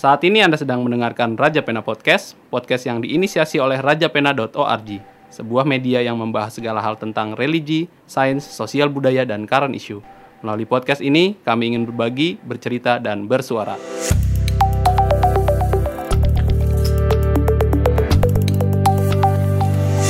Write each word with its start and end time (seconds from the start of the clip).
Saat 0.00 0.24
ini 0.24 0.40
Anda 0.40 0.56
sedang 0.56 0.80
mendengarkan 0.80 1.36
Raja 1.36 1.60
Pena 1.60 1.84
Podcast, 1.84 2.32
podcast 2.48 2.88
yang 2.88 3.04
diinisiasi 3.04 3.60
oleh 3.60 3.84
rajapena.org, 3.84 4.88
sebuah 5.28 5.68
media 5.68 6.00
yang 6.00 6.16
membahas 6.16 6.56
segala 6.56 6.80
hal 6.80 6.96
tentang 6.96 7.36
religi, 7.36 7.84
sains, 8.08 8.40
sosial 8.40 8.88
budaya, 8.88 9.28
dan 9.28 9.44
current 9.44 9.76
issue. 9.76 10.00
Melalui 10.40 10.64
podcast 10.64 11.04
ini, 11.04 11.36
kami 11.44 11.76
ingin 11.76 11.84
berbagi, 11.84 12.40
bercerita, 12.40 12.96
dan 12.96 13.28
bersuara. 13.28 13.76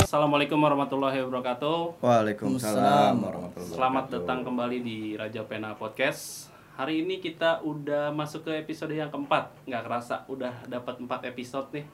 Assalamualaikum 0.06 0.54
warahmatullahi 0.62 1.18
wabarakatuh. 1.26 1.98
Waalaikumsalam 1.98 3.18
warahmatullahi 3.18 3.74
Selamat 3.74 4.04
datang 4.06 4.46
kembali 4.46 4.78
di 4.86 5.18
Raja 5.18 5.42
Pena 5.42 5.74
Podcast. 5.74 6.59
Hari 6.80 7.04
ini 7.04 7.20
kita 7.20 7.60
udah 7.60 8.08
masuk 8.08 8.48
ke 8.48 8.56
episode 8.56 8.96
yang 8.96 9.12
keempat. 9.12 9.52
Nggak 9.68 9.84
kerasa 9.84 10.24
udah 10.32 10.64
dapat 10.64 10.96
empat 10.96 11.28
episode 11.28 11.68
nih. 11.76 11.84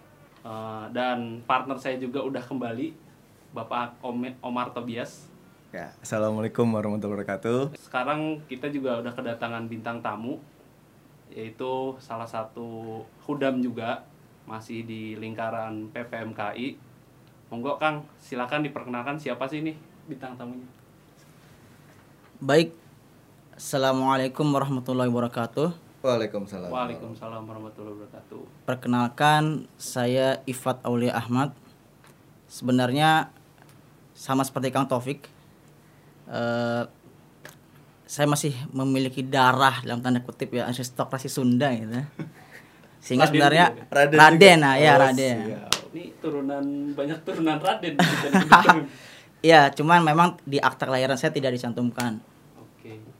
Eh, 0.47 0.85
dan 0.95 1.43
partner 1.43 1.75
saya 1.75 1.99
juga 1.99 2.23
udah 2.23 2.39
kembali, 2.39 2.95
Bapak 3.51 3.99
Om- 3.99 4.39
Omar 4.39 4.71
Tobias. 4.71 5.27
Ya, 5.75 5.91
Assalamualaikum 5.99 6.71
warahmatullahi 6.71 7.19
wabarakatuh. 7.19 7.75
Sekarang 7.75 8.39
kita 8.47 8.71
juga 8.71 9.03
udah 9.03 9.11
kedatangan 9.11 9.67
bintang 9.67 9.99
tamu, 9.99 10.39
yaitu 11.35 11.99
salah 11.99 12.31
satu 12.31 13.03
hudam 13.27 13.59
juga, 13.59 14.07
masih 14.47 14.87
di 14.87 15.19
lingkaran 15.19 15.91
PPMKI. 15.91 16.79
Monggo 17.51 17.75
Kang, 17.83 18.07
silakan 18.23 18.63
diperkenalkan 18.63 19.19
siapa 19.19 19.51
sih 19.51 19.67
nih 19.67 19.75
bintang 20.07 20.39
tamunya. 20.39 20.71
Baik, 22.39 22.86
Assalamualaikum 23.57 24.45
warahmatullahi 24.53 25.09
wabarakatuh. 25.09 25.73
Waalaikumsalam. 26.05 26.69
Waalaikumsalam 26.69 27.41
warahmatullahi 27.41 27.97
wabarakatuh. 27.97 28.69
Perkenalkan, 28.69 29.65
saya 29.81 30.45
Ifat 30.45 30.85
Aulia 30.85 31.17
Ahmad. 31.17 31.57
Sebenarnya 32.53 33.33
sama 34.13 34.45
seperti 34.45 34.69
Kang 34.69 34.85
Taufik, 34.85 35.25
eh, 36.29 36.85
saya 38.05 38.27
masih 38.29 38.53
memiliki 38.77 39.25
darah 39.25 39.81
dalam 39.81 40.05
tanda 40.05 40.21
kutip 40.21 40.53
ya 40.53 40.69
aristokrasi 40.69 41.33
Sunda 41.33 41.73
gitu. 41.73 41.97
Sehingga 43.01 43.25
Raden 43.25 43.33
sebenarnya 43.33 43.67
juga 43.73 43.89
Raden 43.89 44.19
Raden, 44.21 44.57
juga. 44.61 44.65
nah 44.69 44.75
ya 44.77 44.93
Oh, 44.93 45.01
Raden. 45.01 45.37
siap. 45.49 45.73
Ini 45.97 46.03
turunan 46.21 46.65
banyak 46.93 47.19
turunan 47.25 47.57
Raden. 47.57 47.95
Iya, 49.41 49.73
cuman 49.81 50.05
memang 50.05 50.37
di 50.45 50.61
akta 50.61 50.85
kelahiran 50.85 51.17
saya 51.17 51.33
tidak 51.33 51.57
dicantumkan. 51.57 52.21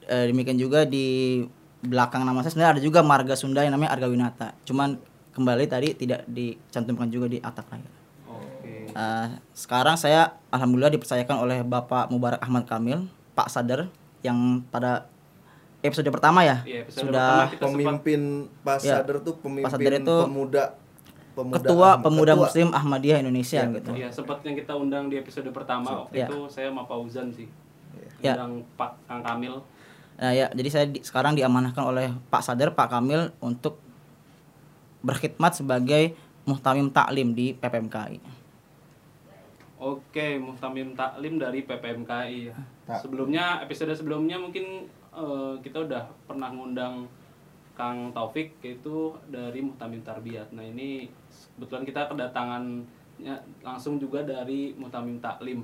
Eh, 0.07 0.25
demikian 0.27 0.55
juga 0.55 0.83
di 0.83 1.43
belakang 1.79 2.23
nama 2.23 2.39
saya 2.39 2.49
sebenarnya 2.49 2.73
ada 2.73 2.81
juga 2.81 2.99
marga 3.01 3.35
Sunda 3.35 3.59
yang 3.59 3.71
namanya 3.71 3.91
Argawinata. 3.91 4.55
Cuman 4.63 4.95
kembali 5.31 5.65
tadi 5.65 5.93
tidak 5.93 6.23
dicantumkan 6.25 7.07
juga 7.07 7.27
di 7.27 7.37
akta 7.37 7.61
kelahiran. 7.61 7.93
Oke. 8.25 8.73
Eh, 8.89 9.27
sekarang 9.51 9.93
saya 9.93 10.31
alhamdulillah 10.47 10.89
dipercayakan 10.89 11.37
oleh 11.37 11.59
Bapak 11.61 12.07
Mubarak 12.07 12.39
Ahmad 12.39 12.63
Kamil, 12.63 13.03
Pak 13.33 13.47
Sadar 13.47 13.91
yang 14.21 14.63
pada 14.65 15.05
episode 15.79 16.09
pertama 16.09 16.41
ya 16.41 16.65
Iya, 16.65 16.81
episode 16.81 17.05
sudah 17.05 17.47
pertama 17.47 17.69
Pemimpin 17.77 18.21
Pak 18.65 18.75
Ya, 18.81 18.97
Sadar 18.97 19.17
tuh 19.21 19.35
pemimpin 19.37 19.63
Pak 19.63 19.71
Sadar 19.71 19.93
itu 19.93 20.15
pemuda 20.25 20.63
pemuda 21.31 21.55
ketua 21.61 21.87
Ahmad- 21.93 22.01
pemuda 22.01 22.33
ketua. 22.33 22.41
Muslim 22.41 22.67
Ahmadiyah 22.73 23.17
Indonesia 23.21 23.61
Iya, 23.61 23.75
gitu. 23.77 23.91
Iya, 23.93 24.07
sempat 24.09 24.41
yang 24.41 24.55
kita 24.57 24.73
undang 24.73 25.05
di 25.05 25.15
episode 25.15 25.45
pertama 25.51 25.85
waktu 26.03 26.17
Iya. 26.17 26.27
itu 26.27 26.37
saya 26.49 26.73
sama 26.73 26.81
Pak 26.83 26.97
Uzan 26.97 27.27
sih. 27.29 27.45
Iya. 28.17 28.33
Undang 28.33 28.53
Pak 28.73 28.91
Kang 29.05 29.21
Kamil. 29.21 29.55
Nah 30.17 30.31
ya, 30.33 30.49
jadi 30.49 30.69
saya 30.69 30.85
di- 30.89 31.05
sekarang 31.05 31.37
diamanahkan 31.37 31.83
oleh 31.85 32.09
Pak 32.33 32.41
Sadar, 32.41 32.73
Pak 32.73 32.89
Kamil 32.89 33.29
untuk 33.37 33.77
berkhidmat 35.05 35.53
sebagai 35.53 36.17
muhtamim 36.43 36.89
taklim 36.89 37.37
di 37.37 37.53
PPMKI. 37.53 38.37
Oke, 39.77 40.41
Muhtamim 40.41 40.97
Taklim 40.97 41.37
dari 41.37 41.61
PPMKI. 41.61 42.49
ya. 42.49 42.55
Tak. 42.89 43.05
Sebelumnya 43.05 43.61
episode 43.61 43.93
sebelumnya 43.93 44.41
mungkin 44.41 44.89
eh, 45.13 45.53
kita 45.61 45.85
udah 45.85 46.09
pernah 46.25 46.49
ngundang 46.49 47.05
Kang 47.77 48.09
Taufik 48.09 48.57
yaitu 48.65 49.13
dari 49.29 49.61
Muhtamim 49.61 50.01
Tarbiyat. 50.01 50.49
Nah, 50.49 50.65
ini 50.65 51.05
kebetulan 51.53 51.85
kita 51.85 52.09
kedatangannya 52.09 53.35
langsung 53.61 54.01
juga 54.01 54.25
dari 54.25 54.73
Muhtamim 54.73 55.21
Taklim. 55.21 55.61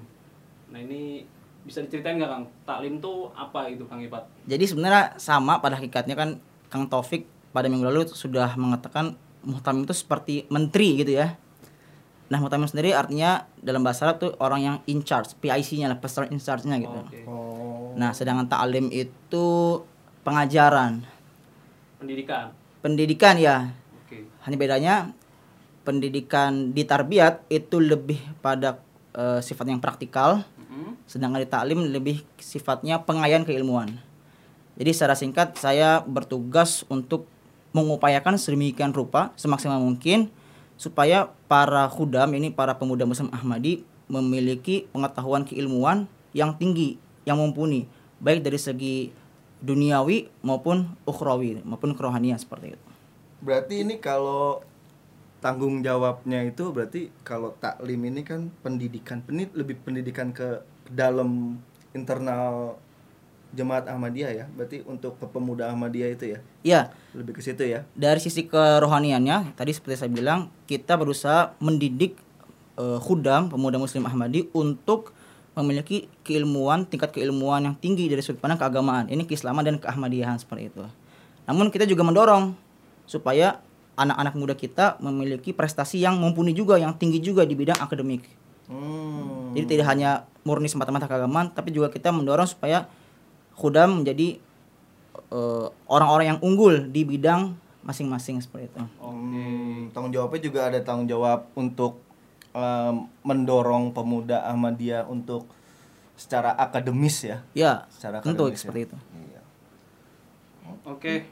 Nah, 0.70 0.78
ini 0.78 1.26
bisa 1.64 1.80
diceritain 1.80 2.20
nggak 2.20 2.32
Kang? 2.32 2.46
Taklim 2.68 3.00
tuh 3.00 3.32
apa 3.34 3.72
itu 3.72 3.84
Kang 3.88 4.04
Ipat? 4.04 4.28
Jadi 4.46 4.64
sebenarnya 4.68 5.16
sama 5.16 5.64
pada 5.64 5.80
hakikatnya 5.80 6.16
kan 6.16 6.30
Kang 6.68 6.88
Taufik 6.88 7.26
pada 7.52 7.72
minggu 7.72 7.86
lalu 7.86 8.10
sudah 8.10 8.56
mengatakan 8.60 9.16
muhtamim 9.44 9.84
itu 9.88 9.96
seperti 9.96 10.44
menteri 10.48 11.00
gitu 11.00 11.20
ya. 11.20 11.36
Nah, 12.32 12.42
muhtamim 12.42 12.66
sendiri 12.66 12.96
artinya 12.96 13.46
dalam 13.62 13.84
bahasa 13.86 14.10
Arab 14.10 14.18
tuh 14.18 14.32
orang 14.42 14.60
yang 14.64 14.76
in 14.90 15.06
charge, 15.06 15.38
PIC-nya 15.38 15.92
lah, 15.92 16.00
person 16.02 16.26
in 16.34 16.42
charge-nya 16.42 16.82
gitu. 16.82 16.98
Oke. 16.98 17.22
Oh. 17.30 17.94
Nah, 17.94 18.10
sedangkan 18.10 18.50
ta'lim 18.50 18.90
itu 18.90 19.46
pengajaran, 20.26 21.04
Pendidikan. 22.00 22.50
pendidikan 22.82 23.36
ya. 23.38 23.70
Oke. 24.02 24.26
Hanya 24.48 24.58
bedanya 24.58 24.96
pendidikan 25.84 26.72
di 26.74 26.88
tarbiyat 26.88 27.44
itu 27.52 27.78
lebih 27.78 28.18
pada 28.40 28.80
eh, 29.14 29.40
sifat 29.44 29.70
yang 29.70 29.84
praktikal, 29.84 30.42
Mm-mm. 30.74 30.98
sedangkan 31.06 31.46
di 31.46 31.50
taklim 31.50 31.80
lebih 31.86 32.26
sifatnya 32.42 33.06
pengayaan 33.06 33.46
keilmuan. 33.46 34.02
Jadi 34.74 34.90
secara 34.90 35.14
singkat 35.14 35.54
saya 35.62 36.02
bertugas 36.02 36.82
untuk 36.90 37.30
mengupayakan 37.78 38.42
sedemikian 38.42 38.90
rupa 38.90 39.30
semaksimal 39.38 39.78
mungkin 39.78 40.34
supaya 40.74 41.30
para 41.46 41.86
khudam 41.94 42.34
ini 42.34 42.50
para 42.50 42.74
pemuda 42.74 43.06
Muslim 43.06 43.30
Ahmadi 43.30 43.86
memiliki 44.10 44.90
pengetahuan 44.90 45.46
keilmuan 45.46 46.10
yang 46.34 46.58
tinggi, 46.58 46.98
yang 47.24 47.38
mumpuni, 47.38 47.86
baik 48.18 48.42
dari 48.42 48.58
segi 48.58 48.96
duniawi 49.64 50.28
maupun 50.42 50.92
ukhrawi 51.06 51.62
maupun 51.62 51.94
kerohanian 51.94 52.42
seperti 52.42 52.74
itu. 52.76 52.90
Berarti 53.46 53.86
ini 53.86 54.02
kalau 54.02 54.66
tanggung 55.44 55.84
jawabnya 55.84 56.48
itu 56.48 56.72
berarti 56.72 57.12
kalau 57.28 57.52
taklim 57.60 58.00
ini 58.08 58.24
kan 58.24 58.48
pendidikan, 58.64 59.20
ini 59.28 59.52
lebih 59.52 59.76
pendidikan 59.84 60.32
ke 60.32 60.64
dalam 60.88 61.60
internal 61.92 62.80
jemaat 63.52 63.86
Ahmadiyah 63.92 64.32
ya. 64.32 64.46
Berarti 64.56 64.88
untuk 64.88 65.20
ke 65.20 65.28
pemuda 65.28 65.68
Ahmadiyah 65.70 66.16
itu 66.16 66.26
ya. 66.34 66.40
Ya, 66.64 66.82
Lebih 67.12 67.36
ke 67.38 67.42
situ 67.44 67.68
ya. 67.68 67.84
dari 67.94 68.24
sisi 68.24 68.48
kerohaniannya 68.48 69.54
tadi 69.60 69.76
seperti 69.76 70.00
saya 70.00 70.10
bilang 70.10 70.48
kita 70.66 70.96
berusaha 70.96 71.54
mendidik 71.60 72.16
eh, 72.80 73.00
khudam 73.04 73.52
pemuda 73.52 73.76
muslim 73.76 74.08
Ahmadi 74.08 74.48
untuk 74.56 75.12
memiliki 75.54 76.10
keilmuan 76.26 76.90
tingkat 76.90 77.14
keilmuan 77.14 77.62
yang 77.62 77.76
tinggi 77.78 78.10
dari 78.10 78.26
sudut 78.26 78.42
pandang 78.42 78.58
keagamaan 78.58 79.06
ini 79.06 79.22
keislaman 79.30 79.62
dan 79.62 79.78
keahmadiyahan 79.78 80.42
seperti 80.42 80.74
itu 80.74 80.82
namun 81.46 81.70
kita 81.70 81.86
juga 81.86 82.02
mendorong 82.02 82.58
supaya 83.06 83.62
anak-anak 83.94 84.34
muda 84.34 84.54
kita 84.54 84.98
memiliki 84.98 85.52
prestasi 85.52 86.02
yang 86.02 86.18
mumpuni 86.18 86.52
juga 86.52 86.76
yang 86.76 86.94
tinggi 86.94 87.20
juga 87.20 87.44
di 87.44 87.54
bidang 87.54 87.78
akademik 87.78 88.26
Hmm. 88.64 89.52
jadi 89.52 89.76
tidak 89.76 89.86
hanya 89.92 90.10
murni 90.42 90.72
semata-mata 90.72 91.04
keagamaan 91.04 91.52
tapi 91.52 91.70
juga 91.70 91.92
kita 91.92 92.16
mendorong 92.16 92.48
supaya 92.48 92.88
khudam 93.54 94.02
menjadi 94.02 94.40
eh, 95.30 95.68
orang-orang 95.86 96.26
yang 96.34 96.40
unggul 96.40 96.88
di 96.88 97.04
bidang 97.04 97.54
masing-masing 97.84 98.40
seperti 98.40 98.72
itu. 98.72 98.80
Hmm, 99.04 99.92
tanggung 99.92 100.16
jawabnya 100.16 100.40
juga 100.40 100.60
ada 100.72 100.80
tanggung 100.80 101.04
jawab 101.04 101.52
untuk 101.54 102.00
em, 102.56 103.12
mendorong 103.22 103.92
pemuda 103.92 104.40
Ahmadiyah 104.48 105.04
untuk 105.04 105.44
secara 106.16 106.56
akademis 106.56 107.28
ya. 107.28 107.38
Ya, 107.52 107.74
Secara 107.92 108.24
tentu 108.24 108.48
akademis 108.48 108.56
ya. 108.56 108.62
seperti 108.64 108.82
itu. 108.88 108.98
Iya. 109.28 109.42
Oke. 110.88 111.28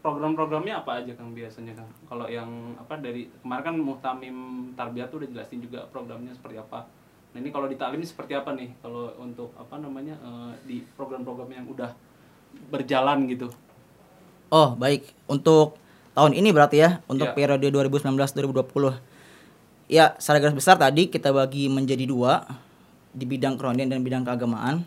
Program-programnya 0.00 0.80
apa 0.80 1.04
aja 1.04 1.12
Kang 1.12 1.36
biasanya 1.36 1.76
Kang? 1.76 1.90
Kalau 2.08 2.24
yang 2.24 2.48
apa 2.80 2.96
dari 2.96 3.28
kemarin 3.44 3.64
kan 3.68 3.76
Muhtamim 3.76 4.36
Tarbiyat 4.72 5.12
tuh 5.12 5.20
udah 5.20 5.28
jelasin 5.28 5.60
juga 5.60 5.84
programnya 5.92 6.32
seperti 6.32 6.56
apa. 6.56 6.88
Nah, 7.30 7.38
ini 7.38 7.52
kalau 7.52 7.68
di 7.68 7.76
taklim 7.76 8.00
ini 8.00 8.08
seperti 8.08 8.32
apa 8.32 8.56
nih? 8.56 8.72
Kalau 8.80 9.12
untuk 9.20 9.52
apa 9.60 9.76
namanya 9.76 10.16
eh, 10.16 10.52
di 10.64 10.76
program-program 10.96 11.52
yang 11.52 11.68
udah 11.68 11.92
berjalan 12.72 13.28
gitu. 13.28 13.52
Oh, 14.50 14.74
baik. 14.74 15.04
Untuk 15.28 15.76
tahun 16.16 16.32
ini 16.34 16.50
berarti 16.50 16.80
ya, 16.80 17.04
untuk 17.06 17.30
Ya. 17.30 17.34
periode 17.36 17.68
2019-2020. 17.70 18.98
Ya, 19.86 20.16
secara 20.16 20.42
garis 20.42 20.56
besar 20.56 20.80
tadi 20.80 21.12
kita 21.12 21.30
bagi 21.30 21.68
menjadi 21.68 22.08
dua 22.08 22.42
di 23.12 23.26
bidang 23.28 23.60
kerohanian 23.60 23.90
dan 23.90 24.00
bidang 24.02 24.24
keagamaan. 24.24 24.82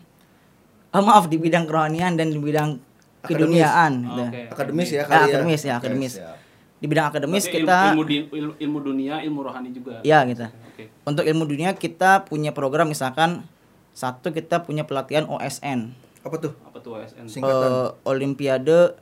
Ah, 0.90 1.00
maaf, 1.00 1.30
di 1.30 1.38
bidang 1.38 1.64
kerohanian 1.64 2.18
dan 2.18 2.34
di 2.34 2.36
bidang. 2.40 2.82
Keduniaan. 3.26 3.92
gitu. 4.00 4.22
Oke. 4.24 4.40
Akademis 4.48 4.88
ya 4.88 4.94
Ya, 4.94 5.04
kali 5.04 5.14
ya. 5.14 5.24
akademis 5.30 5.60
ya, 5.60 5.70
Oke, 5.70 5.80
akademis. 5.80 6.12
siap. 6.14 6.36
Di 6.74 6.86
bidang 6.86 7.06
akademis 7.06 7.44
Berarti 7.44 7.58
kita 7.58 7.78
ilmu, 7.88 8.02
ilmu, 8.30 8.52
ilmu 8.56 8.78
dunia, 8.82 9.14
ilmu 9.20 9.40
rohani 9.40 9.70
juga. 9.70 9.98
ya 10.02 10.20
gitu. 10.24 10.44
Oke. 10.44 10.84
Untuk 11.02 11.24
ilmu 11.24 11.44
dunia 11.44 11.72
kita 11.72 12.22
punya 12.22 12.50
program 12.50 12.86
misalkan 12.86 13.46
satu 13.90 14.28
kita 14.28 14.60
punya 14.60 14.82
pelatihan 14.82 15.24
OSN. 15.24 15.94
Apa 16.20 16.36
tuh? 16.38 16.52
Apa 16.62 16.78
tuh 16.78 16.98
ASN? 16.98 17.24
Singkatan. 17.26 17.68
eh, 17.68 17.88
Olimpiade 18.04 18.96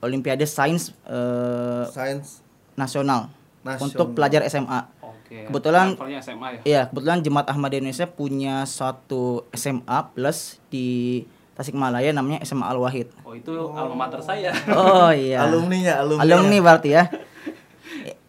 Olimpiade 0.00 0.44
Sains 0.44 0.90
eh, 1.04 1.84
Sains 1.86 2.42
Nasional 2.74 3.30
Nasional. 3.60 3.84
untuk 3.84 4.06
pelajar 4.12 4.42
SMA. 4.44 4.88
Oke. 5.00 5.46
Kebetulan- 5.46 5.94
SMA 6.18 6.48
ya. 6.50 6.60
Iya, 6.64 6.82
kebetulan 6.88 7.18
Jemaat 7.20 7.46
Ahmadiyah 7.46 7.80
Indonesia 7.80 8.06
punya 8.06 8.54
suatu 8.64 9.46
SMA 9.50 9.98
plus 10.12 10.58
di 10.68 11.22
Tasikmalaya 11.52 12.16
namanya 12.16 12.40
SMA 12.48 12.64
Al 12.64 12.80
Wahid. 12.80 13.12
Oh 13.28 13.36
itu 13.36 13.52
alma 13.76 14.08
mater 14.08 14.24
saya. 14.24 14.56
Oh 14.72 15.12
iya. 15.12 15.44
Alumninya, 15.44 16.00
alumni. 16.00 16.24
Alumni 16.24 16.56
berarti 16.64 16.90
ya. 16.96 17.04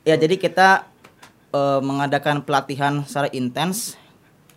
Ya 0.03 0.19
jadi 0.19 0.35
kita 0.35 0.83
eh, 1.55 1.79
mengadakan 1.79 2.43
pelatihan 2.43 3.07
secara 3.07 3.31
intens 3.31 3.95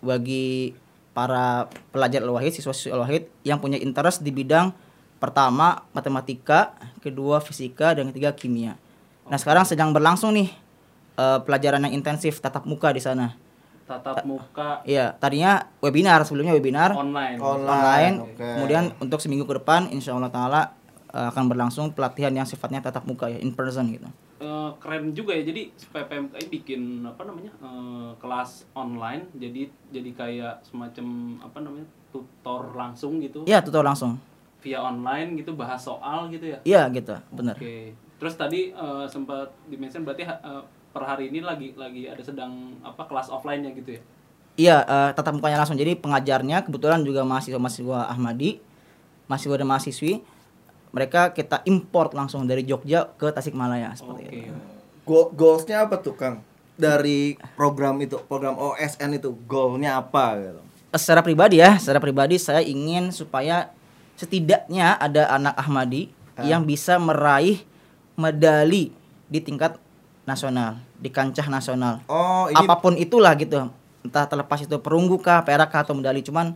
bagi 0.02 0.74
para 1.16 1.72
pelajar 1.94 2.20
Al-Wahid, 2.20 2.52
siswa-siswa 2.52 2.92
Al-Wahid 2.92 3.30
yang 3.40 3.56
punya 3.56 3.80
interest 3.80 4.20
di 4.20 4.28
bidang 4.28 4.74
pertama 5.16 5.88
matematika, 5.96 6.76
kedua 7.00 7.40
fisika 7.40 7.96
dan 7.96 8.12
ketiga 8.12 8.36
kimia. 8.36 8.76
Nah, 9.24 9.40
sekarang 9.40 9.64
sedang 9.64 9.96
berlangsung 9.96 10.36
nih 10.36 10.52
eh, 11.16 11.38
pelajaran 11.40 11.86
yang 11.88 11.94
intensif 11.96 12.42
tatap 12.42 12.68
muka 12.68 12.92
di 12.92 13.00
sana. 13.00 13.32
Tatap 13.86 14.26
muka 14.26 14.82
Iya, 14.82 15.14
tadinya 15.14 15.70
webinar, 15.78 16.26
sebelumnya 16.26 16.52
webinar 16.52 16.90
online. 16.92 17.38
Online. 17.38 17.62
online. 17.62 18.14
oke. 18.20 18.46
Kemudian 18.58 18.84
untuk 18.98 19.18
seminggu 19.18 19.46
ke 19.46 19.54
depan 19.56 19.86
insya 19.88 20.12
Allah 20.12 20.28
taala 20.28 20.62
eh, 21.08 21.26
akan 21.26 21.46
berlangsung 21.46 21.90
pelatihan 21.90 22.30
yang 22.30 22.44
sifatnya 22.44 22.82
tatap 22.82 23.06
muka 23.06 23.26
ya, 23.26 23.38
in 23.38 23.50
person 23.50 23.86
gitu. 23.88 24.10
Eh, 24.36 24.70
keren 24.76 25.10
juga 25.10 25.32
ya 25.32 25.42
jadi 25.42 25.70
PPMKI 25.72 26.44
bikin 26.50 26.82
apa 27.02 27.22
namanya 27.22 27.54
eh, 27.56 28.10
kelas 28.16 28.68
online 28.72 29.30
jadi 29.32 29.64
jadi 29.88 30.10
kayak 30.12 30.54
semacam 30.62 31.06
apa 31.40 31.58
namanya 31.58 31.86
tutor 32.10 32.74
langsung 32.74 33.16
gitu 33.18 33.46
Iya, 33.46 33.62
tutor 33.62 33.80
langsung. 33.80 34.18
via 34.56 34.82
online 34.82 35.38
gitu 35.38 35.54
bahas 35.54 35.78
soal 35.78 36.26
gitu 36.26 36.42
ya 36.48 36.58
Iya 36.64 36.90
gitu, 36.90 37.14
benar. 37.30 37.54
oke 37.54 37.78
terus 38.16 38.34
tadi 38.34 38.74
eh, 38.74 39.06
sempat 39.06 39.46
dimention 39.64 40.02
berarti 40.02 40.26
eh, 40.26 40.62
per 40.96 41.04
hari 41.04 41.28
ini 41.28 41.44
lagi 41.44 41.76
lagi 41.76 42.08
ada 42.08 42.24
sedang 42.24 42.80
apa 42.80 43.04
kelas 43.04 43.28
offline 43.28 43.60
nya 43.60 43.76
gitu 43.76 44.00
ya 44.00 44.02
Iya, 44.56 44.76
eh, 44.88 45.10
tatap 45.12 45.36
mukanya 45.36 45.60
langsung. 45.60 45.76
Jadi 45.76 46.00
pengajarnya 46.00 46.64
kebetulan 46.64 47.04
juga 47.04 47.28
mahasiswa-mahasiswa 47.28 48.08
Ahmadi, 48.08 48.56
mahasiswa 49.28 49.52
dan 49.52 49.68
mahasiswi. 49.68 50.24
Mereka 50.96 51.36
kita 51.36 51.60
import 51.68 52.16
langsung 52.16 52.48
dari 52.48 52.64
Jogja 52.64 53.04
ke 53.20 53.28
Tasikmalaya 53.28 53.92
seperti 53.92 54.24
oke 54.24 54.32
itu. 54.32 54.52
Go- 55.04 55.28
goalsnya 55.36 55.84
apa 55.84 56.00
tuh 56.00 56.16
Kang? 56.16 56.40
Dari 56.72 57.36
program 57.52 58.00
itu, 58.00 58.16
program 58.24 58.56
OSN 58.56 59.20
itu, 59.20 59.36
goalnya 59.44 60.00
apa 60.00 60.40
gitu? 60.40 60.60
Eh, 60.88 60.96
Secara 60.96 61.20
pribadi 61.20 61.60
ya, 61.60 61.76
secara 61.76 62.00
pribadi 62.00 62.40
saya 62.40 62.64
ingin 62.64 63.12
supaya 63.12 63.76
setidaknya 64.16 64.96
ada 64.96 65.36
anak 65.36 65.52
Ahmadi 65.52 66.08
yang 66.40 66.64
bisa 66.64 66.96
meraih 66.96 67.60
medali 68.16 68.88
di 69.28 69.44
tingkat 69.44 69.76
nasional, 70.26 70.76
di 70.98 71.08
kancah 71.08 71.46
nasional. 71.46 72.02
Oh, 72.04 72.50
ini 72.50 72.58
Apa 72.58 72.76
pun 72.76 72.98
itulah 72.98 73.32
gitu. 73.34 73.70
Entah 74.02 74.26
terlepas 74.26 74.60
itu 74.60 74.76
perunggu 74.76 75.16
kah, 75.16 75.40
perak 75.40 75.70
kah 75.70 75.86
atau 75.86 75.94
medali 75.94 76.20
cuman 76.20 76.52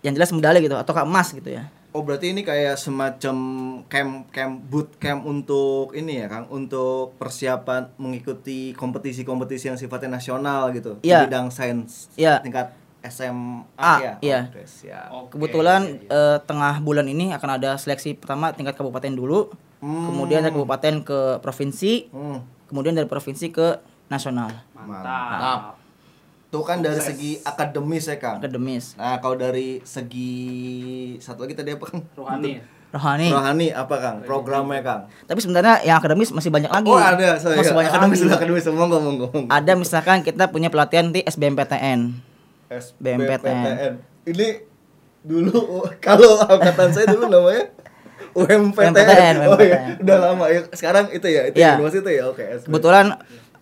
yang 0.00 0.12
jelas 0.12 0.30
medali 0.30 0.60
gitu 0.60 0.76
atau 0.76 0.92
emas 1.00 1.32
gitu 1.32 1.48
ya. 1.48 1.66
Oh 1.92 2.00
berarti 2.00 2.32
ini 2.32 2.40
kayak 2.40 2.80
semacam 2.80 3.36
camp 3.84 4.32
camp 4.32 4.54
boot 4.64 4.96
camp 4.96 5.28
untuk 5.28 5.92
ini 5.92 6.24
ya 6.24 6.26
Kang 6.26 6.48
untuk 6.48 7.12
persiapan 7.20 7.92
mengikuti 8.00 8.72
kompetisi-kompetisi 8.72 9.68
yang 9.68 9.76
sifatnya 9.76 10.16
nasional 10.16 10.72
gitu 10.72 10.96
Iya. 11.04 11.20
di 11.20 11.28
bidang 11.28 11.52
sains 11.52 12.08
Iya. 12.16 12.40
tingkat 12.40 12.72
SMA 13.04 13.68
Ah, 13.76 13.98
ya. 14.00 14.12
iya. 14.24 14.40
Oke, 14.48 14.64
siap. 14.64 15.08
Oke, 15.12 15.36
Kebetulan 15.36 15.84
iya, 15.84 16.00
iya. 16.00 16.16
eh, 16.32 16.38
tengah 16.48 16.80
bulan 16.80 17.04
ini 17.04 17.36
akan 17.36 17.60
ada 17.60 17.76
seleksi 17.76 18.16
pertama 18.16 18.56
tingkat 18.56 18.72
kabupaten 18.72 19.12
dulu, 19.12 19.52
Hmm. 19.82 20.06
kemudian 20.08 20.40
dari 20.40 20.54
kabupaten 20.54 20.94
ke 21.02 21.18
provinsi, 21.38 22.06
Hmm. 22.08 22.38
kemudian 22.70 22.94
dari 22.94 23.04
provinsi 23.04 23.50
ke 23.50 23.82
nasional, 24.06 24.46
mantap 24.72 25.82
Tuh 26.48 26.60
kan 26.60 26.78
dari 26.78 26.94
Sukses. 26.94 27.10
segi 27.10 27.30
akademis 27.40 28.04
ya 28.06 28.16
Kang. 28.16 28.36
akademis, 28.38 28.94
Nah 28.94 29.18
kalau 29.18 29.34
dari 29.34 29.80
segi 29.82 30.30
satu 31.16 31.42
lagi 31.42 31.56
tadi 31.56 31.72
apa 31.72 31.82
Kang? 31.82 32.04
rohani 32.14 32.50
ya? 32.54 32.64
rohani. 32.92 33.28
Rohani 33.32 33.66
apa 33.72 33.94
Kang? 33.96 34.16
Programnya 34.20 34.80
Kang? 34.80 35.02
Tapi 35.24 35.40
sebenarnya 35.40 35.80
yang 35.80 35.96
akademis 35.96 36.28
masih 36.28 36.52
banyak 36.52 36.68
lagi. 36.68 36.86
Oh 36.86 37.00
ada, 37.00 37.40
sorry. 37.40 37.56
Masih 37.56 37.72
banyak 37.72 37.88
akademis 37.90 38.20
lagi. 38.22 38.36
akademis 38.36 38.64
monggo 38.68 38.98
monggo. 39.00 39.26
monggo. 39.32 39.48
Ada 39.48 39.72
misalkan 39.74 40.20
kita 40.20 40.46
punya 40.46 40.68
pelatihan 40.68 41.08
di 41.08 41.24
SBMPTN. 41.24 42.20
SBMPTN. 42.70 43.92
Ini 44.22 44.48
dulu 45.22 45.56
kalau 46.04 46.36
angkatan 46.38 46.92
saya 46.92 47.06
dulu 47.08 47.26
namanya 47.26 47.64
UMPTN. 48.32 48.92
UMPTN, 48.92 49.34
Oh 49.44 49.58
iya, 49.58 49.78
UMPTN. 49.78 50.02
udah 50.02 50.16
lama 50.18 50.44
ya. 50.46 50.60
Sekarang 50.70 51.04
itu 51.08 51.26
ya, 51.26 51.42
itu 51.46 51.56
Iya. 51.56 51.72
ya, 51.74 51.88
itu 51.88 52.10
ya. 52.10 52.22
Oke, 52.26 52.42
SBM. 52.42 52.66
Kebetulan 52.68 53.06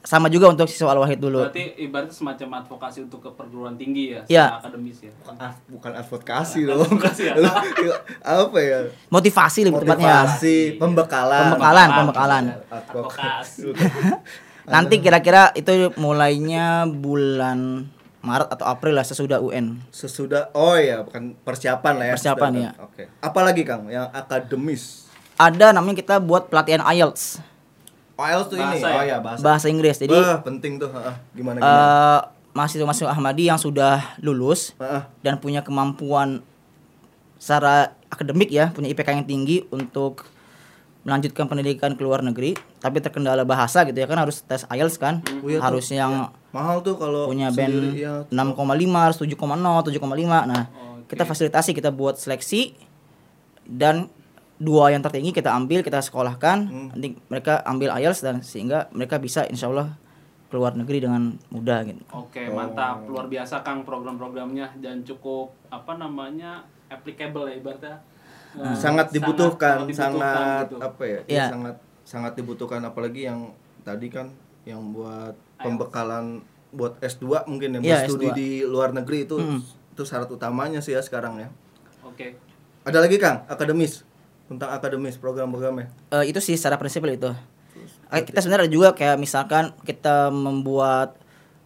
sama 0.00 0.26
juga 0.26 0.48
untuk 0.48 0.64
siswa 0.64 0.90
Al-Wahid 0.90 1.20
dulu. 1.20 1.44
berarti 1.44 1.76
ibaratnya 1.78 2.08
semacam 2.10 2.64
advokasi 2.64 3.04
untuk 3.04 3.20
ke 3.20 3.30
perguruan 3.30 3.76
tinggi 3.76 4.16
ya 4.16 4.24
Iya. 4.24 4.44
secara 4.48 4.60
akademis 4.64 4.98
ya 4.98 5.12
Ah, 5.36 5.52
bukan 5.68 5.92
advokasi 5.92 6.58
dong. 6.64 6.80
Advokasi 6.80 7.22
ya? 7.22 7.34
apa 8.40 8.58
ya? 8.58 8.78
Motivasi 9.08 9.60
lebih 9.68 9.84
tepatnya. 9.84 10.24
Motivasi, 10.24 10.56
pembekalan. 10.80 11.40
Pembekalan, 11.46 11.88
pembekalan. 11.94 12.44
Advokasi. 12.72 13.62
Nanti 14.72 14.94
kira-kira 15.00 15.52
itu 15.52 15.92
mulainya 15.98 16.86
bulan 16.86 17.90
Maret 18.20 18.52
atau 18.52 18.68
April 18.68 18.92
lah 18.94 19.04
sesudah 19.04 19.40
UN. 19.40 19.80
Sesudah 19.88 20.52
oh 20.52 20.76
ya, 20.76 21.00
bukan 21.00 21.32
persiapan 21.40 21.94
lah 21.96 22.06
ya. 22.12 22.14
Persiapan, 22.20 22.50
Sudah, 22.52 22.60
iya. 22.60 22.70
Oke. 22.84 23.02
Apalagi 23.18 23.62
Kang 23.64 23.88
yang 23.88 24.12
akademis? 24.12 25.08
Ada 25.40 25.72
namanya 25.72 25.96
kita 25.96 26.20
buat 26.20 26.52
pelatihan 26.52 26.84
IELTS 26.84 27.40
IELTS 28.20 28.48
tuh 28.52 28.56
ini. 28.60 28.76
Bahasa 28.76 28.88
ya? 28.88 28.96
Oh 29.00 29.04
ya, 29.08 29.16
bahasa. 29.24 29.40
bahasa 29.40 29.66
Inggris. 29.72 29.96
Jadi 29.96 30.12
Wah, 30.12 30.44
penting 30.44 30.76
tuh. 30.76 30.92
heeh. 30.92 31.14
Gimana 31.32 31.56
gimana? 31.56 31.64
eh 31.64 32.20
mahasiswa-mahasiswa 32.50 33.08
Ahmadi 33.08 33.46
yang 33.48 33.56
sudah 33.56 34.18
lulus 34.20 34.74
Heeh. 34.76 35.06
dan 35.22 35.38
punya 35.38 35.62
kemampuan 35.64 36.42
secara 37.40 37.96
akademik 38.12 38.52
ya, 38.52 38.68
punya 38.68 38.90
IPK 38.92 39.16
yang 39.16 39.24
tinggi 39.24 39.64
untuk 39.72 40.28
melanjutkan 41.00 41.48
pendidikan 41.48 41.96
ke 41.96 42.02
luar 42.04 42.20
negeri, 42.20 42.52
tapi 42.76 43.00
terkendala 43.00 43.48
bahasa 43.48 43.88
gitu 43.88 43.96
ya 43.96 44.04
kan 44.04 44.20
harus 44.20 44.44
tes 44.44 44.68
IELTS 44.68 45.00
kan, 45.00 45.24
Oh 45.40 45.48
iya 45.48 45.56
tuh. 45.56 45.64
harus 45.64 45.86
yang 45.88 46.28
Mahal 46.50 46.82
tuh 46.82 46.94
kalau 46.94 47.26
punya 47.26 47.48
band 47.48 47.94
ya. 47.94 48.26
6,5 48.26 48.58
harus 48.96 49.16
7,0 49.16 49.38
7,5 49.38 50.02
nah 50.44 50.66
Oke. 50.66 51.06
kita 51.08 51.22
fasilitasi 51.22 51.70
kita 51.72 51.90
buat 51.90 52.16
seleksi 52.16 52.74
dan 53.64 54.10
dua 54.56 54.90
yang 54.90 55.00
tertinggi 55.00 55.30
kita 55.30 55.50
ambil 55.50 55.80
kita 55.80 55.98
sekolahkan 55.98 56.58
Hmm. 56.66 56.88
nanti 56.90 57.16
mereka 57.26 57.62
ambil 57.64 57.94
IELTS 57.94 58.20
dan 58.20 58.42
sehingga 58.42 58.90
mereka 58.90 59.16
bisa 59.16 59.46
insya 59.46 59.66
Allah 59.66 59.94
keluar 60.46 60.74
negeri 60.74 61.00
dengan 61.00 61.32
mudah 61.48 61.86
gitu 61.86 62.02
Oke, 62.10 62.44
mantap. 62.46 63.06
Luar 63.06 63.24
biasa 63.24 63.62
Kang 63.62 63.86
program-programnya 63.86 64.76
dan 64.76 65.00
cukup 65.00 65.54
apa 65.68 65.94
namanya? 65.94 66.66
applicable 66.90 67.46
ya 67.46 67.54
ibaratnya. 67.56 68.02
Eh, 68.50 68.74
sangat 68.74 69.14
dibutuhkan, 69.14 69.86
sangat 69.86 69.94
sangat, 69.94 70.64
gitu. 70.66 70.76
apa 70.82 71.02
ya? 71.06 71.20
Iya. 71.22 71.38
ya, 71.38 71.46
sangat 71.48 71.76
sangat 72.02 72.32
dibutuhkan 72.34 72.82
apalagi 72.82 73.30
yang 73.30 73.54
tadi 73.80 74.10
kan 74.10 74.26
yang 74.66 74.90
buat 74.90 75.38
pembekalan 75.60 76.40
buat 76.70 76.96
S2 76.98 77.44
mungkin 77.44 77.76
yang 77.76 77.82
Iya, 77.82 78.06
studi 78.06 78.26
S2. 78.26 78.34
di 78.34 78.48
luar 78.62 78.90
negeri 78.90 79.24
itu 79.24 79.36
Mm. 79.36 79.60
itu 79.90 80.02
syarat 80.02 80.28
utamanya 80.28 80.78
sih 80.78 80.92
ya 80.92 81.02
sekarang 81.02 81.36
ya. 81.36 81.48
Oke. 82.02 82.38
Ada 82.82 82.98
lagi 82.98 83.16
Kang, 83.16 83.44
akademis. 83.46 84.06
Tentang 84.46 84.70
akademis 84.70 85.14
program-programnya. 85.14 85.92
Eh, 86.10 86.24
itu 86.26 86.40
sih 86.40 86.54
secara 86.54 86.74
prinsipil 86.76 87.14
itu 87.14 87.30
Eh, 88.10 88.20
kita 88.20 88.40
sebenarnya 88.40 88.66
juga 88.66 88.92
kayak 88.92 89.16
misalkan 89.16 89.70
kita 89.80 90.28
membuat 90.28 91.14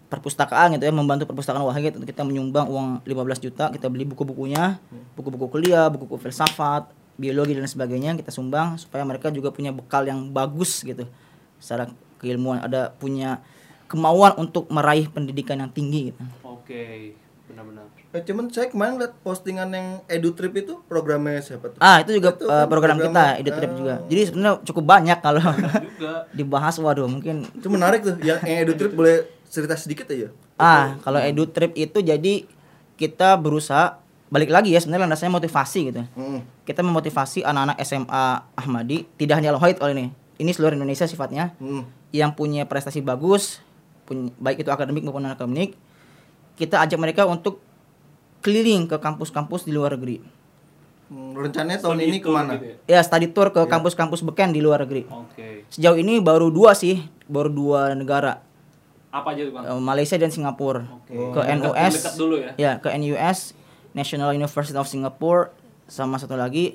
perpustakaan 0.07 0.77
gitu 0.77 0.85
ya 0.85 0.93
membantu 0.93 1.25
perpustakaan 1.25 1.65
wahid 1.65 1.97
untuk 1.97 2.07
kita 2.07 2.23
menyumbang 2.23 2.69
uang 2.69 3.03
15 3.03 3.41
juta 3.41 3.73
kita 3.73 3.89
beli 3.89 4.05
buku-bukunya 4.05 4.79
buku-buku 5.15 5.49
kuliah 5.51 5.89
buku-buku 5.89 6.21
filsafat 6.21 6.87
biologi 7.17 7.57
dan 7.57 7.65
sebagainya 7.65 8.15
kita 8.15 8.29
sumbang 8.29 8.77
supaya 8.77 9.03
mereka 9.03 9.33
juga 9.33 9.51
punya 9.51 9.73
bekal 9.73 10.05
yang 10.05 10.31
bagus 10.31 10.85
gitu 10.85 11.09
secara 11.57 11.89
keilmuan 12.21 12.61
ada 12.61 12.93
punya 12.93 13.41
kemauan 13.95 14.35
untuk 14.37 14.67
meraih 14.67 15.07
pendidikan 15.07 15.57
yang 15.57 15.71
tinggi 15.71 16.11
gitu. 16.11 16.23
Oke, 16.43 17.15
benar-benar. 17.47 17.87
Eh, 18.11 18.23
cuman 18.23 18.47
saya 18.47 18.67
kemarin 18.67 18.95
lihat 18.97 19.15
postingan 19.21 19.71
yang 19.71 19.87
EduTrip 20.07 20.55
itu 20.57 20.79
programnya 20.85 21.39
siapa 21.39 21.71
tuh? 21.71 21.79
Ah, 21.79 21.99
itu 21.99 22.15
juga 22.15 22.31
Itu 22.33 22.45
eh, 22.45 22.51
kan 22.53 22.67
program 22.69 22.97
kita 22.97 23.07
programnya. 23.07 23.41
EduTrip 23.41 23.71
Ah. 23.71 23.77
juga. 23.77 23.95
Jadi 24.05 24.21
sebenarnya 24.25 24.55
cukup 24.63 24.85
banyak 24.85 25.19
kalau 25.21 25.43
Juga 25.43 26.13
dibahas 26.39 26.75
waduh 26.77 27.07
mungkin 27.07 27.47
Itu 27.53 27.67
menarik 27.69 28.03
tuh. 28.03 28.15
Yang, 28.21 28.39
yang 28.45 28.59
EduTrip 28.65 28.93
boleh 28.93 29.17
cerita 29.45 29.75
sedikit 29.75 30.07
aja. 30.09 30.31
Ah, 30.55 30.99
kalau 31.01 31.19
edu 31.19 31.47
trip 31.47 31.75
itu 31.75 31.99
jadi 31.99 32.47
kita 32.95 33.35
berusaha 33.35 33.99
balik 34.27 34.47
lagi 34.49 34.71
ya 34.71 34.79
sebenarnya 34.79 35.07
landasannya 35.07 35.35
motivasi 35.37 35.81
gitu. 35.85 36.03
Hmm. 36.13 36.43
Kita 36.63 36.81
memotivasi 36.81 37.43
anak-anak 37.43 37.79
SMA 37.81 38.25
Ahmadi, 38.53 39.07
tidak 39.15 39.39
hanya 39.39 39.51
Al-Wahid 39.51 39.79
kalau 39.79 39.91
ini. 39.91 40.11
Ini 40.35 40.51
seluruh 40.51 40.75
Indonesia 40.75 41.03
sifatnya 41.05 41.55
Hmm. 41.57 41.83
yang 42.11 42.31
punya 42.31 42.63
prestasi 42.63 42.99
bagus, 42.99 43.59
baik 44.37 44.61
itu 44.61 44.71
akademik 44.71 45.03
maupun 45.03 45.23
non 45.23 45.33
akademik. 45.33 45.75
Kita 46.55 46.79
ajak 46.79 46.97
mereka 46.97 47.23
untuk 47.25 47.59
keliling 48.41 48.85
ke 48.85 48.97
kampus-kampus 48.97 49.65
di 49.65 49.73
luar 49.73 49.95
negeri. 49.95 50.21
Hmm, 51.05 51.33
rencananya 51.33 51.79
tahun 51.79 51.97
Studi 51.97 52.09
ini 52.09 52.19
ke 52.19 52.29
mana? 52.29 52.57
gitu 52.57 52.67
ya? 52.67 52.77
Ya 52.89 53.01
study 53.01 53.29
tour 53.29 53.49
ke 53.49 53.61
kampus-kampus 53.63 54.21
beken 54.23 54.51
di 54.51 54.61
luar 54.61 54.81
negeri. 54.81 55.05
Oke. 55.07 55.69
Sejauh 55.69 55.95
ini 55.95 56.17
baru 56.19 56.49
dua 56.49 56.73
sih, 56.73 56.97
baru 57.27 57.49
dua 57.49 57.93
negara, 57.93 58.41
Apa 59.11 59.31
aja 59.31 59.43
tuh 59.43 59.53
Kang? 59.53 59.63
eh, 59.65 59.79
Malaysia 59.79 60.17
dan 60.17 60.29
Singapura. 60.29 60.89
Oke. 60.91 61.13
Ke 61.13 61.41
Dekat- 61.41 61.55
NUS. 61.57 61.93
dekat 61.95 62.15
dulu 62.17 62.35
ya. 62.37 62.51
Ya, 62.57 62.73
ke 62.77 62.89
NUS, 62.91 63.53
National 63.93 64.33
University 64.33 64.75
of 64.75 64.85
Singapore, 64.85 65.53
sama 65.87 66.17
satu 66.17 66.35
lagi 66.35 66.75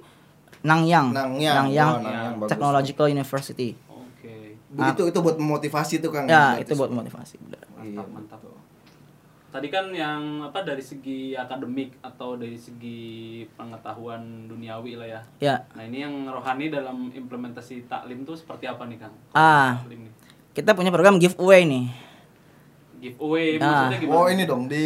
Nanyang. 0.59 1.09
Nanyang. 1.09 1.55
Nanyang 1.65 1.89
Oh, 1.89 1.99
Nanyang, 1.99 2.33
bagus. 2.37 2.49
Technological 2.49 3.07
University. 3.07 3.69
Begitu 4.69 5.01
itu 5.09 5.19
buat 5.19 5.35
memotivasi 5.35 5.97
tuh 5.97 6.09
Kang. 6.09 6.25
Ya, 6.25 6.53
Berarti 6.53 6.63
itu 6.63 6.73
buat 6.77 6.91
motivasi. 6.91 7.35
benar. 7.39 7.65
Iya, 7.79 7.97
Mantap, 7.97 8.07
mantap. 8.11 8.39
Tadi 9.49 9.65
kan 9.67 9.89
yang 9.89 10.45
apa 10.45 10.61
dari 10.61 10.77
segi 10.77 11.33
akademik 11.33 11.97
atau 12.05 12.37
dari 12.37 12.53
segi 12.53 13.01
pengetahuan 13.57 14.45
duniawi 14.45 14.93
lah 14.93 15.07
ya. 15.09 15.21
Ya. 15.41 15.55
Nah 15.73 15.89
ini 15.89 16.05
yang 16.05 16.29
rohani 16.29 16.69
dalam 16.69 17.09
implementasi 17.09 17.89
taklim 17.89 18.21
tuh 18.21 18.37
seperti 18.37 18.69
apa 18.69 18.85
nih 18.85 19.01
Kang? 19.01 19.15
Ah, 19.33 19.81
kita 20.53 20.77
punya 20.77 20.93
program 20.93 21.17
giveaway 21.17 21.65
nih. 21.65 21.89
Giveaway 23.01 23.57
Ah. 23.57 23.89
maksudnya 23.89 23.99
gimana? 23.99 24.17
Oh 24.17 24.27
ini 24.27 24.43
dong 24.45 24.69
di 24.69 24.85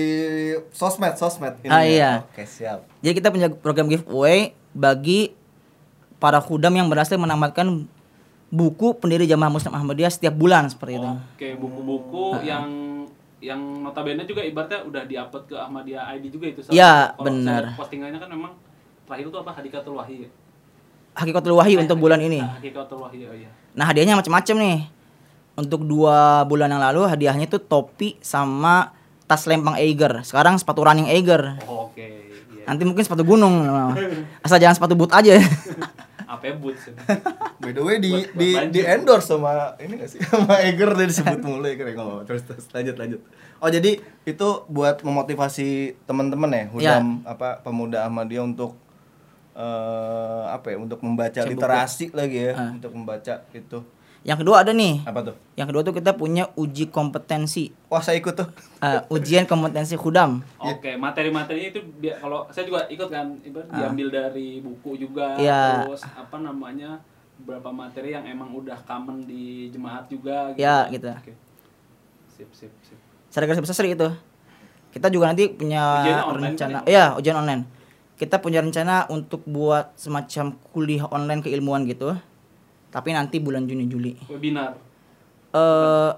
sosmed 0.71 1.17
sosmed 1.17 1.59
ini. 1.59 1.67
Ah, 1.67 1.83
ya. 1.83 1.89
iya. 1.89 2.11
Oke 2.23 2.47
siap. 2.47 2.87
Jadi 3.03 3.13
kita 3.19 3.35
punya 3.35 3.51
program 3.51 3.91
giveaway 3.91 4.55
bagi 4.71 5.35
para 6.17 6.39
khudam 6.39 6.71
yang 6.71 6.87
berhasil 6.87 7.19
menamatkan 7.19 7.83
buku 8.53 9.01
pendiri 9.01 9.25
Jamaah 9.25 9.49
Muslim 9.49 9.73
Ahmadiyah 9.73 10.13
setiap 10.13 10.37
bulan 10.37 10.69
seperti 10.69 11.01
itu. 11.01 11.09
Oke, 11.09 11.49
buku-buku 11.57 12.45
yang 12.45 12.69
yang 13.43 13.59
notabene 13.81 14.23
juga 14.23 14.45
ibaratnya 14.45 14.85
udah 14.85 15.03
diupload 15.09 15.43
ke 15.49 15.55
Ahmadiyah 15.57 16.13
ID 16.15 16.29
juga 16.29 16.45
itu. 16.53 16.61
Iya, 16.69 17.17
benar. 17.17 17.73
Postingannya 17.73 18.21
kan 18.21 18.29
memang 18.29 18.53
terakhir 19.09 19.33
itu 19.33 19.37
apa 19.41 19.51
Hadikatul 19.57 19.97
Wahyi. 19.97 20.29
ya? 20.29 20.29
Hakikatul 21.13 21.53
Wahyu 21.57 21.81
untuk 21.81 21.97
bulan 21.97 22.21
ini. 22.21 22.39
Nah, 22.39 22.61
Hadikatul 22.61 23.01
Wahyi 23.01 23.25
oh 23.25 23.35
iya. 23.35 23.49
Nah 23.73 23.89
hadiahnya 23.89 24.15
macam-macam 24.15 24.55
nih. 24.61 24.79
Untuk 25.53 25.85
dua 25.85 26.41
bulan 26.49 26.65
yang 26.65 26.81
lalu 26.81 27.05
hadiahnya 27.05 27.45
itu 27.45 27.61
topi 27.61 28.17
sama 28.25 28.93
tas 29.29 29.45
lempang 29.45 29.77
Eiger. 29.77 30.25
Sekarang 30.25 30.57
sepatu 30.57 30.81
running 30.81 31.05
Eiger. 31.09 31.61
Oh, 31.69 31.93
Oke, 31.93 32.01
iya. 32.01 32.65
Nanti 32.65 32.81
mungkin 32.85 33.05
sepatu 33.05 33.21
gunung. 33.21 33.69
Asal 34.45 34.57
jangan 34.57 34.77
sepatu 34.77 34.97
boot 34.97 35.13
aja. 35.13 35.37
Ya, 36.43 36.53
boots? 36.53 36.91
By 37.61 37.71
the 37.71 37.79
way 37.79 37.97
di 37.97 38.11
Buat- 38.11 38.27
buat 38.27 38.35
di 38.35 38.49
banjir. 38.53 38.71
di 38.75 38.81
endorse 38.85 39.27
sama 39.29 39.51
ini 39.77 39.93
gak 39.95 40.09
sih 40.09 40.19
sama 40.27 40.59
Eger 40.59 40.91
tadi 40.91 41.07
disebut 41.07 41.39
mulu 41.47 41.63
Eger 41.63 41.87
ya 41.87 41.95
ngomong. 41.95 42.23
Terus 42.23 42.43
terus 42.43 42.67
lanjut 42.69 42.95
lanjut. 42.95 43.21
Oh 43.57 43.67
jadi 43.67 43.95
itu 44.21 44.47
buat 44.67 44.99
memotivasi 44.99 45.69
teman-teman 46.03 46.51
ya, 46.51 46.63
hudam 46.67 47.05
apa 47.23 47.59
pemuda 47.59 48.03
Ahmadiyah 48.03 48.43
untuk 48.43 48.75
eh 49.53 50.43
apa 50.49 50.67
ya 50.67 50.77
untuk 50.77 50.99
membaca 50.99 51.31
Baca 51.31 51.41
buku. 51.41 51.53
literasi 51.53 52.05
lagi 52.11 52.37
ya, 52.41 52.53
Ah. 52.53 52.69
untuk 52.71 52.91
membaca 52.91 53.33
itu. 53.51 53.79
Yang 54.23 54.37
kedua 54.37 54.63
ada 54.63 54.71
nih. 54.71 55.03
Apa 55.03 55.19
tuh? 55.21 55.35
Yang 55.53 55.67
kedua 55.69 55.81
tuh 55.83 55.93
kita 55.93 56.11
punya 56.13 56.47
uji 56.55 56.87
kompetensi. 56.87 57.69
Wah, 57.87 57.99
saya 57.99 58.17
ikut 58.17 58.33
tuh. 58.33 58.47
Eh, 58.79 58.99
ujian 59.09 59.43
kompetensi 59.43 59.93
khudam. 59.93 60.39
Oke, 60.57 60.95
materi-materinya 60.95 61.69
itu 61.69 61.81
bi- 61.93 62.15
kalau 62.15 62.47
saya 62.47 62.63
juga 62.63 62.87
ikut 62.87 63.07
kan, 63.07 63.35
ibarat 63.41 63.67
diambil 63.69 64.07
dari 64.09 64.59
buku 64.59 64.95
juga, 64.97 65.35
Ah. 65.35 65.39
Iya. 65.39 65.61
terus 65.83 66.03
apa 66.05 66.37
namanya 66.37 67.03
beberapa 67.35 67.69
materi 67.69 68.11
yang 68.11 68.23
emang 68.23 68.53
udah 68.53 68.79
common 68.81 69.21
di 69.21 69.67
jemaat 69.69 70.07
juga. 70.07 70.55
Iya, 70.55 70.87
kan. 70.87 70.93
gitu. 70.93 71.09
Oke. 71.11 71.33
Sip, 72.29 72.49
sip, 72.49 72.71
sip. 72.81 72.97
Secara 73.27 73.43
garis 73.45 73.61
besar 73.61 73.83
itu. 73.83 74.07
Kita 74.89 75.09
juga 75.09 75.25
nanti 75.25 75.49
punya 75.49 75.83
Ujiannya 75.99 76.23
online 76.23 76.53
rencana. 76.53 76.77
kan 76.79 76.83
Iya, 76.85 77.05
ujian 77.13 77.35
online. 77.35 77.63
Kita 78.13 78.37
punya 78.37 78.61
rencana 78.61 79.09
untuk 79.09 79.41
buat 79.43 79.91
semacam 79.93 80.53
kuliah 80.69 81.09
online 81.09 81.41
keilmuan 81.41 81.83
gitu. 81.83 82.13
Tapi 82.93 83.09
nanti 83.09 83.41
bulan 83.41 83.65
Juni 83.65 83.89
Juli. 83.89 84.13
Webinar. 84.29 84.77
Eh 85.49 86.11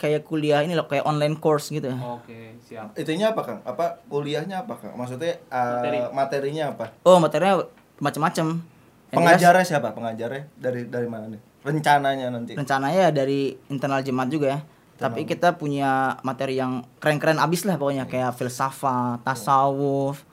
kayak 0.00 0.24
kuliah 0.24 0.64
ini 0.64 0.72
loh, 0.72 0.88
kayak 0.88 1.04
online 1.04 1.36
course 1.36 1.68
gitu. 1.68 1.92
Oke, 1.92 2.56
siap. 2.64 2.96
Itunya 2.96 3.36
apa, 3.36 3.44
Kang? 3.44 3.60
Apa 3.68 4.00
kuliahnya 4.08 4.64
apa, 4.64 4.80
Kang? 4.80 4.96
Maksudnya 4.96 5.36
eh, 5.36 5.52
Materi. 5.52 5.98
materinya 6.16 6.64
apa? 6.72 6.84
Oh, 7.04 7.20
materinya 7.20 7.60
macam-macam. 8.00 8.64
Pengajarnya 9.12 9.64
siapa? 9.66 9.92
Pengajarnya 9.92 10.48
dari 10.56 10.88
dari 10.88 11.08
mana 11.10 11.28
nih? 11.28 11.40
Rencananya 11.60 12.32
nanti. 12.32 12.56
rencananya 12.56 13.12
dari 13.12 13.52
internal 13.68 14.00
jemaat 14.00 14.32
juga 14.32 14.46
ya. 14.56 14.60
Tapi 14.96 15.28
kita 15.28 15.56
punya 15.56 16.16
materi 16.24 16.60
yang 16.60 16.84
keren-keren 17.00 17.40
abis 17.40 17.64
lah 17.68 17.76
pokoknya 17.80 18.04
kayak 18.08 18.36
filsafat, 18.36 19.20
tasawuf, 19.24 20.24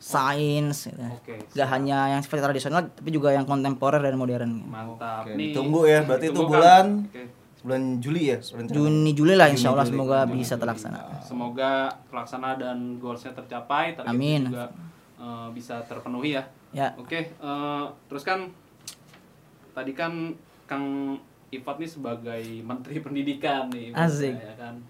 sains 0.00 0.88
gitu. 0.88 0.96
Oke, 0.96 1.36
Gak 1.52 1.68
hanya 1.68 2.08
yang 2.08 2.24
sifatnya 2.24 2.48
tradisional 2.48 2.88
tapi 2.88 3.12
juga 3.12 3.36
yang 3.36 3.44
kontemporer 3.44 4.00
dan 4.00 4.16
modern. 4.16 4.64
Mantap. 4.64 5.28
Oke, 5.28 5.36
Nih. 5.36 5.52
ditunggu 5.52 5.84
ya. 5.84 6.00
Berarti 6.02 6.26
itu 6.32 6.40
bulan 6.40 6.86
Kang. 7.04 7.12
Oke. 7.12 7.22
bulan 7.60 7.82
Juli 8.00 8.32
ya? 8.32 8.40
Juni 8.40 9.12
Juli 9.12 9.36
lah 9.36 9.52
insya 9.52 9.68
Allah 9.68 9.84
Juni, 9.84 10.00
Juli. 10.00 10.08
semoga 10.08 10.18
bisa 10.26 10.54
terlaksana. 10.56 10.98
Semoga 11.20 11.70
terlaksana 12.08 12.56
dan 12.56 12.96
goalsnya 12.96 13.36
tercapai, 13.36 13.92
Amin. 14.08 14.48
juga 14.48 14.72
eh, 15.20 15.48
bisa 15.52 15.84
terpenuhi 15.84 16.40
ya. 16.40 16.48
Ya. 16.72 16.96
Oke, 16.96 17.28
eh, 17.28 17.84
terus 18.08 18.24
kan 18.24 18.48
tadi 19.70 19.92
kan 19.92 20.32
Kang 20.64 21.18
Ifat 21.50 21.76
nih 21.76 21.90
sebagai 21.90 22.42
Menteri 22.72 23.04
Pendidikan 23.04 23.68
nih, 23.68 23.92
Asik. 23.92 24.32
ya 24.32 24.54
kan, 24.56 24.80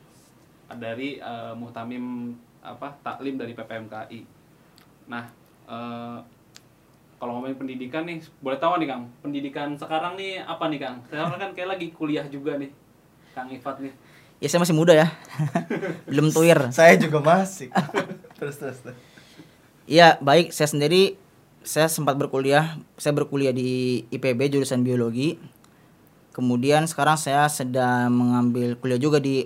dari 0.79 1.19
eh, 1.19 1.52
Muhtamim 1.59 2.31
apa 2.62 2.95
taklim 3.02 3.35
dari 3.35 3.50
PPMKI. 3.50 4.38
Nah, 5.11 5.26
eh, 5.67 6.19
kalau 7.19 7.37
ngomongin 7.37 7.59
pendidikan 7.59 8.07
nih, 8.07 8.23
boleh 8.40 8.57
tahu 8.62 8.81
nih 8.81 8.88
Kang, 8.88 9.02
pendidikan 9.21 9.75
sekarang 9.75 10.14
nih 10.14 10.40
apa 10.40 10.71
nih 10.71 10.81
Kang? 10.81 10.97
Sekarang 11.11 11.37
kan 11.37 11.50
kayak 11.52 11.76
lagi 11.76 11.90
kuliah 11.90 12.25
juga 12.31 12.57
nih, 12.57 12.71
Kang 13.35 13.50
Ifat 13.50 13.83
nih. 13.83 13.93
Ya 14.40 14.49
saya 14.49 14.64
masih 14.64 14.73
muda 14.73 14.97
ya. 14.97 15.12
Belum 16.09 16.33
tuir. 16.33 16.57
Saya 16.73 16.97
juga 16.97 17.21
masih. 17.21 17.69
terus 18.40 18.57
terus. 18.57 18.81
terus. 18.81 18.97
Iya, 19.85 20.17
baik. 20.25 20.49
Saya 20.57 20.73
sendiri 20.73 21.21
saya 21.61 21.93
sempat 21.93 22.17
berkuliah. 22.17 22.81
Saya 22.97 23.12
berkuliah 23.12 23.52
di 23.52 24.00
IPB 24.09 24.49
jurusan 24.49 24.81
biologi. 24.81 25.37
Kemudian 26.33 26.88
sekarang 26.88 27.21
saya 27.21 27.52
sedang 27.52 28.09
mengambil 28.17 28.81
kuliah 28.81 28.97
juga 28.97 29.21
di 29.21 29.45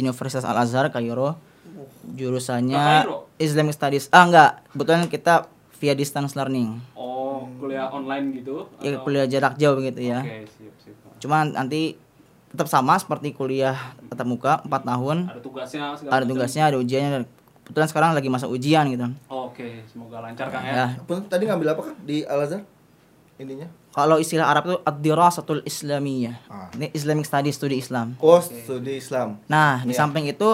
Universitas 0.00 0.48
Al 0.48 0.64
Azhar 0.64 0.88
Kairo. 0.88 1.36
Jurusannya? 2.08 3.06
Islamic 3.36 3.72
Studies. 3.72 4.06
Ah 4.08 4.22
enggak, 4.22 4.50
kebetulan 4.70 5.06
kita 5.06 5.34
via 5.76 5.92
distance 5.92 6.32
learning. 6.32 6.78
Oh, 6.92 7.46
kuliah 7.56 7.86
online 7.86 8.32
gitu? 8.34 8.70
Ya 8.78 8.94
atau- 8.94 9.02
kuliah 9.02 9.26
jarak 9.26 9.54
jauh 9.56 9.78
gitu 9.78 9.98
ya. 9.98 10.22
Siap, 10.22 10.46
siap. 10.78 10.94
Cuma 11.18 11.42
nanti 11.42 11.98
tetap 12.48 12.66
sama 12.66 12.94
seperti 12.94 13.32
kuliah 13.32 13.74
tatap 14.06 14.26
muka 14.26 14.52
4 14.60 14.82
tahun. 14.84 15.18
Ada 15.26 15.40
tugasnya 15.40 15.82
segala 15.94 16.12
Ada 16.12 16.18
macam. 16.18 16.30
tugasnya, 16.30 16.62
ada 16.64 16.76
ujiannya. 16.76 17.10
dan 17.12 17.24
Kebetulan 17.62 17.88
sekarang 17.88 18.10
lagi 18.12 18.28
masa 18.28 18.46
ujian 18.46 18.84
gitu. 18.86 19.06
Oke, 19.26 19.86
semoga 19.86 20.18
lancar 20.18 20.50
Kang 20.50 20.62
Ya. 20.62 20.98
ya. 20.98 21.18
Tadi 21.22 21.42
ngambil 21.46 21.68
apa 21.70 21.82
kan 21.84 21.94
di 22.02 22.22
Al 22.22 22.42
Azhar? 22.42 22.62
Ininya? 23.36 23.70
Kalau 23.90 24.16
istilah 24.16 24.46
Arab 24.46 24.66
itu 24.66 24.76
ad-dirasatul 24.82 25.62
islamiyah. 25.62 26.36
Ah. 26.46 26.68
Ini 26.72 26.90
Islamic 26.90 27.22
Studies 27.22 27.54
studi 27.54 27.76
Islam. 27.76 28.18
Oh, 28.18 28.38
studi 28.38 28.96
Islam. 28.96 29.38
Nah, 29.46 29.80
di 29.80 29.90
Iya. 29.90 29.98
samping 29.98 30.26
itu 30.26 30.48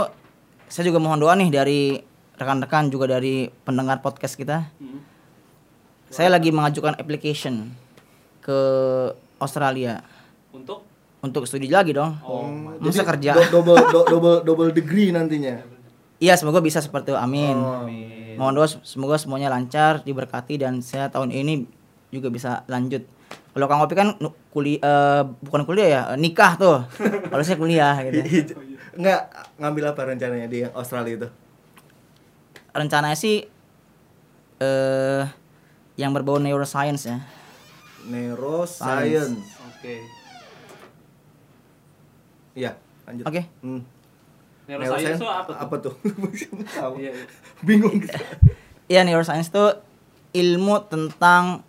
saya 0.68 0.84
juga 0.86 1.00
mohon 1.00 1.18
doa 1.18 1.34
nih 1.34 1.48
dari 1.48 1.80
rekan-rekan 2.38 2.88
juga 2.88 3.18
dari 3.18 3.50
pendengar 3.64 3.98
podcast 3.98 4.38
kita. 4.38 4.68
Hmm. 4.78 5.00
Saya 6.08 6.32
lagi 6.32 6.48
mengajukan 6.48 6.96
application 6.96 7.68
ke 8.40 8.58
Australia 9.36 10.00
Untuk 10.48 10.80
untuk 11.20 11.44
studi 11.44 11.68
lagi 11.68 11.92
dong. 11.92 12.16
oh, 12.22 12.48
Masa 12.80 13.04
kerja? 13.04 13.34
do- 13.34 13.60
double 13.60 13.76
do- 13.90 14.06
double 14.06 14.36
double 14.40 14.70
degree 14.70 15.10
nantinya. 15.10 15.60
Iya, 16.18 16.34
semoga 16.34 16.58
bisa 16.58 16.78
seperti 16.78 17.12
itu. 17.12 17.18
Amin. 17.18 17.54
Oh. 17.54 17.84
amin. 17.84 18.38
Mohon 18.38 18.54
doa 18.54 18.68
semoga 18.86 19.18
semuanya 19.18 19.50
lancar, 19.50 20.00
diberkati 20.02 20.62
dan 20.62 20.78
saya 20.78 21.10
tahun 21.10 21.34
ini 21.34 21.66
juga 22.08 22.30
bisa 22.30 22.62
lanjut. 22.70 23.02
Kalau 23.50 23.66
Kang 23.66 23.82
Opi 23.82 23.94
kan 23.98 24.14
kuliah 24.48 24.78
eh, 24.78 25.22
bukan 25.42 25.66
kuliah 25.66 25.88
ya, 25.90 26.02
nikah 26.14 26.54
tuh. 26.54 26.86
Kalau 27.34 27.42
saya 27.42 27.58
kuliah 27.58 27.98
gitu. 28.06 28.54
Enggak 28.98 29.30
ngambil 29.56 29.84
apa 29.88 30.00
rencananya 30.04 30.46
di 30.46 30.58
yang 30.60 30.74
Australia 30.74 31.14
itu? 31.16 31.28
rencananya 32.68 33.14
sih 33.14 33.42
eh 34.58 35.24
yang 35.96 36.10
berbau 36.10 36.38
neuroscience 36.38 37.06
ya. 37.06 37.18
Neuroscience. 38.04 39.38
Oke. 39.64 39.94
Iya, 42.54 42.74
lanjut. 43.02 43.24
Oke. 43.24 43.42
Hmm. 43.60 43.82
Neuroscience 44.68 45.16
itu 45.16 45.26
apa 45.26 45.46
tuh? 45.48 45.56
Apa 45.56 45.74
tuh? 45.80 45.94
Tahu. 46.76 46.92
Iya, 46.98 47.10
iya. 47.14 47.24
Bingung. 47.62 47.94
Iya 48.88 49.04
neuroscience 49.04 49.52
itu 49.52 49.64
ilmu 50.32 50.80
tentang 50.88 51.60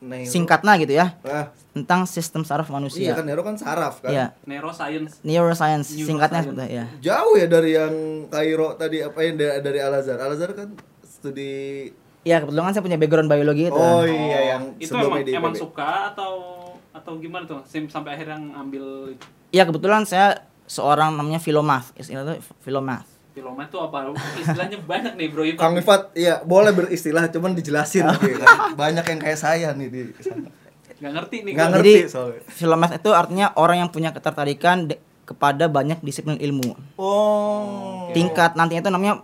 Neuro- 0.00 0.24
singkatnya 0.24 0.72
gitu 0.80 0.96
ya, 0.96 1.12
Ah, 1.20 1.52
tentang 1.72 2.04
sistem 2.04 2.44
saraf 2.44 2.68
iya 2.68 2.74
manusia. 2.76 3.10
kan 3.16 3.24
neuro 3.24 3.40
kan 3.40 3.56
saraf 3.56 4.04
kan. 4.04 4.12
Iya, 4.12 4.26
Neuroscience. 4.44 5.24
neuroscience 5.24 5.88
Neuroscience. 5.88 6.04
singkatnya 6.04 6.40
itu 6.44 6.52
ya. 6.68 6.84
Jauh 7.00 7.34
ya 7.34 7.46
dari 7.48 7.70
yang 7.72 7.94
Kairo 8.28 8.76
tadi 8.76 9.00
apa 9.00 9.18
yang 9.24 9.40
dari, 9.40 9.56
dari 9.64 9.78
Al 9.80 9.94
Azhar. 9.96 10.20
Al 10.20 10.36
Azhar 10.36 10.52
kan 10.52 10.68
studi 11.02 11.88
Ya 12.22 12.38
kebetulan 12.38 12.70
kan 12.70 12.74
saya 12.76 12.84
punya 12.86 12.98
background 13.00 13.26
biologi 13.26 13.66
itu. 13.66 13.74
Oh 13.74 14.04
iya 14.04 14.54
yang 14.54 14.62
itu 14.78 14.92
emang, 14.94 15.26
di 15.26 15.32
emang 15.34 15.54
suka 15.56 16.14
atau 16.14 16.32
atau 16.92 17.18
gimana 17.18 17.48
tuh 17.48 17.58
Sim- 17.66 17.90
sampai 17.90 18.14
akhirnya 18.14 18.38
ngambil 18.38 19.16
itu 19.16 19.26
Iya 19.50 19.66
kebetulan 19.66 20.06
saya 20.06 20.46
seorang 20.68 21.16
namanya 21.16 21.42
filomath. 21.42 21.90
Istilah 21.96 22.22
itu 22.22 22.52
filomath. 22.60 23.08
filomet 23.32 23.72
tuh 23.72 23.80
apa 23.80 24.12
istilahnya 24.36 24.76
banyak 24.84 25.16
nih 25.16 25.28
bro. 25.32 25.40
Kang 25.56 25.72
Ifat, 25.72 26.12
iya 26.12 26.44
boleh 26.44 26.68
beristilah, 26.68 27.32
cuman 27.32 27.56
dijelasin 27.56 28.04
gitu 28.20 28.36
kan. 28.36 28.76
Banyak 28.76 29.08
yang 29.08 29.20
kayak 29.24 29.40
saya 29.40 29.72
nih 29.72 29.88
di 29.88 30.00
sana. 30.20 30.52
Nggak 31.02 31.12
ngerti 31.12 31.36
nih 31.40 31.52
Nggak 31.52 31.66
gua. 31.66 31.74
ngerti 31.74 31.92
Jadi 31.92 32.12
soalnya. 32.54 32.88
itu 32.94 33.10
artinya 33.10 33.46
orang 33.54 33.76
yang 33.76 33.90
punya 33.90 34.10
ketertarikan 34.10 34.86
de- 34.86 35.00
kepada 35.22 35.66
banyak 35.66 35.98
disiplin 35.98 36.36
ilmu. 36.36 36.78
Oh. 36.96 38.06
Tingkat 38.10 38.54
nantinya 38.54 38.80
itu 38.80 38.90
namanya 38.90 39.14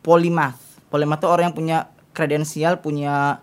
polimath. 0.00 0.60
Polimath 0.88 1.18
itu 1.18 1.28
orang 1.28 1.44
yang 1.46 1.56
punya 1.56 1.78
kredensial, 2.10 2.76
punya 2.78 3.40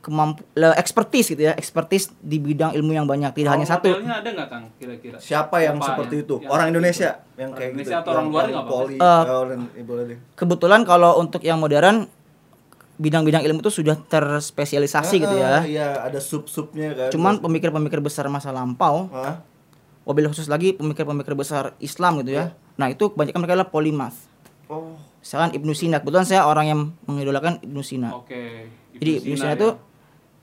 kemampu 0.00 0.42
le- 0.52 0.74
expertise 0.74 1.30
gitu 1.30 1.42
ya, 1.44 1.54
expertise 1.54 2.10
di 2.18 2.36
bidang 2.36 2.74
ilmu 2.74 2.90
yang 2.90 3.06
banyak, 3.06 3.30
tidak 3.32 3.54
hanya 3.54 3.62
Role 3.62 3.72
satu. 3.72 3.88
modelnya 3.88 4.14
ada 4.18 4.28
nggak 4.28 4.48
kang 4.50 4.64
kira-kira 4.74 5.16
Siapa 5.16 5.56
yang 5.58 5.78
Siapa 5.78 5.86
seperti 5.88 6.10
yang- 6.12 6.24
itu? 6.24 6.34
yang 6.36 6.50
orang 6.50 6.66
Indonesia 6.68 7.10
itu? 7.14 7.22
yang 7.32 7.48
Orang 7.48 7.54
kayak 7.54 7.70
Indonesia 7.70 7.90
gitu. 7.92 8.02
atau 8.02 8.10
orang 8.10 8.26
luar 8.26 8.44
nggak 8.44 8.66
poli. 8.66 8.96
Oh, 8.98 9.42
dan, 9.46 9.60
boleh 9.80 10.04
deh. 10.04 10.18
Kebetulan 10.34 10.80
kalau 10.82 11.12
untuk 11.16 11.40
yang 11.40 11.56
modern 11.56 11.96
bidang-bidang 13.02 13.42
ilmu 13.42 13.58
itu 13.60 13.72
sudah 13.74 13.98
terspesialisasi 13.98 15.14
gitu 15.18 15.34
Ah, 15.34 15.60
ya. 15.60 15.66
Iya, 15.66 15.88
ada 16.02 16.18
sub-subnya 16.18 16.94
kan. 16.94 17.08
Cuman 17.10 17.34
pemikir-pemikir 17.38 17.98
besar 17.98 18.26
masa 18.26 18.48
lampau, 18.48 19.10
Hah? 19.10 19.42
wabil 20.02 20.26
khusus 20.26 20.46
lagi 20.46 20.72
pemikir-pemikir 20.72 21.34
besar 21.34 21.74
Islam 21.78 22.22
gitu 22.22 22.34
ya. 22.36 22.54
Nah, 22.74 22.88
itu 22.88 23.10
kebanyakan 23.10 23.38
mereka 23.38 23.54
adalah 23.56 23.68
polimath. 23.68 24.30
Oh. 24.66 24.94
Misalkan 25.18 25.50
Ibnu 25.52 25.72
Sina, 25.72 25.98
kebetulan 25.98 26.24
saya 26.24 26.42
orang 26.44 26.66
yang 26.66 26.80
mengidolakan 27.04 27.58
Ibnu 27.60 27.80
Sina. 27.80 28.10
oke 28.12 28.42
Jadi 28.94 29.12
Ibnu 29.20 29.34
Sina 29.36 29.52
Sina 29.52 29.56
itu 29.56 29.68
ya. 29.68 29.78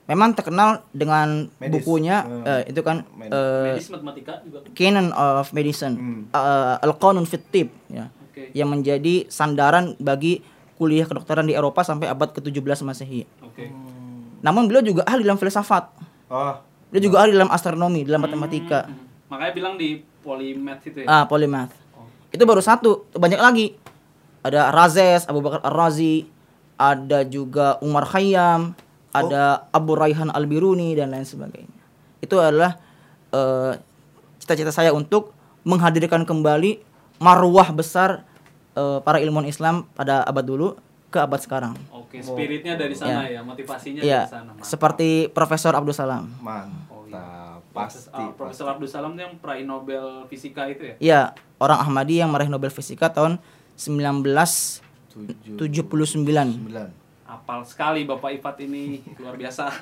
memang 0.06 0.32
terkenal 0.32 0.68
dengan 0.90 1.48
Medis. 1.54 1.70
bukunya 1.70 2.16
Hmm. 2.20 2.42
eh, 2.42 2.62
itu 2.66 2.80
kan 2.80 3.04
Medis. 3.10 3.30
eh, 3.30 3.64
medis 3.70 3.88
matematika 3.88 4.32
juga 4.42 4.58
Canon 4.70 5.08
of 5.10 5.48
Medicine, 5.50 5.94
Hmm. 5.94 6.20
eh, 6.30 6.76
Al-Qanun 6.82 7.24
fit 7.24 7.44
Tib, 7.46 7.68
ya. 7.86 8.08
oke 8.08 8.52
Yang 8.52 8.68
menjadi 8.70 9.14
sandaran 9.28 9.96
bagi 9.96 10.40
kuliah 10.80 11.04
kedokteran 11.04 11.44
di 11.44 11.52
Eropa 11.52 11.84
sampai 11.84 12.08
abad 12.08 12.32
ke-17 12.32 12.80
Masehi. 12.88 13.28
oke 13.44 13.68
Namun 14.40 14.64
beliau 14.64 14.80
juga 14.80 15.04
ahli 15.04 15.20
dalam 15.20 15.36
filsafat. 15.36 15.92
Oh. 16.32 16.56
Beliau 16.88 17.12
juga 17.12 17.16
ahli 17.20 17.36
dalam 17.36 17.52
astronomi, 17.52 18.08
dalam 18.08 18.24
matematika. 18.24 18.88
Hmm, 18.88 19.28
makanya 19.28 19.52
bilang 19.52 19.74
di 19.76 20.00
polymath 20.24 20.80
itu 20.88 21.04
ya 21.04 21.06
Ah, 21.12 21.24
polymath. 21.28 21.76
Oh. 21.92 22.08
Itu 22.32 22.48
baru 22.48 22.64
satu, 22.64 23.04
banyak 23.12 23.36
lagi. 23.36 23.76
Ada 24.40 24.72
Razes, 24.72 25.28
Abu 25.28 25.44
Bakar 25.44 25.60
Ar-Razi, 25.60 26.24
ada 26.80 27.28
juga 27.28 27.76
Umar 27.84 28.08
Khayyam, 28.08 28.72
ada 29.12 29.68
Abu 29.68 29.92
Raihan 29.92 30.32
Al-Biruni 30.32 30.96
dan 30.96 31.12
lain 31.12 31.28
sebagainya. 31.28 31.80
Itu 32.24 32.40
adalah 32.40 32.80
eh, 33.36 33.76
cita-cita 34.40 34.72
saya 34.72 34.96
untuk 34.96 35.36
menghadirkan 35.68 36.24
kembali 36.24 36.80
marwah 37.20 37.68
besar 37.76 38.24
eh, 38.80 38.98
para 39.00 39.20
ilmuwan 39.20 39.44
Islam 39.44 39.84
pada 39.92 40.24
abad 40.24 40.42
dulu 40.42 40.68
ke 41.06 41.18
abad 41.18 41.36
sekarang. 41.36 41.74
Oke, 41.90 42.18
spiritnya 42.18 42.74
dari 42.74 42.94
sana 42.94 43.26
ya, 43.26 43.42
motivasinya 43.42 44.00
Iya, 44.00 44.24
dari 44.24 44.32
sana. 44.32 44.50
Mantap. 44.54 44.64
seperti 44.64 45.08
Profesor 45.28 45.74
Abdul 45.74 45.92
Salam. 45.92 46.30
Mantap. 46.40 46.88
Oh, 46.88 47.04
iya. 47.04 47.58
Pasti. 47.70 48.08
Ah, 48.10 48.30
Profesor 48.32 48.66
Abdul 48.66 48.86
Salam 48.86 49.12
itu 49.12 49.20
yang 49.20 49.34
peraih 49.36 49.62
Nobel 49.62 50.24
Fisika 50.26 50.66
itu 50.66 50.82
ya? 50.84 50.94
Iya, 50.98 51.20
orang 51.58 51.78
Ahmadi 51.80 52.18
yang 52.18 52.30
meraih 52.30 52.46
Nobel 52.46 52.70
Fisika 52.70 53.06
tahun 53.08 53.38
1979. 53.74 54.80
Sembilan. 56.06 56.88
Apal 57.24 57.62
sekali 57.62 58.02
Bapak 58.02 58.30
Ifat 58.32 58.58
ini, 58.60 59.02
luar 59.16 59.34
biasa. 59.34 59.70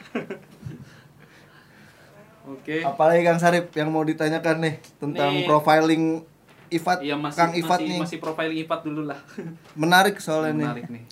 Oke. 2.49 2.81
Apalagi 2.81 3.21
Kang 3.23 3.37
Sarip 3.37 3.69
yang 3.73 3.89
mau 3.89 4.01
ditanyakan 4.01 4.57
nih 4.59 4.75
tentang 4.97 5.33
Nih. 5.35 5.45
profiling 5.45 6.25
Ifat, 6.69 6.99
Iya 7.01 7.17
masih 7.17 7.39
Kang 7.39 7.53
Ifat 7.57 7.79
masih, 7.81 7.89
nih. 7.89 7.99
masih 8.01 8.19
profiling 8.21 8.59
Ifat 8.65 8.81
dulu 8.85 9.03
lah. 9.09 9.19
Menarik 9.83 10.17
soalnya 10.21 10.53
nih. 10.55 10.67
Menarik 10.67 10.87
nih. 10.93 11.05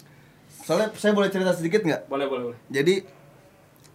Soalnya 0.66 0.88
saya 0.98 1.12
boleh 1.14 1.30
cerita 1.30 1.52
sedikit 1.54 1.82
nggak? 1.84 2.10
Boleh, 2.10 2.26
boleh, 2.26 2.42
boleh. 2.52 2.58
Jadi 2.68 3.06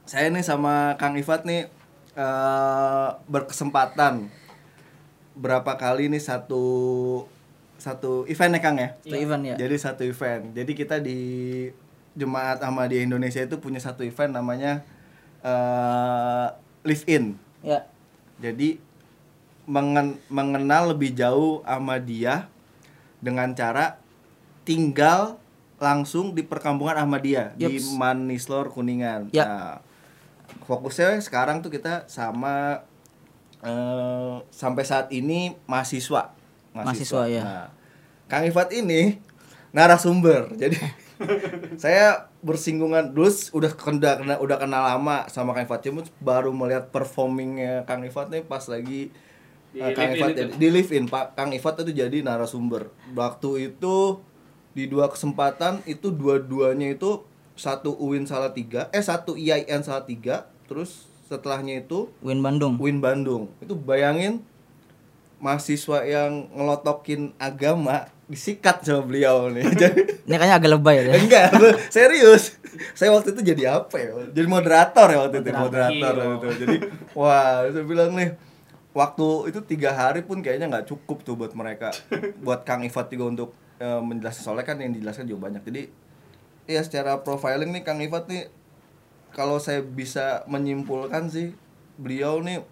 saya 0.06 0.28
nih 0.32 0.44
sama 0.44 0.96
Kang 0.98 1.16
Ifat 1.16 1.46
nih 1.46 1.70
eh, 2.16 3.10
berkesempatan 3.30 4.28
berapa 5.38 5.72
kali 5.80 6.12
nih 6.12 6.20
satu 6.20 6.66
satu 7.82 8.30
event 8.30 8.54
ya 8.58 8.62
Kang 8.62 8.78
ya. 8.78 8.90
Itu 9.02 9.16
event 9.18 9.44
ya. 9.44 9.56
Jadi 9.58 9.76
satu 9.82 10.06
event. 10.06 10.54
Jadi 10.54 10.72
kita 10.78 11.02
di 11.02 11.20
Jemaat 12.12 12.60
Ahmadiyah 12.60 13.08
Indonesia 13.08 13.40
itu 13.40 13.56
punya 13.58 13.80
satu 13.80 14.04
event 14.04 14.36
namanya 14.36 14.84
eh 15.42 16.48
Live 16.86 17.06
In. 17.10 17.38
Ya. 17.66 17.86
Jadi 18.42 18.78
mengen- 19.72 20.20
mengenal 20.28 20.92
lebih 20.92 21.16
jauh 21.16 21.64
Ahmadiyah 21.64 22.52
dengan 23.24 23.56
cara 23.56 24.04
tinggal 24.68 25.40
langsung 25.80 26.36
di 26.36 26.44
perkampungan 26.44 27.00
Ahmadiyah 27.00 27.56
di. 27.56 27.80
Manislor 27.96 28.68
Kuningan. 28.70 29.32
Ya. 29.32 29.46
Nah, 29.48 29.76
fokusnya 30.68 31.18
sekarang 31.24 31.64
tuh 31.64 31.72
kita 31.72 32.06
sama 32.12 32.84
eh, 33.64 34.36
sampai 34.52 34.84
saat 34.84 35.08
ini 35.16 35.56
mahasiswa. 35.66 36.36
Mahasiswa, 36.76 37.24
ya. 37.32 37.42
Nah, 37.42 37.68
Kang 38.28 38.44
Ifat 38.44 38.76
ini 38.76 39.18
narasumber. 39.72 40.52
Jadi 40.56 40.78
saya 41.84 42.28
bersinggungan 42.42 43.14
dulu 43.14 43.30
udah 43.54 43.72
kena, 43.78 44.18
kena- 44.18 44.42
udah 44.42 44.58
kenal 44.58 44.84
lama 44.84 45.30
sama 45.30 45.54
Kang 45.54 45.66
Ifat 45.70 45.86
cuma 45.86 46.02
baru 46.20 46.50
melihat 46.50 46.90
performingnya 46.90 47.86
Kang 47.86 48.02
Ifat 48.02 48.34
nih 48.34 48.42
pas 48.42 48.66
lagi 48.66 49.14
Di 49.72 49.80
eh, 49.80 49.96
Kang 49.96 50.12
Ifat 50.12 50.30
itu. 50.36 50.52
di 50.56 50.68
live 50.68 50.92
in 50.92 51.06
Pak 51.06 51.34
Kang 51.34 51.52
Ifat 51.52 51.80
itu 51.82 51.92
jadi 51.94 52.18
narasumber 52.20 52.92
waktu 53.12 53.72
itu 53.72 54.20
di 54.72 54.84
dua 54.86 55.08
kesempatan 55.08 55.80
itu 55.86 56.12
dua-duanya 56.12 56.92
itu 56.92 57.24
satu 57.56 57.96
UIN 57.96 58.24
Salatiga 58.24 58.92
eh 58.92 59.00
satu 59.00 59.34
IAIN 59.34 59.80
Salatiga 59.80 60.48
terus 60.66 61.08
setelahnya 61.24 61.80
itu 61.80 62.12
Win 62.20 62.40
Bandung. 62.40 62.76
UIN 62.76 63.00
Bandung 63.00 63.48
itu 63.60 63.72
bayangin 63.72 64.44
mahasiswa 65.38 66.04
yang 66.04 66.52
ngelotokin 66.52 67.34
agama 67.38 68.06
disikat 68.28 68.84
sama 68.84 69.04
beliau 69.04 69.50
nih 69.50 69.66
jadi 69.82 70.00
Ini 70.24 70.36
kayaknya 70.36 70.56
agak 70.56 70.72
lebay 70.72 70.96
ya. 71.02 71.14
enggak 71.16 71.48
serius 71.90 72.56
saya 72.94 73.12
waktu 73.12 73.36
itu 73.36 73.42
jadi 73.42 73.80
apa 73.80 73.96
ya 73.96 74.10
jadi 74.32 74.48
moderator 74.48 75.08
ya 75.08 75.18
waktu 75.24 75.38
itu 75.40 75.50
moderator 75.50 76.14
Moderator. 76.14 76.14
waktu 76.30 76.46
itu 76.46 76.58
jadi 76.62 76.78
wah 77.12 77.68
saya 77.68 77.84
bilang 77.84 78.12
nih 78.16 78.30
waktu 78.92 79.28
itu 79.52 79.60
tiga 79.64 79.96
hari 79.96 80.22
pun 80.24 80.44
kayaknya 80.44 80.68
nggak 80.68 80.88
cukup 80.88 81.24
tuh 81.24 81.40
buat 81.40 81.56
mereka. 81.56 81.92
Buat 82.46 82.68
Kang 82.68 82.84
Ifat 82.84 83.12
juga 83.12 83.26
untuk 83.32 83.50
eh, 83.80 84.02
menjelaskan. 84.04 84.44
Soalnya 84.44 84.66
kan 84.68 84.78
yang 84.80 84.92
dijelaskan 84.92 85.26
juga 85.28 85.48
banyak. 85.48 85.64
Jadi 85.64 85.82
ya 86.68 86.82
secara 86.84 87.20
profiling 87.24 87.72
nih 87.72 87.84
Kang 87.84 88.04
Ifat 88.04 88.28
nih 88.28 88.52
kalau 89.32 89.58
saya 89.64 89.80
bisa 89.80 90.44
menyimpulkan 90.52 91.32
sih 91.32 91.56
beliau 91.96 92.44
nih 92.44 92.64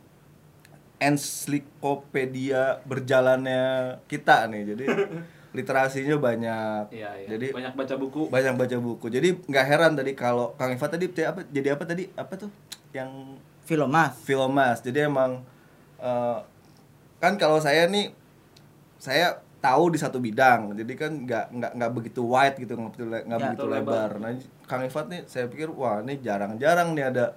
ensiklopedia 1.00 2.84
berjalannya 2.84 3.98
kita 4.12 4.52
nih. 4.52 4.64
Jadi 4.76 4.86
literasinya 5.58 6.20
banyak. 6.22 6.94
Iya, 6.94 7.12
iya. 7.26 7.28
jadi 7.36 7.48
banyak 7.56 7.74
baca 7.74 7.96
buku. 7.98 8.22
banyak 8.30 8.54
baca 8.60 8.78
buku. 8.78 9.08
Jadi 9.10 9.40
nggak 9.50 9.66
heran 9.66 9.98
tadi 9.98 10.14
kalau 10.14 10.54
Kang 10.60 10.76
Iva 10.76 10.86
tadi 10.92 11.10
jadi 11.10 11.32
apa 11.32 11.42
jadi 11.48 11.74
apa 11.74 11.84
tadi? 11.88 12.04
Apa 12.14 12.34
tuh? 12.36 12.52
Yang 12.92 13.40
Filomath. 13.66 14.20
Filomas. 14.22 14.82
Jadi 14.84 15.06
emang 15.06 15.42
eh, 16.00 16.38
kan 17.18 17.36
kalau 17.36 17.60
saya 17.60 17.86
nih 17.86 18.12
saya 18.96 19.28
tahu 19.60 19.92
di 19.92 20.00
satu 20.00 20.18
bidang 20.18 20.72
jadi 20.72 20.94
kan 20.96 21.12
nggak 21.20 21.46
nggak 21.52 21.72
nggak 21.76 21.92
begitu 21.92 22.22
wide 22.24 22.56
gitu 22.56 22.74
nggak 22.74 22.92
begitu 22.96 23.06
nggak 23.08 23.24
Ya, 23.28 23.46
begitu 23.46 23.64
betul, 23.64 23.76
lebar 23.76 24.10
nah 24.18 24.32
Kang 24.64 24.84
Ivat 24.84 25.06
nih 25.08 25.22
saya 25.26 25.46
pikir 25.46 25.68
wah 25.70 26.00
ini 26.00 26.16
jarang-jarang 26.20 26.96
nih 26.96 27.12
ada 27.12 27.36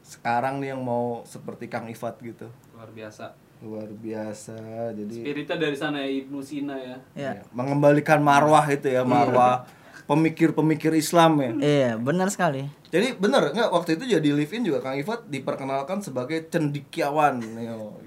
sekarang 0.00 0.62
nih 0.62 0.72
yang 0.72 0.80
mau 0.80 1.26
seperti 1.26 1.66
Kang 1.66 1.86
Ivat 1.86 2.14
gitu 2.20 2.46
Luar 2.72 2.90
biasa. 2.90 3.34
luar 3.58 3.90
biasa 3.90 4.54
jadi 4.94 5.16
Spiritnya 5.18 5.56
dari 5.58 5.74
sana 5.74 5.98
ya 5.98 6.10
Ibnu 6.22 6.38
Sina 6.38 6.78
ya. 6.78 6.96
Ya. 7.18 7.30
ya, 7.34 7.42
mengembalikan 7.50 8.22
marwah 8.22 8.62
itu 8.70 8.86
ya 8.86 9.02
marwah 9.02 9.66
pemikir-pemikir 10.08 10.90
Islam 10.90 11.36
ya 11.36 11.50
Iya, 11.54 11.90
benar 11.94 12.32
sekali. 12.32 12.64
Jadi 12.88 13.14
bener 13.14 13.52
nggak 13.52 13.68
waktu 13.68 14.00
itu 14.00 14.08
jadi 14.08 14.28
live 14.32 14.48
in 14.50 14.64
juga 14.64 14.80
Kang 14.80 14.96
Ivat 14.96 15.28
diperkenalkan 15.28 16.00
sebagai 16.00 16.48
cendikiawan. 16.48 17.36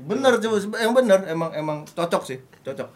Bener 0.03 0.41
coba 0.41 0.57
yang 0.75 0.91
bener 0.91 1.21
emang 1.29 1.53
emang 1.53 1.77
cocok 1.85 2.23
sih 2.25 2.41
cocok. 2.61 2.89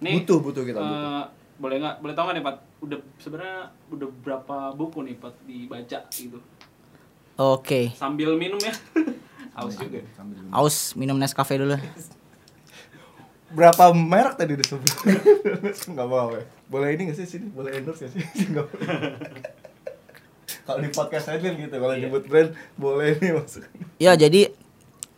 Nih, 0.00 0.24
butuh 0.24 0.38
butuh 0.40 0.62
kita 0.62 0.78
eh, 0.78 0.82
butuh. 0.82 1.24
boleh 1.58 1.76
nggak 1.76 1.94
boleh 1.98 2.14
tahu 2.14 2.24
nggak 2.24 2.36
nih 2.38 2.44
Pat 2.46 2.56
udah 2.78 2.98
sebenarnya 3.18 3.58
udah 3.90 4.08
berapa 4.22 4.56
buku 4.72 4.98
nih 5.04 5.16
Pat 5.18 5.34
dibaca 5.42 5.98
gitu 6.08 6.38
Oke. 7.36 7.90
sambil 7.92 8.38
minum 8.38 8.58
ya 8.58 8.70
haus 9.58 9.74
juga 9.74 9.98
Aus 10.48 10.94
minum 10.94 11.18
Nescafe 11.18 11.58
dulu. 11.58 11.74
Berapa 13.48 13.96
merek 13.96 14.36
tadi 14.36 14.60
disebut? 14.60 14.92
Nggak 15.92 16.08
mau 16.08 16.36
ya. 16.36 16.44
Boleh 16.68 16.92
ini 16.92 17.08
nggak 17.08 17.16
sih 17.16 17.24
sini? 17.24 17.48
Boleh 17.48 17.80
endorse 17.80 18.04
nggak 18.04 18.12
sih? 18.12 18.22
Nggak 18.52 18.64
boleh. 18.68 18.92
Kalau 20.68 20.84
di 20.84 20.92
podcast 20.92 21.24
saya 21.32 21.40
kan 21.40 21.56
gitu, 21.56 21.72
kalau 21.80 21.96
nyebut 21.96 22.28
brand 22.28 22.52
boleh 22.76 23.16
nih 23.16 23.32
masuk. 23.32 23.64
Ya, 23.96 24.12
jadi 24.20 24.52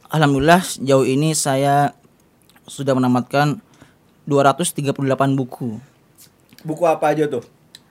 alhamdulillah 0.07 0.63
sejauh 0.63 1.03
ini 1.03 1.35
saya 1.35 1.91
sudah 2.71 2.95
menamatkan 2.95 3.59
238 4.31 4.95
buku. 5.35 5.83
Buku 6.63 6.85
apa 6.87 7.11
aja 7.11 7.27
tuh? 7.27 7.43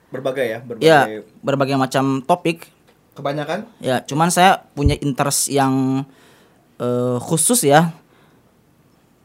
Berbagai 0.08 0.46
ya, 0.48 0.58
berbagai. 0.64 0.88
Ya, 0.88 1.20
berbagai 1.44 1.76
macam 1.76 2.24
topik. 2.24 2.64
Kebanyakan? 3.12 3.68
Ya, 3.84 4.00
cuman 4.08 4.32
saya 4.32 4.64
punya 4.72 4.96
interest 4.96 5.52
yang 5.52 6.08
eh, 6.80 7.18
khusus 7.20 7.60
ya 7.68 7.92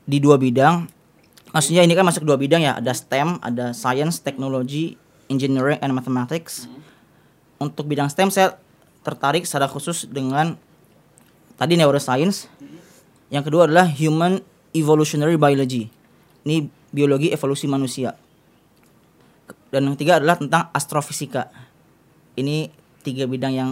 di 0.04 0.20
dua 0.20 0.36
bidang. 0.36 0.92
Maksudnya 1.56 1.88
ini 1.88 1.96
kan 1.96 2.04
masuk 2.04 2.28
dua 2.28 2.36
bidang 2.36 2.60
ya, 2.60 2.76
ada 2.76 2.92
STEM, 2.92 3.40
ada 3.40 3.72
Science, 3.72 4.20
Technology, 4.20 5.00
Engineering, 5.32 5.80
and 5.80 5.96
Mathematics. 5.96 6.68
Untuk 7.56 7.88
bidang 7.88 8.12
STEM 8.12 8.28
saya 8.28 8.60
tertarik 9.08 9.48
secara 9.48 9.72
khusus 9.72 10.04
dengan 10.04 10.60
tadi 11.56 11.80
neuroscience. 11.80 12.52
Yang 13.32 13.48
kedua 13.48 13.72
adalah 13.72 13.88
Human 13.88 14.44
Evolutionary 14.76 15.40
Biology. 15.40 15.88
Ini 16.44 16.68
biologi 16.92 17.32
evolusi 17.32 17.72
manusia. 17.72 18.20
Dan 19.72 19.88
yang 19.88 19.96
ketiga 19.96 20.20
adalah 20.20 20.36
tentang 20.36 20.68
astrofisika. 20.76 21.48
Ini 22.36 22.68
tiga 23.00 23.32
bidang 23.32 23.56
yang, 23.56 23.70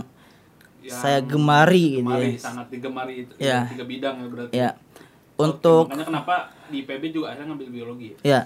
Yang 0.80 1.00
saya 1.00 1.20
gemari, 1.20 2.00
ini. 2.00 2.08
gemari, 2.08 2.32
sangat 2.40 2.72
digemari 2.72 3.28
itu 3.28 3.36
Ya. 3.40 3.68
tiga 3.68 3.84
bidang 3.84 4.16
ya 4.24 4.28
berarti. 4.32 4.52
Ya. 4.56 4.70
Oke, 5.36 5.44
Untuk 5.44 5.92
makanya 5.92 6.08
kenapa 6.08 6.36
di 6.74 6.82
IPB 6.82 7.14
juga 7.14 7.32
akhirnya 7.32 7.54
ngambil 7.54 7.70
biologi 7.70 8.08
ya? 8.12 8.18
ya, 8.26 8.42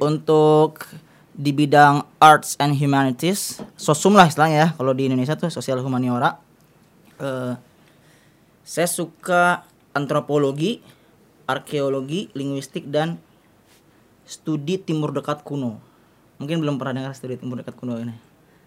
untuk 0.00 0.88
di 1.38 1.54
bidang 1.54 2.02
arts 2.18 2.58
and 2.58 2.74
humanities, 2.74 3.62
sosum 3.78 4.18
lah 4.18 4.26
istilahnya 4.26 4.58
ya. 4.58 4.68
Kalau 4.74 4.90
di 4.90 5.06
Indonesia 5.06 5.38
tuh 5.38 5.54
sosial 5.54 5.78
humaniora. 5.78 6.34
Eh, 7.22 7.54
saya 8.66 8.88
suka 8.90 9.62
antropologi, 9.94 10.82
arkeologi, 11.46 12.34
linguistik 12.34 12.90
dan 12.90 13.22
studi 14.26 14.82
Timur 14.82 15.14
Dekat 15.14 15.46
kuno. 15.46 15.78
Mungkin 16.42 16.58
belum 16.58 16.74
pernah 16.74 17.06
dengar 17.06 17.14
studi 17.14 17.38
Timur 17.38 17.62
Dekat 17.62 17.78
kuno 17.78 18.02
ini. 18.02 18.18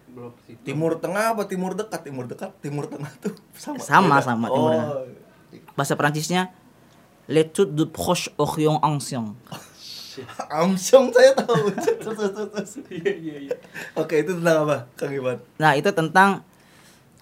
Belum 0.08 0.32
sih. 0.48 0.56
Timur 0.64 0.96
Tengah 0.96 1.36
apa 1.36 1.44
Timur 1.44 1.76
Dekat? 1.76 2.00
Timur 2.00 2.24
Dekat, 2.24 2.56
Timur 2.64 2.88
Tengah 2.88 3.12
tuh 3.20 3.36
sama. 3.52 3.80
Sama, 3.84 4.16
beda. 4.16 4.24
sama, 4.32 4.46
Timur 4.48 4.72
Oh. 4.72 4.72
Tengah. 4.72 4.88
Bahasa 5.76 5.92
Perancisnya 6.00 6.48
L'étude 7.30 7.72
du 7.72 7.86
proche 7.86 8.30
orient 8.36 8.82
ancien. 8.82 9.34
Amsyong 10.50 11.08
saya 11.08 11.32
tahu. 11.32 11.72
Iya 12.90 13.12
iya 13.16 13.36
iya. 13.48 13.54
Oke, 13.96 14.20
itu 14.20 14.36
tentang 14.36 14.68
apa, 14.68 14.76
Kang 14.92 15.08
Iwan? 15.08 15.40
Nah, 15.56 15.72
itu 15.72 15.88
tentang 15.88 16.44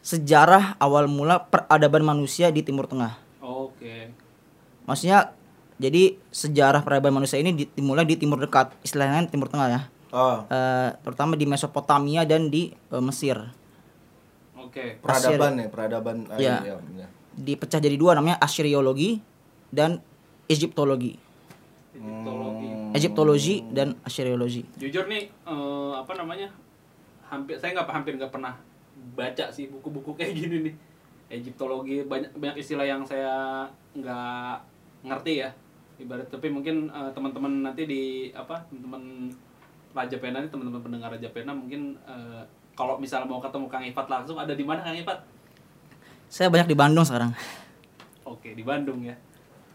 sejarah 0.01 0.75
awal 0.81 1.07
mula 1.07 1.47
peradaban 1.47 2.03
manusia 2.03 2.51
di 2.51 2.65
Timur 2.65 2.89
Tengah. 2.89 3.15
Oke. 3.39 4.11
Maksudnya 4.89 5.31
jadi 5.77 6.19
sejarah 6.29 6.83
peradaban 6.83 7.15
manusia 7.15 7.39
ini 7.39 7.55
di- 7.55 7.71
dimulai 7.71 8.03
di 8.03 8.17
Timur 8.17 8.41
Dekat, 8.41 8.75
istilahnya 8.83 9.29
Timur 9.29 9.47
Tengah 9.47 9.69
ya. 9.71 9.81
Oh, 10.11 10.43
Eh, 10.45 10.91
terutama 11.07 11.39
di 11.39 11.47
Mesopotamia 11.47 12.27
dan 12.27 12.51
di 12.51 12.73
eh, 12.73 12.99
Mesir. 12.99 13.39
Oke. 14.57 14.99
peradaban 14.99 15.53
ya, 15.57 15.67
peradaban. 15.69 16.17
Ah, 16.27 16.39
Iya. 16.39 16.57
iya, 16.65 16.75
iya. 16.97 17.07
Dipecah 17.33 17.79
jadi 17.79 17.95
dua 17.95 18.15
namanya 18.15 18.37
Assyriologi 18.37 19.23
dan 19.71 20.03
Egyptologi. 20.51 21.15
Egyptologi. 21.95 22.69
Hmm. 22.71 22.91
Egyptologi 22.95 23.57
dan 23.71 23.95
Assyriologi. 24.03 24.63
Jujur 24.79 25.07
nih 25.07 25.31
eh, 25.31 25.93
apa 25.95 26.13
namanya? 26.19 26.51
Hampir 27.31 27.55
saya 27.59 27.79
nggak 27.79 27.87
hampir 27.91 28.19
nggak 28.19 28.35
pernah 28.35 28.59
baca 29.15 29.47
sih 29.51 29.71
buku-buku 29.71 30.15
kayak 30.19 30.35
gini 30.35 30.71
nih. 30.71 30.75
Egyptologi 31.31 32.03
banyak 32.03 32.35
banyak 32.35 32.59
istilah 32.59 32.83
yang 32.83 33.07
saya 33.07 33.67
nggak 33.95 34.55
ngerti 35.07 35.47
ya. 35.47 35.51
Ibarat 36.01 36.27
tapi 36.27 36.51
mungkin 36.51 36.91
eh, 36.91 37.11
teman-teman 37.15 37.63
nanti 37.71 37.87
di 37.87 38.03
apa 38.35 38.59
teman-teman 38.67 39.31
Raja 39.91 40.17
Pena 40.23 40.39
nih 40.43 40.51
teman-teman 40.51 40.83
pendengar 40.83 41.11
Raja 41.15 41.31
Pena 41.31 41.55
mungkin 41.55 41.95
eh, 42.07 42.43
kalau 42.75 42.97
misalnya 42.99 43.29
mau 43.29 43.43
ketemu 43.43 43.67
Kang 43.69 43.85
Ifat 43.85 44.07
langsung 44.09 44.41
ada 44.41 44.57
di 44.57 44.65
mana 44.65 44.83
Kang 44.83 44.97
Ifat? 44.97 45.21
Saya 46.31 46.47
banyak 46.49 46.71
di 46.71 46.79
Bandung 46.79 47.05
sekarang. 47.05 47.35
Oke 48.23 48.55
di 48.55 48.63
Bandung 48.63 49.03
ya. 49.03 49.15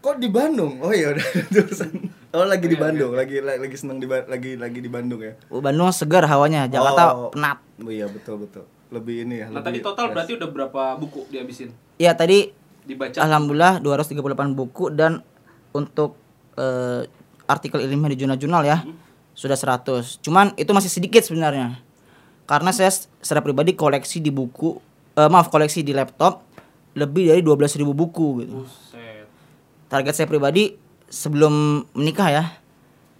Kok 0.06 0.22
di 0.22 0.30
Bandung? 0.30 0.78
Oh 0.78 0.94
iya 0.94 1.10
udah 1.10 1.26
terusan. 1.50 1.90
Oh 2.30 2.46
lagi 2.46 2.70
di 2.70 2.78
Oke, 2.78 2.78
oke, 2.78 2.84
Bandung, 2.86 3.10
oke. 3.10 3.18
lagi 3.18 3.42
lagi 3.42 3.58
lagi 3.58 3.74
seneng 3.74 3.98
di 3.98 4.06
lagi 4.06 4.54
lagi 4.54 4.78
di 4.78 4.86
Bandung 4.86 5.18
ya. 5.18 5.34
Oh, 5.50 5.58
Bandung 5.58 5.90
segar 5.90 6.22
hawanya, 6.30 6.70
Jakarta 6.70 7.02
Oh. 7.10 7.34
penat. 7.34 7.58
Oh 7.82 7.90
iya 7.90 8.06
betul 8.06 8.38
betul. 8.38 8.70
Lebih 8.94 9.26
ini 9.26 9.42
ya. 9.42 9.50
Nah 9.50 9.58
lebih 9.58 9.66
tadi 9.66 9.78
total 9.82 10.04
fresh. 10.06 10.14
berarti 10.14 10.32
udah 10.38 10.48
berapa 10.54 10.82
buku 10.94 11.26
dihabisin? 11.26 11.74
Ya 11.98 12.14
tadi 12.14 12.54
Dibaca? 12.86 13.18
Alhamdulillah 13.18 13.82
238 13.82 14.54
buku 14.54 14.94
dan 14.94 15.26
untuk 15.74 16.14
eh, 16.54 17.02
artikel 17.50 17.82
ilmiah 17.82 18.14
di 18.14 18.22
jurnal-jurnal 18.22 18.62
ya 18.62 18.86
sudah 19.34 19.58
100. 19.58 20.22
Cuman 20.22 20.54
itu 20.54 20.70
masih 20.70 20.86
sedikit 20.86 21.26
sebenarnya. 21.26 21.82
Karena 22.46 22.70
saya 22.70 22.94
secara 22.94 23.42
pribadi 23.42 23.74
koleksi 23.74 24.22
di 24.22 24.30
buku 24.30 24.78
eh, 25.18 25.26
maaf 25.26 25.50
koleksi 25.50 25.82
di 25.82 25.90
laptop 25.90 26.46
lebih 26.94 27.26
dari 27.28 27.42
12.000 27.42 27.82
buku 27.90 28.26
gitu. 28.46 28.54
Buset. 28.62 28.85
Target 29.86 30.14
saya 30.14 30.26
pribadi 30.26 30.74
sebelum 31.06 31.86
menikah 31.94 32.28
ya 32.28 32.44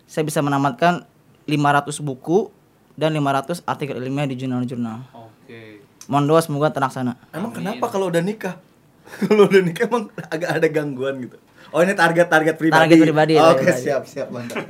saya 0.04 0.22
bisa 0.22 0.42
menamatkan 0.42 1.06
500 1.46 1.94
buku 2.00 2.50
dan 2.94 3.14
500 3.14 3.62
artikel 3.62 3.94
ilmiah 3.96 4.26
di 4.26 4.34
jurnal-jurnal. 4.34 5.06
Oke. 5.12 5.82
Mohon 6.06 6.24
doa 6.26 6.40
semoga 6.40 6.68
terlaksana. 6.70 7.14
Emang 7.30 7.50
Amin. 7.50 7.62
kenapa 7.62 7.86
kalau 7.86 8.10
udah 8.10 8.22
nikah? 8.22 8.58
kalau 9.22 9.46
udah 9.46 9.62
nikah 9.62 9.86
emang 9.86 10.10
agak 10.26 10.50
ada 10.52 10.66
gangguan 10.66 11.22
gitu. 11.22 11.38
Oh 11.70 11.82
ini 11.82 11.92
target-target 11.92 12.54
pribadi. 12.56 12.78
Target 12.80 12.98
pribadi, 13.00 13.34
Oke 13.36 13.42
target 13.42 13.62
pribadi. 13.62 13.82
siap 13.82 14.02
siap 14.06 14.28
mantap. 14.30 14.62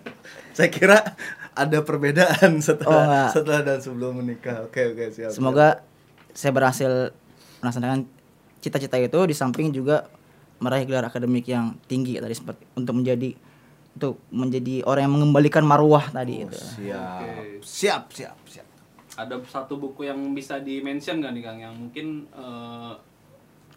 Saya 0.56 0.68
kira 0.70 0.98
ada 1.50 1.78
perbedaan 1.82 2.50
Oh, 2.56 2.62
setelah 2.62 3.04
enggak. 3.04 3.28
setelah 3.32 3.60
dan 3.60 3.78
sebelum 3.80 4.12
menikah. 4.16 4.64
Oke 4.64 4.92
oke 4.92 5.04
siap. 5.10 5.28
Semoga 5.32 5.82
saya 6.30 6.50
berhasil 6.50 6.90
melaksanakan 7.60 8.06
cita-cita 8.58 8.96
itu 8.98 9.18
di 9.22 9.34
samping 9.34 9.70
juga 9.70 10.06
meraih 10.64 10.88
gelar 10.88 11.04
akademik 11.12 11.44
yang 11.44 11.76
tinggi 11.84 12.16
tadi 12.16 12.32
seperti 12.32 12.64
untuk 12.80 12.96
menjadi 12.96 13.36
untuk 13.94 14.18
menjadi 14.32 14.82
orang 14.88 15.06
yang 15.06 15.14
mengembalikan 15.20 15.62
marwah 15.62 16.08
tadi 16.08 16.40
siap. 16.40 16.48
itu. 16.48 16.56
Oh, 16.56 16.64
siap. 16.72 17.20
Oke. 17.20 17.30
Siap 17.60 18.02
siap 18.10 18.38
siap. 18.48 18.66
Ada 19.14 19.38
satu 19.46 19.78
buku 19.78 20.08
yang 20.08 20.18
bisa 20.34 20.58
di 20.58 20.82
mention 20.82 21.22
gak 21.22 21.30
nih 21.36 21.42
Kang 21.44 21.58
yang 21.60 21.74
mungkin 21.76 22.26
eh 22.32 22.92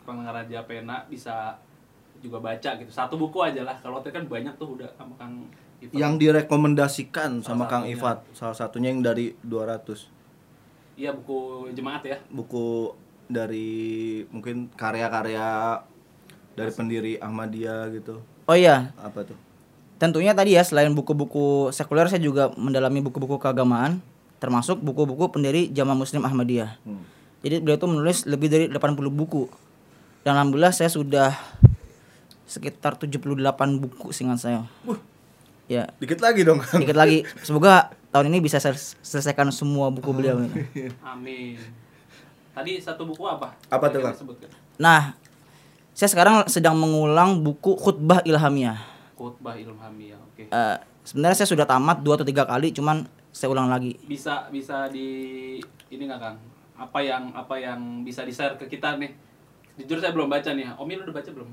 pendengar 0.02 0.40
Raja 0.42 0.64
Pena 0.64 1.04
bisa 1.06 1.60
juga 2.24 2.42
baca 2.42 2.70
gitu. 2.80 2.90
Satu 2.90 3.20
buku 3.20 3.38
aja 3.44 3.62
lah. 3.62 3.78
Kalau 3.78 4.02
tadi 4.02 4.16
kan 4.16 4.26
banyak 4.26 4.58
tuh 4.58 4.80
udah 4.80 4.90
sama 4.98 5.14
Kang 5.20 5.46
Ifat. 5.78 5.94
Yang 5.94 6.14
direkomendasikan 6.26 7.46
sama 7.46 7.70
Salah 7.70 7.70
Kang 7.70 7.84
satunya. 7.86 8.02
Ifat, 8.02 8.18
salah 8.34 8.58
satunya 8.58 8.90
yang 8.90 9.06
dari 9.06 9.38
200 9.46 10.10
Iya 10.98 11.14
buku 11.14 11.70
jemaat 11.78 12.02
ya. 12.02 12.18
buku 12.34 12.90
dari 13.30 14.26
mungkin 14.34 14.74
karya-karya 14.74 15.78
dari 16.58 16.72
pendiri 16.74 17.14
Ahmadiyah 17.22 17.94
gitu. 17.94 18.18
Oh 18.50 18.58
iya, 18.58 18.90
Apa 18.98 19.22
tuh? 19.24 19.38
tentunya 19.98 20.30
tadi 20.30 20.54
ya 20.54 20.62
selain 20.62 20.90
buku-buku 20.92 21.70
sekuler 21.72 22.06
saya 22.06 22.22
juga 22.22 22.54
mendalami 22.54 23.02
buku-buku 23.02 23.38
keagamaan 23.38 23.98
termasuk 24.38 24.78
buku-buku 24.78 25.26
pendiri 25.28 25.70
Jamaah 25.70 25.98
Muslim 25.98 26.22
Ahmadiyah. 26.22 26.78
Hmm. 26.82 27.02
Jadi 27.42 27.62
beliau 27.62 27.78
tuh 27.78 27.90
menulis 27.90 28.26
lebih 28.26 28.46
dari 28.48 28.66
80 28.68 28.78
buku. 29.08 29.50
Dan 30.22 30.34
alhamdulillah 30.36 30.70
saya 30.70 30.90
sudah 30.90 31.34
sekitar 32.46 32.94
78 32.96 33.42
buku 33.78 34.10
seingat 34.12 34.38
saya. 34.40 34.70
Ya, 35.68 35.90
Dikit 35.98 36.22
lagi 36.22 36.46
dong 36.46 36.62
dikit 36.78 36.96
lagi. 36.96 37.28
Semoga 37.46 37.92
tahun 38.10 38.32
ini 38.32 38.40
bisa 38.40 38.56
sel- 38.58 38.78
selesaikan 39.02 39.50
semua 39.50 39.90
buku 39.90 40.14
beliau 40.14 40.40
ini. 40.40 40.54
Amin. 41.04 41.58
Tadi 42.54 42.78
satu 42.80 43.04
buku 43.04 43.26
apa? 43.26 43.52
Apa 43.68 43.90
tuh, 43.90 44.00
Yang 44.00 44.06
Kang? 44.06 44.16
disebutkan? 44.16 44.50
Nah, 44.78 45.02
saya 45.98 46.14
sekarang 46.14 46.46
sedang 46.46 46.78
mengulang 46.78 47.42
buku 47.42 47.74
Khutbah 47.74 48.22
Ilhamiyah. 48.22 48.78
Khutbah 49.18 49.58
Ilhamiyah. 49.58 50.22
Oke. 50.30 50.46
Eh, 50.46 50.78
sebenarnya 51.02 51.42
saya 51.42 51.50
sudah 51.50 51.66
tamat 51.66 52.06
dua 52.06 52.22
atau 52.22 52.28
tiga 52.30 52.46
kali, 52.46 52.70
cuman 52.70 53.10
saya 53.34 53.50
ulang 53.50 53.66
lagi. 53.66 53.98
Bisa 54.06 54.46
bisa 54.54 54.86
di 54.94 55.58
ini 55.90 56.04
nggak 56.06 56.22
Kang? 56.22 56.38
Apa 56.78 57.02
yang 57.02 57.34
apa 57.34 57.58
yang 57.58 58.06
bisa 58.06 58.22
di-share 58.22 58.54
ke 58.62 58.70
kita 58.70 59.02
nih? 59.02 59.10
Jujur 59.82 59.98
saya 59.98 60.14
belum 60.14 60.30
baca 60.30 60.54
nih. 60.54 60.70
Om 60.78 60.86
udah 60.86 61.16
baca 61.18 61.30
belum? 61.34 61.50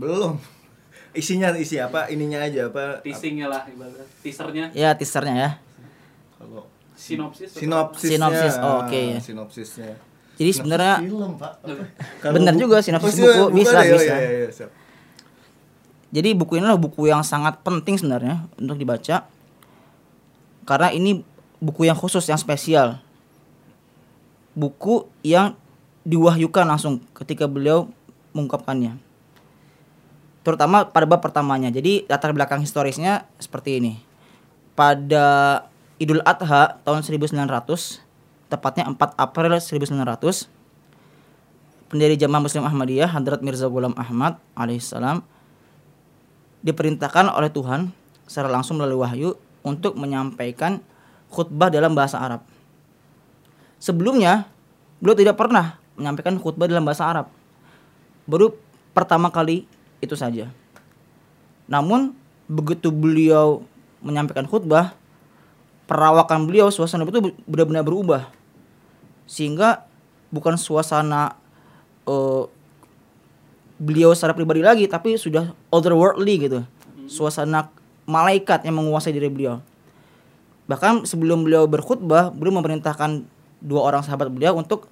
Belum. 0.00 0.32
Isinya 1.20 1.52
isi 1.52 1.76
apa? 1.76 2.08
Ininya 2.08 2.48
aja 2.48 2.72
apa? 2.72 3.04
Teasingnya 3.04 3.52
lah 3.52 3.68
ibaratnya. 3.68 4.08
Teasernya, 4.24 4.64
Ya, 4.72 4.96
teasernya 4.96 5.36
ya. 5.36 5.50
Kalau 6.40 6.64
sinopsis. 6.96 7.52
sinopsisnya. 7.52 8.24
Sinopsis, 8.24 8.54
oh, 8.56 8.88
oke, 8.88 8.96
ya. 8.96 9.20
Sinopsisnya. 9.20 10.15
Jadi 10.36 10.50
sebenarnya 10.52 11.00
film, 11.00 11.32
Pak. 11.40 11.52
Bener 12.32 12.54
bu- 12.54 12.60
juga, 12.60 12.76
sinopsis 12.84 13.16
buku. 13.16 13.32
bukan 13.50 13.56
Bisa, 13.56 13.78
ya? 13.80 13.88
Oh, 13.88 13.96
bisa. 13.96 14.14
iya, 14.16 14.30
iya, 14.30 14.48
siap. 14.52 14.70
Jadi 16.12 16.28
buku 16.32 16.56
ini 16.56 16.64
adalah 16.64 16.80
buku 16.80 17.08
yang 17.08 17.20
sangat 17.20 17.60
penting 17.60 17.96
sebenarnya 17.96 18.46
untuk 18.56 18.76
dibaca. 18.76 19.26
Karena 20.64 20.88
ini 20.92 21.24
buku 21.58 21.88
yang 21.88 21.96
khusus, 21.96 22.24
yang 22.28 22.38
spesial. 22.38 23.00
buku 24.56 25.04
yang 25.20 25.52
diwahyukan 26.08 26.64
langsung 26.64 27.04
ketika 27.12 27.44
beliau 27.44 27.92
mengungkapkannya. 28.32 28.96
Terutama 30.40 30.88
pada 30.88 31.04
bab 31.04 31.20
pertamanya. 31.20 31.68
Jadi 31.68 32.08
latar 32.08 32.32
belakang 32.32 32.64
historisnya 32.64 33.28
seperti 33.36 33.84
ini. 33.84 34.00
Pada 34.72 35.60
Idul 36.00 36.24
Adha 36.24 36.80
tahun 36.88 37.04
1900, 37.04 38.00
tepatnya 38.46 38.86
4 38.86 38.96
April 39.18 39.58
1900, 39.58 40.46
pendiri 41.90 42.14
Jamaah 42.18 42.42
Muslim 42.42 42.66
Ahmadiyah 42.66 43.10
Hadrat 43.10 43.42
Mirza 43.42 43.70
Ghulam 43.70 43.94
Ahmad 43.94 44.38
alaihissalam 44.58 45.22
diperintahkan 46.66 47.30
oleh 47.30 47.50
Tuhan 47.50 47.94
secara 48.26 48.50
langsung 48.50 48.82
melalui 48.82 48.98
wahyu 49.06 49.30
untuk 49.62 49.94
menyampaikan 49.94 50.82
khutbah 51.30 51.70
dalam 51.70 51.94
bahasa 51.94 52.18
Arab. 52.18 52.42
Sebelumnya, 53.78 54.50
beliau 54.98 55.14
tidak 55.14 55.38
pernah 55.38 55.78
menyampaikan 55.94 56.38
khutbah 56.42 56.66
dalam 56.66 56.82
bahasa 56.82 57.06
Arab. 57.06 57.26
Baru 58.26 58.58
pertama 58.90 59.30
kali 59.30 59.66
itu 60.02 60.18
saja. 60.18 60.50
Namun, 61.70 62.14
begitu 62.46 62.90
beliau 62.90 63.62
menyampaikan 64.02 64.46
khutbah, 64.46 64.94
perawakan 65.86 66.46
beliau, 66.46 66.68
suasana 66.70 67.06
itu 67.06 67.34
benar-benar 67.46 67.86
berubah. 67.86 68.22
Sehingga 69.26 69.86
bukan 70.30 70.58
suasana 70.58 71.38
uh, 72.06 72.46
beliau 73.76 74.12
secara 74.16 74.32
pribadi 74.32 74.64
lagi 74.64 74.84
tapi 74.90 75.18
sudah 75.18 75.54
otherworldly 75.70 76.34
gitu. 76.48 76.60
Suasana 77.06 77.70
malaikat 78.06 78.66
yang 78.66 78.78
menguasai 78.78 79.14
diri 79.14 79.30
beliau. 79.30 79.62
Bahkan 80.66 81.06
sebelum 81.06 81.46
beliau 81.46 81.70
berkhutbah 81.70 82.34
beliau 82.34 82.58
memerintahkan 82.58 83.22
dua 83.62 83.80
orang 83.86 84.02
sahabat 84.02 84.30
beliau 84.30 84.58
untuk 84.58 84.90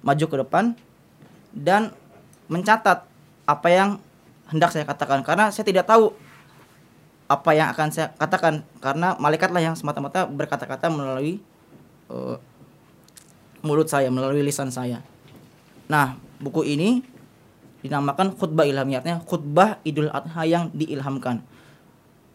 maju 0.00 0.24
ke 0.24 0.36
depan 0.40 0.64
dan 1.52 1.92
mencatat 2.48 3.04
apa 3.44 3.68
yang 3.68 4.00
hendak 4.48 4.72
saya 4.72 4.88
katakan. 4.88 5.20
Karena 5.20 5.52
saya 5.52 5.68
tidak 5.68 5.88
tahu 5.88 6.12
apa 7.32 7.50
yang 7.56 7.72
akan 7.72 7.88
saya 7.88 8.12
katakan 8.20 8.60
karena 8.84 9.16
malaikatlah 9.16 9.64
yang 9.64 9.72
semata-mata 9.72 10.28
berkata-kata 10.28 10.92
melalui 10.92 11.40
uh, 12.12 12.36
mulut 13.64 13.88
saya 13.88 14.12
melalui 14.12 14.44
lisan 14.44 14.68
saya 14.68 15.00
nah 15.88 16.20
buku 16.42 16.66
ini 16.66 17.00
dinamakan 17.82 18.38
khutbah 18.38 18.64
ilhamiatnya 18.64 19.20
khutbah 19.26 19.82
Idul 19.82 20.08
Adha 20.14 20.46
yang 20.46 20.70
diilhamkan. 20.70 21.42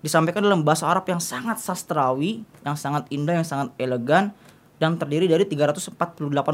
Disampaikan 0.04 0.44
dalam 0.44 0.62
bahasa 0.62 0.86
Arab 0.86 1.08
yang 1.10 1.24
sangat 1.24 1.58
sastrawi, 1.58 2.44
yang 2.62 2.78
sangat 2.78 3.08
indah, 3.10 3.42
yang 3.42 3.48
sangat 3.48 3.74
elegan 3.80 4.36
dan 4.78 5.00
terdiri 5.00 5.26
dari 5.26 5.48
348 5.48 5.98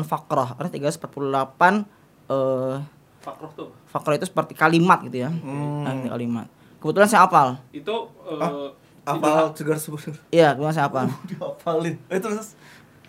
fakrah. 0.08 0.56
Artinya 0.56 0.94
348 0.94 1.84
eh 2.32 2.78
Fakroh 3.24 3.52
tuh. 3.56 3.72
fakrah 3.88 4.20
itu 4.20 4.28
seperti 4.28 4.52
kalimat 4.52 5.00
gitu 5.08 5.24
ya. 5.24 5.32
Hmm. 5.32 5.88
Nah, 5.88 5.96
kalimat. 6.12 6.48
Kebetulan 6.84 7.08
saya 7.08 7.24
hafal. 7.24 7.56
Itu 7.72 8.12
eh, 8.28 8.44
Hah? 8.44 8.76
Apal 9.08 9.56
segar 9.56 9.80
sebenarnya. 9.80 10.20
Iya, 10.36 10.52
kebetulan 10.52 10.76
saya 10.76 10.86
hafal. 10.92 11.08
Dihafalin. 11.32 11.96
Eh 12.12 12.20
terus 12.20 12.60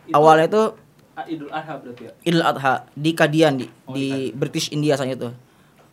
itu 0.07 0.15
Awalnya 0.15 0.47
itu 0.47 0.63
Idul 1.27 1.51
Adha 1.51 1.75
berarti 1.83 2.03
ya. 2.07 2.13
Idul 2.23 2.45
Adha 2.47 2.87
di 2.95 3.11
Kadian 3.19 3.59
di, 3.59 3.67
Oh, 3.67 3.95
di 3.95 4.31
British 4.31 4.71
India 4.71 4.95
saat 4.95 5.11
itu. 5.11 5.35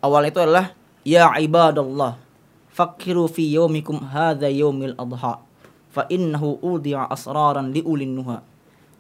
Awalnya 0.05 0.29
itu 0.29 0.41
adalah 0.45 0.65
ya 1.01 1.33
ibadallah 1.41 2.21
fakiru 2.69 3.25
fi 3.25 3.49
yaumikum 3.49 3.97
hadza 4.01 4.49
yaumil 4.49 4.93
adha 4.97 5.41
fa 5.89 6.05
innahu 6.09 6.57
udi'a 6.61 7.09
asraran 7.09 7.73
li 7.73 7.81
ulin 7.81 8.13
nuha. 8.13 8.45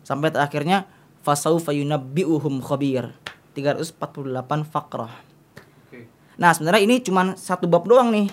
Sampai 0.01 0.33
akhirnya 0.33 0.89
fasaufa 1.21 1.69
yunabbi'uhum 1.73 2.61
khabir. 2.65 3.13
348 3.51 4.63
fakrah. 4.63 5.11
Oke. 5.85 6.07
Nah, 6.39 6.55
sebenarnya 6.55 6.81
ini 6.87 7.03
cuma 7.03 7.35
satu 7.35 7.67
bab 7.67 7.83
doang 7.83 8.07
nih. 8.07 8.31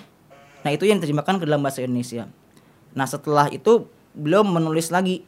Nah, 0.65 0.71
itu 0.75 0.83
yang 0.87 0.99
diterjemahkan 0.99 1.39
ke 1.39 1.45
dalam 1.47 1.63
bahasa 1.63 1.83
Indonesia. 1.83 2.27
Nah, 2.91 3.07
setelah 3.07 3.47
itu 3.53 3.87
beliau 4.11 4.43
menulis 4.43 4.91
lagi 4.91 5.23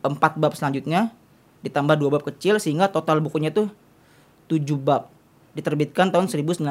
empat 0.00 0.40
bab 0.40 0.56
selanjutnya 0.56 1.12
ditambah 1.60 1.96
dua 2.00 2.18
bab 2.18 2.24
kecil 2.24 2.56
sehingga 2.56 2.88
total 2.88 3.20
bukunya 3.20 3.52
tuh 3.52 3.68
tujuh 4.48 4.80
bab. 4.80 5.12
Diterbitkan 5.54 6.14
tahun 6.14 6.30
1901 6.30 6.66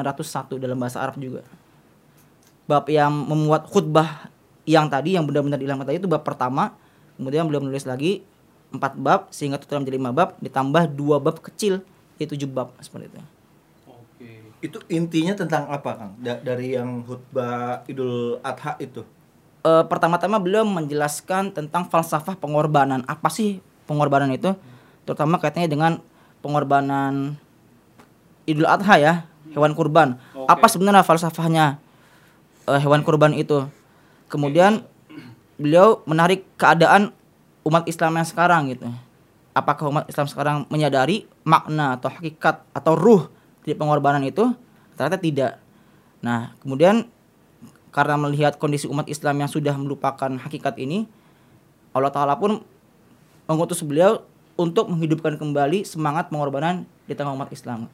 dalam 0.58 0.76
bahasa 0.76 0.98
Arab 1.00 1.20
juga. 1.20 1.46
Bab 2.66 2.88
yang 2.90 3.12
memuat 3.12 3.66
khutbah 3.70 4.30
yang 4.68 4.86
tadi 4.92 5.16
yang 5.16 5.24
benar-benar 5.26 5.58
diilhamkan 5.58 5.86
tadi 5.88 5.98
itu 6.02 6.10
bab 6.10 6.26
pertama. 6.26 6.74
Kemudian 7.16 7.44
beliau 7.48 7.62
menulis 7.64 7.84
lagi 7.84 8.24
empat 8.70 8.92
bab 8.98 9.20
sehingga 9.34 9.58
total 9.58 9.82
menjadi 9.82 9.96
lima 9.98 10.10
bab 10.14 10.38
ditambah 10.40 10.94
dua 10.94 11.18
bab 11.18 11.42
kecil 11.42 11.82
yaitu 12.16 12.36
tujuh 12.36 12.50
bab 12.50 12.72
seperti 12.80 13.10
itu. 13.10 13.20
Itu 14.60 14.80
intinya 14.92 15.32
tentang 15.32 15.68
apa 15.72 15.90
Kang? 15.96 16.12
Da- 16.20 16.40
dari 16.40 16.76
yang 16.76 17.00
khutbah 17.04 17.84
Idul 17.88 18.36
Adha 18.44 18.76
itu. 18.76 19.00
Eh, 19.60 19.84
pertama-tama 19.88 20.40
beliau 20.40 20.64
menjelaskan 20.64 21.52
tentang 21.52 21.88
falsafah 21.88 22.36
pengorbanan. 22.36 23.04
Apa 23.04 23.28
sih 23.28 23.60
pengorbanan 23.84 24.32
itu? 24.32 24.52
Terutama 25.04 25.40
kaitannya 25.40 25.68
dengan 25.68 25.92
pengorbanan 26.44 27.36
Idul 28.48 28.68
Adha 28.68 28.96
ya, 29.00 29.14
hewan 29.52 29.72
kurban. 29.76 30.16
Oke. 30.32 30.48
Apa 30.48 30.66
sebenarnya 30.68 31.04
falsafahnya 31.04 31.80
eh, 32.68 32.80
hewan 32.80 33.04
kurban 33.04 33.32
itu? 33.32 33.64
Kemudian 34.28 34.84
beliau 35.60 36.00
menarik 36.08 36.44
keadaan 36.56 37.12
umat 37.64 37.84
Islam 37.84 38.16
yang 38.16 38.28
sekarang 38.28 38.72
gitu. 38.72 38.88
Apakah 39.52 39.92
umat 39.92 40.04
Islam 40.08 40.24
sekarang 40.24 40.56
menyadari 40.72 41.28
makna 41.44 42.00
atau 42.00 42.08
hakikat 42.08 42.64
atau 42.72 42.96
ruh 42.96 43.28
dari 43.64 43.76
pengorbanan 43.76 44.24
itu? 44.24 44.52
Ternyata 44.96 45.18
tidak. 45.20 45.52
Nah, 46.20 46.52
kemudian 46.60 47.08
karena 47.90 48.14
melihat 48.20 48.56
kondisi 48.60 48.86
umat 48.86 49.08
Islam 49.10 49.42
yang 49.42 49.50
sudah 49.50 49.74
melupakan 49.74 50.30
hakikat 50.30 50.78
ini, 50.78 51.10
Allah 51.90 52.12
Ta'ala 52.14 52.38
pun 52.38 52.62
mengutus 53.50 53.82
beliau 53.82 54.22
untuk 54.54 54.86
menghidupkan 54.92 55.40
kembali 55.40 55.82
semangat 55.82 56.30
pengorbanan 56.30 56.86
di 57.08 57.16
tengah 57.18 57.34
umat 57.34 57.50
Islam. 57.50 57.90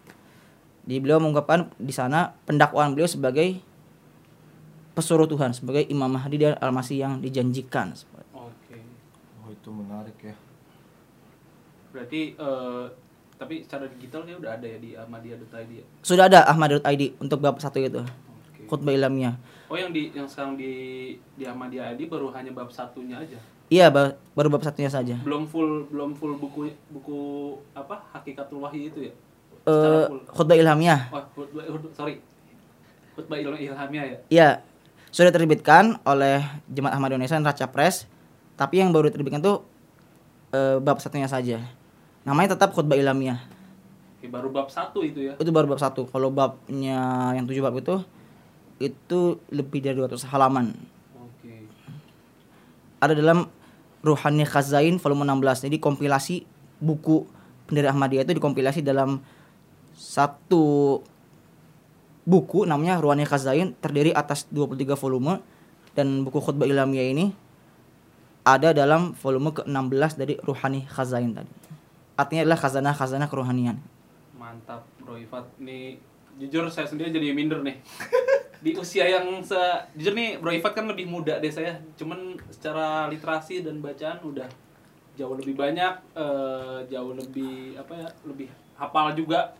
Jadi 0.86 0.98
beliau 1.02 1.18
mengungkapkan 1.18 1.72
di 1.80 1.90
sana 1.90 2.36
pendakwaan 2.44 2.92
beliau 2.92 3.08
sebagai 3.08 3.58
pesuruh 4.92 5.26
Tuhan, 5.28 5.52
sebagai 5.56 5.84
Imam 5.88 6.08
Mahdi 6.08 6.40
dan 6.40 6.54
Al-Masih 6.58 6.96
yang 7.02 7.12
dijanjikan. 7.18 7.96
Oke. 8.32 8.78
Oh, 9.42 9.50
itu 9.50 9.68
menarik 9.72 10.16
ya. 10.20 10.36
Berarti 11.90 12.36
eh, 12.36 12.84
tapi 13.36 13.62
secara 13.62 13.84
digital 13.88 14.24
ya 14.24 14.36
udah 14.40 14.50
ada 14.56 14.66
ya 14.66 14.78
di 14.80 14.90
ahmadiyah.id 14.96 15.70
ya. 15.70 15.84
Sudah 16.00 16.24
ada 16.28 16.44
Ahmad.id 16.48 17.02
untuk 17.20 17.38
bab 17.40 17.60
satu 17.60 17.78
itu, 17.80 18.00
Oke. 18.00 18.64
khutbah 18.68 18.92
ilmiah. 18.92 19.36
Oh 19.66 19.74
yang 19.74 19.90
di 19.90 20.14
yang 20.14 20.30
sekarang 20.30 20.54
di 20.54 20.72
di 21.34 21.42
Ahmadiyah 21.42 21.98
ID 21.98 22.06
baru 22.06 22.30
hanya 22.30 22.54
bab 22.54 22.70
satunya 22.70 23.18
aja. 23.18 23.34
Iya, 23.66 23.90
ba- 23.90 24.14
baru 24.38 24.46
bab 24.54 24.62
satunya 24.62 24.86
saja. 24.86 25.18
Belum 25.26 25.42
full 25.42 25.90
belum 25.90 26.14
full 26.14 26.38
buku 26.38 26.70
buku 26.86 27.18
apa 27.74 27.98
Hakikatul 28.14 28.62
Wahyi 28.62 28.94
itu 28.94 29.10
ya. 29.10 29.12
Eh, 29.66 30.06
full. 30.06 30.22
khutbah 30.30 30.54
ilmiah. 30.54 31.10
Wah, 31.10 31.26
khutbah, 31.34 31.66
sorry. 31.90 32.22
Khutbah 33.18 33.42
ilhamnya 33.42 34.02
ya. 34.06 34.16
Iya, 34.30 34.48
sudah 35.10 35.34
diterbitkan 35.34 35.98
oleh 36.06 36.46
Jemaat 36.70 36.94
Ahmad 36.94 37.10
Indonesia 37.18 37.40
Raca 37.42 37.66
Press, 37.66 38.06
tapi 38.54 38.78
yang 38.78 38.94
baru 38.94 39.10
diterbitkan 39.10 39.42
tuh 39.42 39.66
eh, 40.54 40.78
bab 40.78 41.02
satunya 41.02 41.26
saja. 41.26 41.58
Namanya 42.26 42.58
tetap 42.58 42.74
khutbah 42.74 42.98
ilmiah. 42.98 43.38
Oke, 44.18 44.26
baru 44.26 44.50
bab 44.50 44.66
satu 44.66 45.06
itu 45.06 45.30
ya. 45.30 45.38
Itu 45.38 45.54
baru 45.54 45.70
bab 45.70 45.78
satu. 45.78 46.10
Kalau 46.10 46.34
babnya 46.34 47.30
yang 47.38 47.46
tujuh 47.46 47.62
bab 47.62 47.78
itu 47.78 48.02
itu 48.82 49.38
lebih 49.54 49.78
dari 49.78 49.94
200 49.94 50.26
halaman. 50.34 50.74
Oke. 51.14 51.70
Ada 52.98 53.14
dalam 53.14 53.46
Ruhani 54.02 54.42
Khazain 54.42 54.98
volume 54.98 55.22
16. 55.22 55.70
Jadi 55.70 55.76
kompilasi 55.78 56.42
buku 56.82 57.30
pendiri 57.70 57.86
Ahmadiyah 57.86 58.26
itu 58.26 58.34
dikompilasi 58.34 58.82
dalam 58.82 59.22
satu 59.94 60.98
buku 62.26 62.66
namanya 62.66 62.98
Ruhani 62.98 63.22
Khazain 63.22 63.78
terdiri 63.78 64.10
atas 64.10 64.50
23 64.50 64.98
volume 64.98 65.38
dan 65.94 66.26
buku 66.26 66.42
khutbah 66.42 66.66
ilmiah 66.66 67.06
ini 67.06 67.30
ada 68.46 68.74
dalam 68.74 69.14
volume 69.14 69.54
ke-16 69.54 70.12
dari 70.18 70.34
Ruhani 70.42 70.86
Khazain 70.90 71.30
tadi. 71.30 71.65
Artinya 72.16 72.48
adalah 72.48 72.58
khazanah-khazanah 72.58 73.28
kerohanian. 73.28 73.76
Mantap, 74.34 74.88
Bro 74.98 75.20
Ifat. 75.20 75.44
Nih 75.60 76.00
jujur 76.36 76.68
saya 76.68 76.88
sendiri 76.88 77.12
jadi 77.12 77.32
minder 77.36 77.60
nih. 77.60 77.76
Di 78.64 78.72
usia 78.72 79.04
yang 79.04 79.44
se 79.44 79.56
jujur 79.92 80.16
nih 80.16 80.40
Bro 80.40 80.52
Ifat 80.52 80.72
kan 80.72 80.88
lebih 80.88 81.04
muda 81.04 81.36
deh 81.36 81.52
saya. 81.52 81.76
Cuman 81.94 82.40
secara 82.48 83.06
literasi 83.06 83.60
dan 83.60 83.84
bacaan 83.84 84.16
udah 84.24 84.48
jauh 85.16 85.36
lebih 85.36 85.56
banyak, 85.56 85.92
eh, 86.12 86.78
jauh 86.88 87.12
lebih 87.12 87.76
apa 87.76 87.92
ya, 87.92 88.08
lebih 88.24 88.48
hafal 88.76 89.12
juga. 89.12 89.52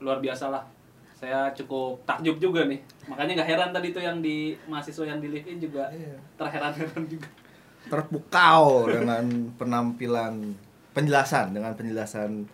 Luar 0.00 0.18
biasa 0.18 0.48
lah. 0.48 0.64
Saya 1.12 1.52
cukup 1.54 2.02
takjub 2.02 2.40
juga 2.40 2.66
nih. 2.66 2.80
Makanya 3.06 3.38
nggak 3.38 3.48
heran 3.52 3.70
tadi 3.70 3.92
tuh 3.92 4.02
yang 4.02 4.18
di 4.18 4.56
mahasiswa 4.66 5.06
yang 5.06 5.20
di 5.20 5.28
live 5.30 5.46
in 5.46 5.60
juga 5.60 5.86
Iya. 5.92 6.16
terheran-heran 6.34 7.04
juga. 7.06 7.28
Terpukau 7.86 8.88
dengan 8.88 9.24
penampilan 9.54 10.54
penjelasan 10.92 11.56
dengan 11.56 11.72
penjelasan 11.76 12.48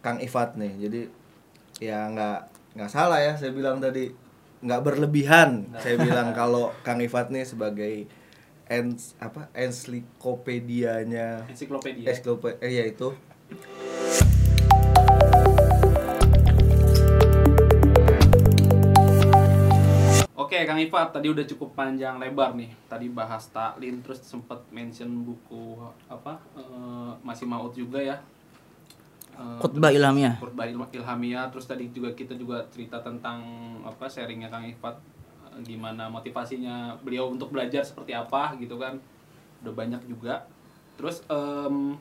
Kang 0.00 0.20
Ifat 0.20 0.56
nih. 0.56 0.72
Jadi 0.88 1.00
ya 1.80 2.08
nggak 2.12 2.38
nggak 2.76 2.90
salah 2.92 3.18
ya 3.18 3.34
saya 3.34 3.50
bilang 3.50 3.80
tadi 3.80 4.12
nggak 4.60 4.84
berlebihan 4.84 5.72
saya 5.80 5.96
bilang 5.96 6.36
kalau 6.36 6.68
Kang 6.84 7.00
Ifat 7.00 7.32
nih 7.32 7.48
sebagai 7.48 8.04
ens 8.70 9.18
apa 9.18 9.50
ensiklopedianya 9.56 11.48
Ensiklopedia. 11.50 12.06
ensiklopedia 12.06 12.62
eh, 12.62 12.72
ya 12.78 12.84
itu 12.86 13.10
Oke, 20.60 20.68
Kang 20.68 20.76
Ifat 20.76 21.08
tadi 21.16 21.32
udah 21.32 21.40
cukup 21.48 21.72
panjang 21.72 22.20
lebar 22.20 22.52
nih. 22.52 22.68
Tadi 22.84 23.08
bahas 23.08 23.48
taklim 23.48 24.04
terus 24.04 24.20
sempat 24.20 24.60
mention 24.68 25.08
buku 25.24 25.80
apa 26.04 26.36
eh, 26.52 27.16
masih 27.24 27.48
maut 27.48 27.72
juga 27.72 27.96
ya. 27.96 28.20
Eh, 29.40 29.56
Khutbah 29.56 29.88
ilmiah. 29.88 30.36
Khutbah 30.36 30.68
Ilhamiah 30.68 31.48
terus 31.48 31.64
tadi 31.64 31.88
juga 31.88 32.12
kita 32.12 32.36
juga 32.36 32.60
cerita 32.68 33.00
tentang 33.00 33.40
apa 33.80 34.04
sharingnya 34.04 34.52
Kang 34.52 34.68
Ifat 34.68 35.00
eh, 35.48 35.64
gimana 35.64 36.12
motivasinya 36.12 36.92
beliau 37.00 37.32
untuk 37.32 37.56
belajar 37.56 37.80
seperti 37.80 38.12
apa 38.12 38.52
gitu 38.60 38.76
kan. 38.76 39.00
Udah 39.64 39.72
banyak 39.72 40.12
juga. 40.12 40.44
Terus 41.00 41.24
em, 41.32 41.96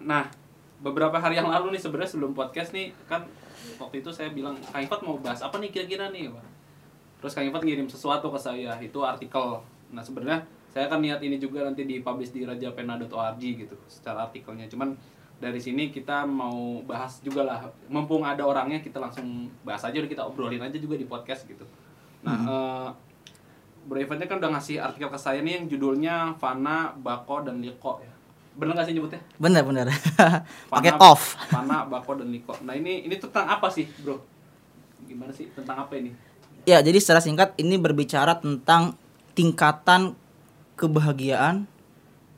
nah 0.00 0.32
beberapa 0.80 1.20
hari 1.20 1.36
yang 1.36 1.52
lalu 1.52 1.76
nih 1.76 1.84
sebenarnya 1.84 2.08
sebelum 2.08 2.32
podcast 2.32 2.72
nih 2.72 2.96
kan 3.04 3.28
waktu 3.76 4.00
itu 4.00 4.08
saya 4.08 4.32
bilang 4.32 4.56
Kang 4.64 4.80
Ifat 4.80 5.04
mau 5.04 5.20
bahas 5.20 5.44
apa 5.44 5.60
nih 5.60 5.68
kira-kira 5.68 6.08
nih 6.08 6.32
Pak? 6.32 6.55
Terus 7.20 7.32
Kang 7.32 7.48
Ifat 7.48 7.62
ngirim 7.64 7.88
sesuatu 7.88 8.28
ke 8.28 8.38
saya, 8.38 8.76
itu 8.78 9.00
artikel. 9.02 9.60
Nah 9.92 10.02
sebenarnya 10.04 10.44
saya 10.70 10.92
kan 10.92 11.00
niat 11.00 11.24
ini 11.24 11.40
juga 11.40 11.64
nanti 11.64 11.88
dipublish 11.88 12.36
di 12.36 12.44
rajapena.org 12.44 13.40
gitu, 13.40 13.76
secara 13.88 14.28
artikelnya. 14.28 14.68
Cuman 14.68 14.92
dari 15.36 15.60
sini 15.60 15.92
kita 15.92 16.24
mau 16.24 16.80
bahas 16.84 17.20
juga 17.20 17.44
lah, 17.44 17.60
mumpung 17.88 18.24
ada 18.24 18.44
orangnya 18.44 18.80
kita 18.80 19.00
langsung 19.00 19.48
bahas 19.64 19.84
aja, 19.84 19.96
udah 19.96 20.10
kita 20.10 20.24
obrolin 20.24 20.60
aja 20.60 20.76
juga 20.76 20.96
di 20.96 21.04
podcast 21.08 21.44
gitu. 21.48 21.64
Nah, 22.24 22.36
eh, 22.44 22.88
Bro 23.86 24.02
Ivannya 24.02 24.26
kan 24.26 24.42
udah 24.42 24.50
ngasih 24.58 24.82
artikel 24.82 25.06
ke 25.06 25.18
saya 25.20 25.38
nih 25.46 25.62
yang 25.62 25.64
judulnya 25.70 26.34
Fana, 26.42 26.90
Bako, 26.98 27.46
dan 27.46 27.62
Liko 27.62 28.02
ya. 28.02 28.10
Bener 28.58 28.74
gak 28.74 28.88
sih 28.90 28.98
nyebutnya? 28.98 29.20
Bener 29.38 29.62
bener. 29.62 29.86
Pakai 30.72 30.92
off. 30.98 31.38
Fana, 31.46 31.86
Bako, 31.86 32.18
dan 32.18 32.34
Liko. 32.34 32.56
Nah 32.66 32.74
ini 32.74 33.06
ini 33.06 33.14
tentang 33.20 33.46
apa 33.46 33.70
sih 33.70 33.86
bro? 34.02 34.18
Gimana 35.06 35.30
sih 35.30 35.46
tentang 35.54 35.86
apa 35.86 35.94
ini? 35.94 36.10
Ya, 36.66 36.82
jadi 36.82 36.98
secara 36.98 37.22
singkat 37.22 37.54
ini 37.56 37.78
berbicara 37.78 38.36
tentang 38.36 38.98
tingkatan 39.32 40.18
kebahagiaan 40.74 41.70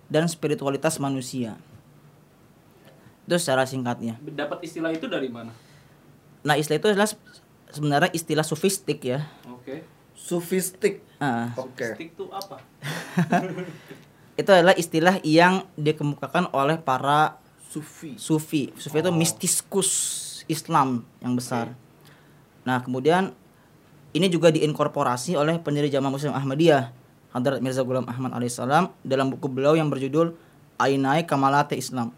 dan 0.07 0.25
spiritualitas 0.29 1.01
manusia. 1.01 1.57
Itu 3.25 3.41
secara 3.41 3.65
singkatnya. 3.65 4.21
Dapat 4.21 4.65
istilah 4.65 4.93
itu 4.93 5.09
dari 5.09 5.33
mana? 5.33 5.53
Nah, 6.45 6.55
istilah 6.55 6.77
itu 6.77 6.89
adalah 6.89 7.09
se- 7.09 7.21
sebenarnya 7.73 8.13
istilah 8.13 8.45
sofistik 8.45 9.01
ya. 9.03 9.25
Oke. 9.49 9.85
sufistik 10.19 11.07
Ah, 11.23 11.55
oke 11.55 11.95
Stick 11.95 12.11
tuh 12.13 12.27
apa? 12.29 12.59
itu 14.41 14.51
adalah 14.51 14.75
istilah 14.75 15.23
yang 15.23 15.63
dikemukakan 15.79 16.51
oleh 16.51 16.75
para 16.75 17.39
sufi 17.71 18.19
sufi. 18.19 18.75
Sufi 18.75 18.99
itu 18.99 19.09
Oh. 19.09 19.15
mistiskus 19.15 19.91
Islam 20.51 21.07
yang 21.23 21.39
besar. 21.39 21.71
Nah, 22.67 22.83
kemudian 22.83 23.31
ini 24.17 24.27
juga 24.33 24.49
diinkorporasi 24.49 25.37
oleh 25.37 25.61
pendiri 25.61 25.93
Jamaah 25.93 26.13
Muslim 26.13 26.33
Ahmadiyah, 26.33 26.93
Hadrat 27.33 27.61
Mirza 27.61 27.85
Ghulam 27.85 28.09
Ahmad 28.09 28.33
alaihissalam 28.33 28.89
dalam 29.05 29.29
buku 29.35 29.47
beliau 29.53 29.77
yang 29.77 29.93
berjudul 29.93 30.33
Ainai 30.81 31.29
Kamalate 31.29 31.77
Islam. 31.77 32.15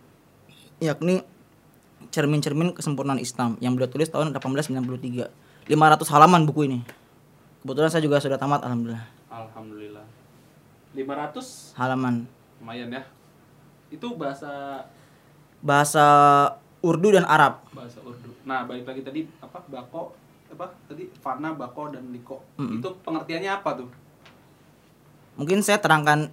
Yakni 0.78 1.24
cermin-cermin 2.10 2.72
kesempurnaan 2.72 3.18
Islam 3.18 3.58
yang 3.58 3.74
beliau 3.74 3.90
tulis 3.90 4.08
tahun 4.08 4.30
1893. 4.36 5.28
500 5.70 6.14
halaman 6.14 6.42
buku 6.46 6.66
ini. 6.66 6.78
Kebetulan 7.62 7.90
saya 7.92 8.02
juga 8.02 8.22
sudah 8.22 8.38
tamat 8.40 8.64
alhamdulillah. 8.64 9.04
Alhamdulillah. 9.30 10.06
500 10.96 11.78
Halaman 11.78 12.26
lumayan 12.60 12.92
ya. 12.92 13.02
Itu 13.88 14.14
bahasa 14.14 14.84
bahasa 15.64 16.04
Urdu 16.84 17.16
dan 17.16 17.24
Arab. 17.26 17.64
bahasa 17.72 17.98
Urdu. 18.04 18.36
Nah, 18.44 18.64
balik 18.68 18.86
lagi 18.86 19.02
tadi 19.02 19.20
apa? 19.40 19.64
Bako 19.66 20.14
apa? 20.54 20.74
Tadi 20.90 21.04
Fana, 21.18 21.54
Bako 21.54 21.94
dan 21.94 22.10
Liko. 22.10 22.42
Mm-mm. 22.58 22.82
Itu 22.82 22.98
pengertiannya 23.02 23.50
apa 23.50 23.70
tuh? 23.78 23.88
Mungkin 25.38 25.64
saya 25.64 25.78
terangkan 25.80 26.28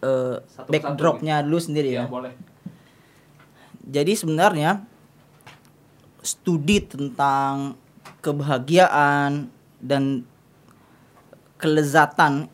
persatu 0.00 0.68
backdropnya 0.68 1.40
dulu 1.40 1.56
sendiri 1.56 1.96
ya. 1.96 2.04
Ya, 2.04 2.10
boleh. 2.10 2.32
Jadi 3.84 4.12
sebenarnya 4.16 4.84
studi 6.24 6.80
tentang 6.84 7.76
kebahagiaan 8.24 9.48
dan 9.80 10.24
kelezatan 11.60 12.48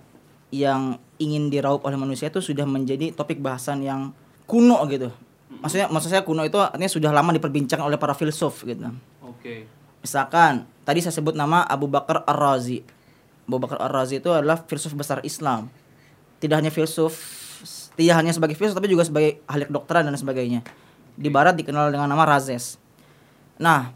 yang 0.50 0.98
ingin 1.22 1.50
diraup 1.50 1.86
oleh 1.86 1.94
manusia 1.98 2.30
itu 2.30 2.42
sudah 2.42 2.66
menjadi 2.66 3.14
topik 3.14 3.38
bahasan 3.38 3.82
yang 3.86 4.10
kuno 4.50 4.82
gitu. 4.90 5.10
Maksudnya 5.62 5.90
maksud 5.90 6.10
saya 6.10 6.22
kuno 6.22 6.42
itu 6.46 6.58
artinya 6.58 6.90
sudah 6.90 7.10
lama 7.10 7.34
diperbincangkan 7.34 7.86
oleh 7.86 7.98
para 7.98 8.14
filsuf 8.14 8.66
gitu. 8.66 8.90
Oke. 9.22 9.66
Misalkan 10.00 10.64
tadi 10.84 11.04
saya 11.04 11.12
sebut 11.12 11.36
nama 11.36 11.64
Abu 11.64 11.86
Bakar 11.86 12.24
Ar-Razi. 12.24 12.80
Abu 13.44 13.56
Bakar 13.60 13.78
Ar-Razi 13.82 14.20
itu 14.20 14.30
adalah 14.32 14.64
filsuf 14.64 14.96
besar 14.96 15.20
Islam. 15.22 15.68
Tidak 16.40 16.56
hanya 16.56 16.72
filsuf, 16.72 17.12
tidak 17.94 18.16
hanya 18.16 18.32
sebagai 18.32 18.56
filsuf 18.56 18.76
tapi 18.78 18.88
juga 18.88 19.04
sebagai 19.04 19.44
ahli 19.44 19.68
kedokteran 19.68 20.08
dan 20.08 20.16
sebagainya. 20.16 20.64
Di 21.20 21.28
barat 21.28 21.52
dikenal 21.58 21.92
dengan 21.92 22.08
nama 22.08 22.24
Razes. 22.24 22.80
Nah, 23.60 23.92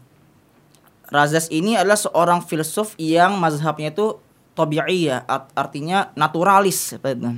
Razes 1.09 1.49
ini 1.49 1.73
adalah 1.73 1.97
seorang 1.97 2.45
filsuf 2.45 2.93
yang 3.01 3.37
mazhabnya 3.41 3.89
itu 3.89 4.21
tabi'iyah, 4.53 5.25
art- 5.25 5.53
artinya 5.57 6.13
naturalis. 6.13 6.93
seperti 6.93 7.17
itu. 7.17 7.29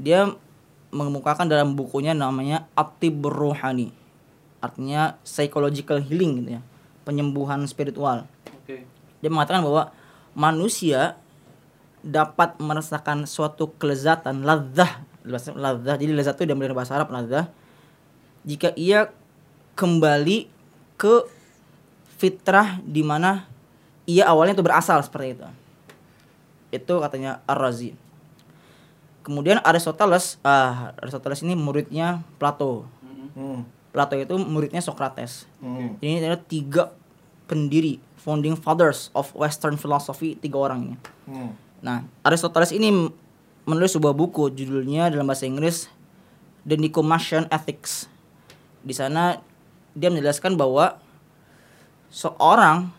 Dia 0.00 0.32
mengemukakan 0.94 1.50
dalam 1.50 1.76
bukunya 1.76 2.16
namanya 2.16 2.64
Atib 2.72 3.24
Ruhani. 3.26 3.92
Artinya 4.64 5.20
psychological 5.26 6.00
healing 6.00 6.40
gitu 6.40 6.50
ya. 6.56 6.62
Penyembuhan 7.04 7.64
spiritual. 7.68 8.24
Oke. 8.64 8.84
Dia 9.20 9.30
mengatakan 9.30 9.64
bahwa 9.64 9.92
manusia 10.34 11.20
dapat 12.04 12.60
merasakan 12.60 13.24
suatu 13.24 13.72
kelezatan 13.80 14.44
ladzah 14.44 15.04
Bahasa- 15.24 15.56
ladzah 15.56 15.96
jadi 15.96 16.12
lezat 16.12 16.36
itu 16.36 16.52
dari 16.52 16.76
bahasa 16.76 17.00
Arab 17.00 17.08
ladzah 17.08 17.48
jika 18.44 18.76
ia 18.76 19.08
kembali 19.72 20.52
ke 21.00 21.24
fitrah 22.20 22.76
di 22.84 23.00
mana 23.00 23.48
ia 24.04 24.28
awalnya 24.28 24.60
itu 24.60 24.64
berasal 24.64 25.00
seperti 25.00 25.40
itu. 25.40 25.48
Itu 26.68 27.00
katanya 27.00 27.40
Ar-Razi. 27.48 27.96
Kemudian 29.24 29.64
Aristoteles 29.64 30.36
ah 30.44 30.92
Aristoteles 31.00 31.40
ini 31.40 31.56
muridnya 31.56 32.20
Plato. 32.36 32.84
Mm-mm. 33.00 33.32
Hmm, 33.32 33.60
Plato 33.94 34.18
itu 34.18 34.34
muridnya 34.42 34.82
Socrates 34.82 35.46
hmm. 35.62 36.02
ini 36.02 36.18
adalah 36.18 36.42
tiga 36.42 36.90
pendiri 37.46 38.02
founding 38.18 38.58
fathers 38.58 39.14
of 39.14 39.30
Western 39.38 39.78
philosophy 39.78 40.34
tiga 40.34 40.58
orang 40.58 40.80
ini. 40.90 40.96
Hmm. 41.30 41.54
Nah, 41.78 42.02
Aristoteles 42.26 42.74
ini 42.74 42.90
menulis 43.68 43.94
sebuah 43.94 44.16
buku 44.16 44.50
judulnya 44.50 45.14
dalam 45.14 45.30
bahasa 45.30 45.46
Inggris 45.46 45.86
The 46.66 46.74
Nicomachean 46.74 47.46
Ethics. 47.54 48.08
Di 48.82 48.96
sana 48.96 49.38
dia 49.94 50.10
menjelaskan 50.10 50.58
bahwa 50.58 50.98
seorang 52.10 52.90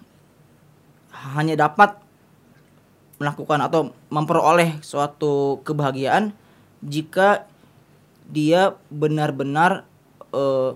hanya 1.35 1.57
dapat 1.57 1.97
melakukan 3.17 3.59
atau 3.65 3.91
memperoleh 4.13 4.79
suatu 4.79 5.59
kebahagiaan 5.65 6.35
jika 6.85 7.49
dia 8.29 8.77
benar-benar 8.93 9.89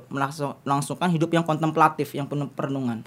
melangsung- 0.10 0.58
melangsungkan 0.64 1.10
hidup 1.12 1.30
yang 1.34 1.44
kontemplatif, 1.44 2.16
yang 2.16 2.26
penuh 2.26 2.50
perenungan. 2.52 3.04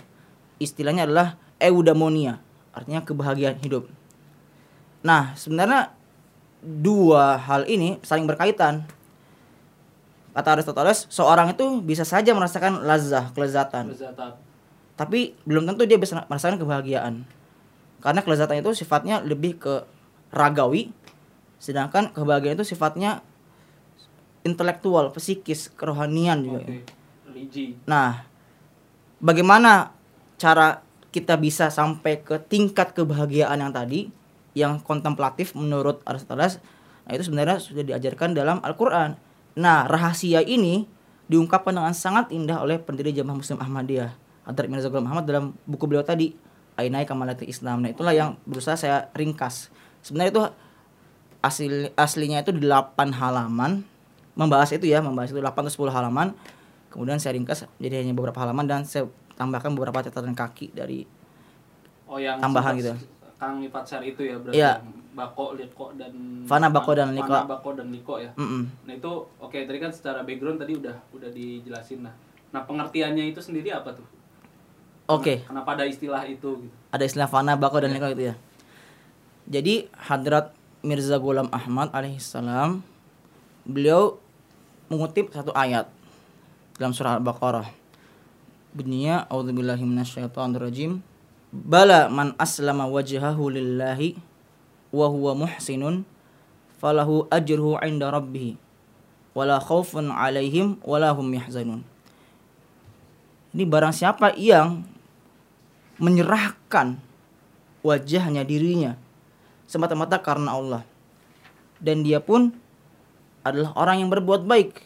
Istilahnya 0.61 1.09
adalah 1.09 1.41
eudaimonia, 1.59 2.39
artinya 2.75 3.03
kebahagiaan 3.03 3.59
hidup. 3.63 3.89
Nah, 5.03 5.35
sebenarnya 5.35 5.95
dua 6.63 7.35
hal 7.39 7.67
ini 7.67 7.99
saling 8.07 8.27
berkaitan. 8.27 8.87
Kata 10.33 10.57
Aristoteles, 10.57 11.05
seorang 11.13 11.53
itu 11.53 11.85
bisa 11.85 12.09
saja 12.09 12.33
merasakan 12.33 12.89
lazah, 12.89 13.29
kelezatan, 13.37 13.93
Kelezatan. 13.93 14.33
tapi 14.97 15.37
belum 15.45 15.69
tentu 15.69 15.85
dia 15.85 16.01
bisa 16.01 16.25
merasakan 16.25 16.57
kebahagiaan. 16.57 17.29
Karena 18.01 18.21
kelezatan 18.25 18.65
itu 18.65 18.73
sifatnya 18.73 19.21
lebih 19.21 19.61
ke 19.61 19.85
ragawi, 20.33 20.89
sedangkan 21.61 22.11
kebahagiaan 22.17 22.57
itu 22.57 22.65
sifatnya 22.65 23.21
intelektual, 24.43 25.11
psikis, 25.15 25.71
kerohanian 25.75 26.43
juga. 26.43 26.61
Religi. 27.27 27.79
Nah, 27.87 28.27
bagaimana 29.23 29.95
cara 30.39 30.83
kita 31.15 31.39
bisa 31.39 31.71
sampai 31.71 32.23
ke 32.25 32.39
tingkat 32.43 32.97
kebahagiaan 32.97 33.59
yang 33.63 33.73
tadi 33.73 34.11
yang 34.53 34.83
kontemplatif 34.83 35.55
menurut 35.55 36.03
Aristoteles? 36.05 36.59
Nah, 37.07 37.13
itu 37.15 37.27
sebenarnya 37.27 37.59
sudah 37.63 37.83
diajarkan 37.87 38.35
dalam 38.35 38.59
Al-Qur'an. 38.63 39.19
Nah, 39.59 39.87
rahasia 39.87 40.43
ini 40.43 40.87
diungkapkan 41.31 41.73
dengan 41.73 41.95
sangat 41.95 42.29
indah 42.35 42.61
oleh 42.61 42.77
pendiri 42.83 43.15
Jamaah 43.15 43.39
Muslim 43.39 43.59
Ahmadiyah 43.63 44.11
Hadrat 44.43 44.69
Mirza 44.69 44.91
Ghulam 44.91 45.07
Ahmad 45.07 45.25
dalam 45.25 45.55
buku 45.65 45.87
beliau 45.87 46.03
tadi 46.03 46.35
Ainai 46.75 47.07
Kamalatul 47.07 47.47
Islam. 47.47 47.85
Nah, 47.85 47.93
itulah 47.93 48.17
yang 48.17 48.41
berusaha 48.49 48.75
saya 48.75 49.13
ringkas. 49.15 49.71
Sebenarnya 50.03 50.31
itu 50.35 50.43
asli 51.45 51.91
aslinya 51.95 52.43
itu 52.43 52.55
8 52.55 53.13
halaman 53.19 53.85
membahas 54.35 54.71
itu 54.73 54.89
ya, 54.89 55.01
membahas 55.05 55.31
itu 55.31 55.41
8 55.41 55.53
atau 55.53 55.89
10 55.89 55.93
halaman. 55.93 56.37
Kemudian 56.93 57.17
saya 57.17 57.37
ringkas 57.37 57.65
jadi 57.81 58.05
hanya 58.05 58.13
beberapa 58.13 58.37
halaman 58.45 58.69
dan 58.69 58.85
saya 58.85 59.09
tambahkan 59.41 59.73
beberapa 59.73 60.05
catatan 60.05 60.37
kaki 60.37 60.77
dari 60.77 61.09
Oh 62.05 62.21
yang 62.21 62.37
Tambahan 62.37 62.77
gitu. 62.77 62.93
Kang 63.41 63.65
Ifatsar 63.65 64.05
itu 64.05 64.21
ya 64.21 64.37
berarti. 64.37 64.61
Yang 64.61 64.85
Bako, 65.13 65.57
Liko 65.57 65.93
dan 65.97 66.13
Fana, 66.45 66.69
Bako, 66.69 66.93
dan 66.93 67.17
Liko. 67.17 67.33
Fana, 67.33 67.49
Bako 67.49 67.71
dan 67.73 67.89
Liko 67.89 68.21
ya. 68.21 68.29
Mm-mm. 68.37 68.69
Nah 68.85 68.93
itu 68.93 69.13
oke 69.41 69.57
tadi 69.57 69.81
kan 69.81 69.89
secara 69.89 70.21
background 70.21 70.61
tadi 70.61 70.77
udah 70.77 70.93
udah 71.17 71.33
dijelasin 71.33 72.05
nah. 72.05 72.13
Nah 72.53 72.69
pengertiannya 72.69 73.33
itu 73.33 73.41
sendiri 73.41 73.73
apa 73.73 73.97
tuh? 73.97 74.05
Oke. 75.09 75.49
Kenapa 75.49 75.73
ada 75.73 75.89
istilah 75.89 76.21
itu 76.29 76.69
gitu? 76.69 76.77
ada 76.93 77.05
istilah 77.09 77.27
fana 77.27 77.57
bako 77.57 77.81
dan 77.83 77.97
niko 77.97 78.07
gitu 78.13 78.31
ya 78.31 78.35
jadi 79.49 79.89
hadrat 79.97 80.53
Mirza 80.85 81.17
Ghulam 81.17 81.49
Ahmad 81.49 81.89
alaihissalam 81.97 82.85
beliau 83.63 84.19
mengutip 84.91 85.33
satu 85.33 85.55
ayat 85.55 85.89
dalam 86.77 86.93
surah 86.93 87.19
Al-Baqarah. 87.19 87.69
Bunyinya 88.73 89.29
a'udzubillahi 89.29 89.85
minasyaitonirrajim. 89.85 91.01
Bala 91.53 92.09
man 92.09 92.33
aslama 92.41 92.89
wajhahu 92.89 93.53
lillahi 93.53 94.17
wa 94.89 95.07
huwa 95.09 95.45
muhsinun 95.45 96.09
falahu 96.81 97.29
ajruhu 97.29 97.77
'inda 97.85 98.09
rabbih 98.09 98.57
wala 99.37 99.61
khaufun 99.61 100.09
'alaihim 100.09 100.81
wala 100.81 101.13
hum 101.13 101.29
yahzanun. 101.37 101.85
Ini 103.53 103.69
barang 103.69 103.93
siapa 103.93 104.33
yang 104.41 104.81
menyerahkan 106.01 106.97
wajahnya 107.85 108.49
dirinya 108.49 108.97
semata-mata 109.69 110.17
karena 110.25 110.57
Allah 110.57 110.83
dan 111.83 112.01
dia 112.01 112.23
pun 112.23 112.55
adalah 113.43 113.75
orang 113.75 114.03
yang 114.03 114.11
berbuat 114.11 114.47
baik 114.47 114.83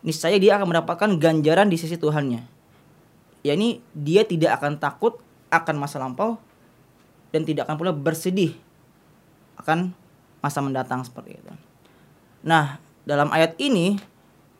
niscaya 0.00 0.36
dia 0.40 0.56
akan 0.56 0.72
mendapatkan 0.72 1.10
ganjaran 1.20 1.68
di 1.68 1.76
sisi 1.76 2.00
Tuhannya 2.00 2.40
yakni 3.44 3.80
dia 3.92 4.24
tidak 4.24 4.60
akan 4.60 4.80
takut 4.80 5.20
akan 5.50 5.76
masa 5.76 6.00
lampau 6.00 6.36
dan 7.30 7.44
tidak 7.44 7.68
akan 7.68 7.76
pula 7.76 7.92
bersedih 7.92 8.56
akan 9.60 9.92
masa 10.40 10.64
mendatang 10.64 11.04
seperti 11.04 11.36
itu. 11.36 11.52
Nah, 12.40 12.80
dalam 13.04 13.28
ayat 13.28 13.60
ini 13.60 14.00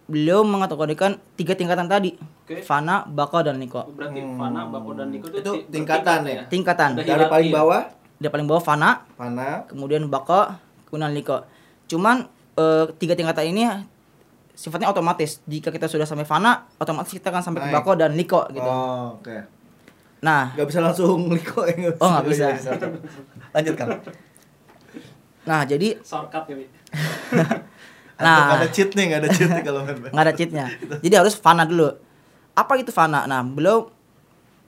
beliau 0.04 0.44
mengatakan 0.44 1.16
tiga 1.40 1.56
tingkatan 1.56 1.88
tadi, 1.88 2.20
Oke. 2.44 2.60
fana, 2.60 3.08
bako 3.08 3.48
dan 3.48 3.56
niko. 3.56 3.88
Berarti 3.96 4.20
Fana, 4.36 4.68
Bako 4.68 4.90
dan 4.92 5.08
Liko 5.08 5.32
Itu 5.32 5.52
ti- 5.56 5.64
tingkatan 5.72 6.28
ya? 6.28 6.42
Tingkatan. 6.50 7.00
Dari 7.00 7.24
paling 7.30 7.48
ya? 7.48 7.56
bawah 7.56 7.82
Dia 8.20 8.28
paling 8.28 8.44
bawah 8.44 8.60
fana, 8.60 9.08
Fana, 9.16 9.64
kemudian 9.64 10.04
bako, 10.04 10.52
kemudian 10.92 11.16
liko. 11.16 11.40
Cuman 11.90 12.30
eh, 12.54 12.86
tiga 13.02 13.18
tingkatan 13.18 13.50
ini 13.50 13.66
sifatnya 14.54 14.86
otomatis. 14.86 15.42
Jika 15.44 15.74
kita 15.74 15.90
sudah 15.90 16.06
sampai 16.06 16.22
fana, 16.22 16.70
otomatis 16.78 17.10
kita 17.10 17.34
akan 17.34 17.42
sampai 17.42 17.60
ke 17.60 17.68
Naik. 17.72 17.76
bako 17.82 17.90
dan 17.98 18.10
liko 18.14 18.46
gitu. 18.54 18.62
Oh, 18.62 19.18
oke. 19.18 19.36
Nah, 20.20 20.52
Gak 20.52 20.68
bisa 20.68 20.84
langsung 20.84 21.26
liko 21.36 21.64
ya. 21.66 21.90
Oh, 21.96 22.08
nggak 22.12 22.26
bisa. 22.28 22.46
Lanjutkan. 23.50 23.88
nah 25.40 25.64
jadi 25.64 25.96
Nah. 25.96 26.04
Shortcut 26.04 26.44
ya. 26.52 26.56
Nah. 28.20 28.52
Gak 28.52 28.58
ada 28.60 28.68
cheat 28.68 28.90
nih, 28.92 29.04
gak 29.08 29.20
ada 29.24 29.28
cheat 29.32 29.48
nih 29.48 29.64
kalau 29.64 29.80
nggak 29.88 30.12
ada 30.28 30.34
cheatnya. 30.36 30.66
Jadi 31.00 31.14
harus 31.16 31.32
fana 31.32 31.64
dulu. 31.64 31.88
Apa 32.52 32.76
itu 32.76 32.92
fana? 32.92 33.24
Nah, 33.24 33.40
beliau 33.40 33.88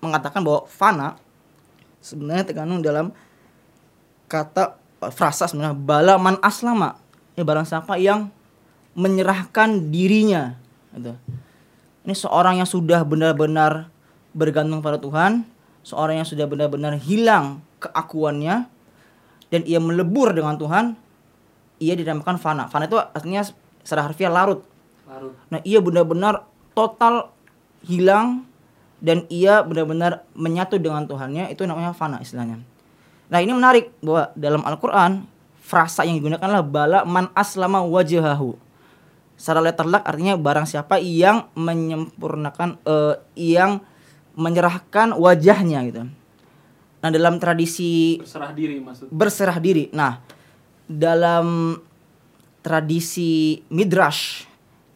mengatakan 0.00 0.40
bahwa 0.40 0.64
fana 0.64 1.20
sebenarnya 2.00 2.48
terkandung 2.48 2.80
dalam 2.80 3.12
kata 4.26 4.80
frasa 5.12 5.44
sebenarnya 5.44 5.76
bala 5.76 6.16
man 6.16 6.40
aslama. 6.40 6.96
Ini 7.36 7.42
barang 7.42 7.66
siapa 7.66 7.96
yang 7.96 8.28
menyerahkan 8.92 9.88
dirinya. 9.88 10.56
Gitu. 10.92 11.16
Ini 12.04 12.14
seorang 12.16 12.60
yang 12.60 12.68
sudah 12.68 13.06
benar-benar 13.06 13.88
bergantung 14.36 14.84
pada 14.84 15.00
Tuhan, 15.00 15.46
seorang 15.86 16.20
yang 16.20 16.28
sudah 16.28 16.44
benar-benar 16.44 16.98
hilang 17.00 17.64
keakuannya 17.80 18.68
dan 19.48 19.60
ia 19.68 19.80
melebur 19.80 20.32
dengan 20.32 20.56
Tuhan, 20.56 20.96
ia 21.80 21.94
dinamakan 21.96 22.36
fana. 22.36 22.68
Fana 22.68 22.88
itu 22.88 22.96
artinya 23.00 23.44
secara 23.84 24.08
harfiah 24.08 24.32
larut. 24.32 24.64
Larut. 25.08 25.34
Nah, 25.48 25.60
ia 25.64 25.80
benar-benar 25.80 26.44
total 26.72 27.32
hilang 27.84 28.46
dan 29.02 29.26
ia 29.28 29.60
benar-benar 29.66 30.22
menyatu 30.32 30.78
dengan 30.78 31.04
Tuhannya, 31.10 31.50
itu 31.50 31.66
namanya 31.66 31.90
fana 31.90 32.22
istilahnya. 32.22 32.62
Nah, 33.32 33.38
ini 33.42 33.50
menarik 33.50 33.90
bahwa 34.04 34.30
dalam 34.38 34.62
Al-Qur'an 34.62 35.26
frasa 35.72 36.04
yang 36.04 36.20
digunakan 36.20 36.44
adalah 36.44 36.60
bala 36.60 37.00
man 37.08 37.32
aslama 37.32 37.80
wajahahu. 37.80 38.60
Secara 39.40 39.64
letterlock 39.64 40.04
artinya 40.04 40.36
barang 40.36 40.68
siapa 40.68 41.00
yang 41.00 41.48
menyempurnakan 41.56 42.76
eh, 42.84 43.16
yang 43.40 43.80
menyerahkan 44.36 45.16
wajahnya 45.16 45.80
gitu. 45.88 46.02
Nah, 47.02 47.08
dalam 47.10 47.40
tradisi 47.40 48.20
Berserah 48.20 48.52
diri 48.52 48.76
maksud. 48.84 49.08
berserah 49.08 49.58
diri. 49.58 49.88
Nah, 49.96 50.20
dalam 50.84 51.80
tradisi 52.62 53.58
midrash, 53.72 54.46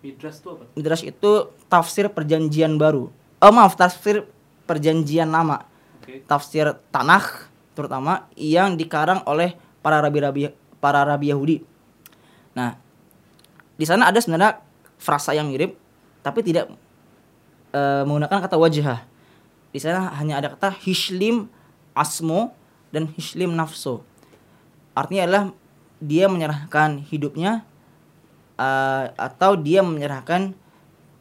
Midras 0.04 0.38
itu 0.38 0.48
apa? 0.54 0.64
midrash 0.78 1.02
itu 1.02 1.32
tafsir 1.66 2.06
perjanjian 2.12 2.78
baru. 2.78 3.10
Oh 3.42 3.50
maaf, 3.50 3.74
tafsir 3.74 4.22
perjanjian 4.68 5.26
lama. 5.26 5.66
Oke. 5.98 6.22
Tafsir 6.30 6.78
Tanakh 6.94 7.50
terutama 7.74 8.30
yang 8.38 8.78
dikarang 8.78 9.26
oleh 9.26 9.58
para 9.82 9.98
rabi-rabi 9.98 10.54
para 10.86 11.02
rabi 11.02 11.34
Yahudi. 11.34 11.66
Nah, 12.54 12.78
di 13.74 13.82
sana 13.82 14.06
ada 14.06 14.22
sebenarnya 14.22 14.62
frasa 15.02 15.34
yang 15.34 15.50
mirip 15.50 15.74
tapi 16.22 16.46
tidak 16.46 16.70
eh, 17.74 18.02
menggunakan 18.06 18.46
kata 18.46 18.54
wajah. 18.54 19.02
Di 19.74 19.82
sana 19.82 20.14
hanya 20.14 20.38
ada 20.38 20.54
kata 20.54 20.70
hishlim 20.78 21.50
asmo 21.90 22.54
dan 22.94 23.10
hishlim 23.18 23.50
nafso. 23.58 24.06
Artinya 24.94 25.26
adalah 25.26 25.44
dia 25.98 26.30
menyerahkan 26.30 27.02
hidupnya 27.02 27.66
eh, 28.54 29.10
atau 29.18 29.58
dia 29.58 29.82
menyerahkan 29.82 30.54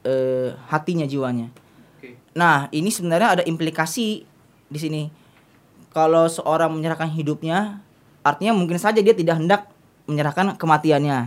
eh, 0.06 0.54
hatinya 0.70 1.10
jiwanya. 1.10 1.50
Oke. 1.98 2.22
Nah, 2.38 2.70
ini 2.70 2.94
sebenarnya 2.94 3.42
ada 3.42 3.44
implikasi 3.50 4.30
di 4.70 4.80
sini. 4.80 5.10
Kalau 5.90 6.30
seorang 6.30 6.70
menyerahkan 6.76 7.08
hidupnya, 7.08 7.85
artinya 8.26 8.58
mungkin 8.58 8.82
saja 8.82 8.98
dia 9.06 9.14
tidak 9.14 9.38
hendak 9.38 9.70
menyerahkan 10.10 10.58
kematiannya. 10.58 11.20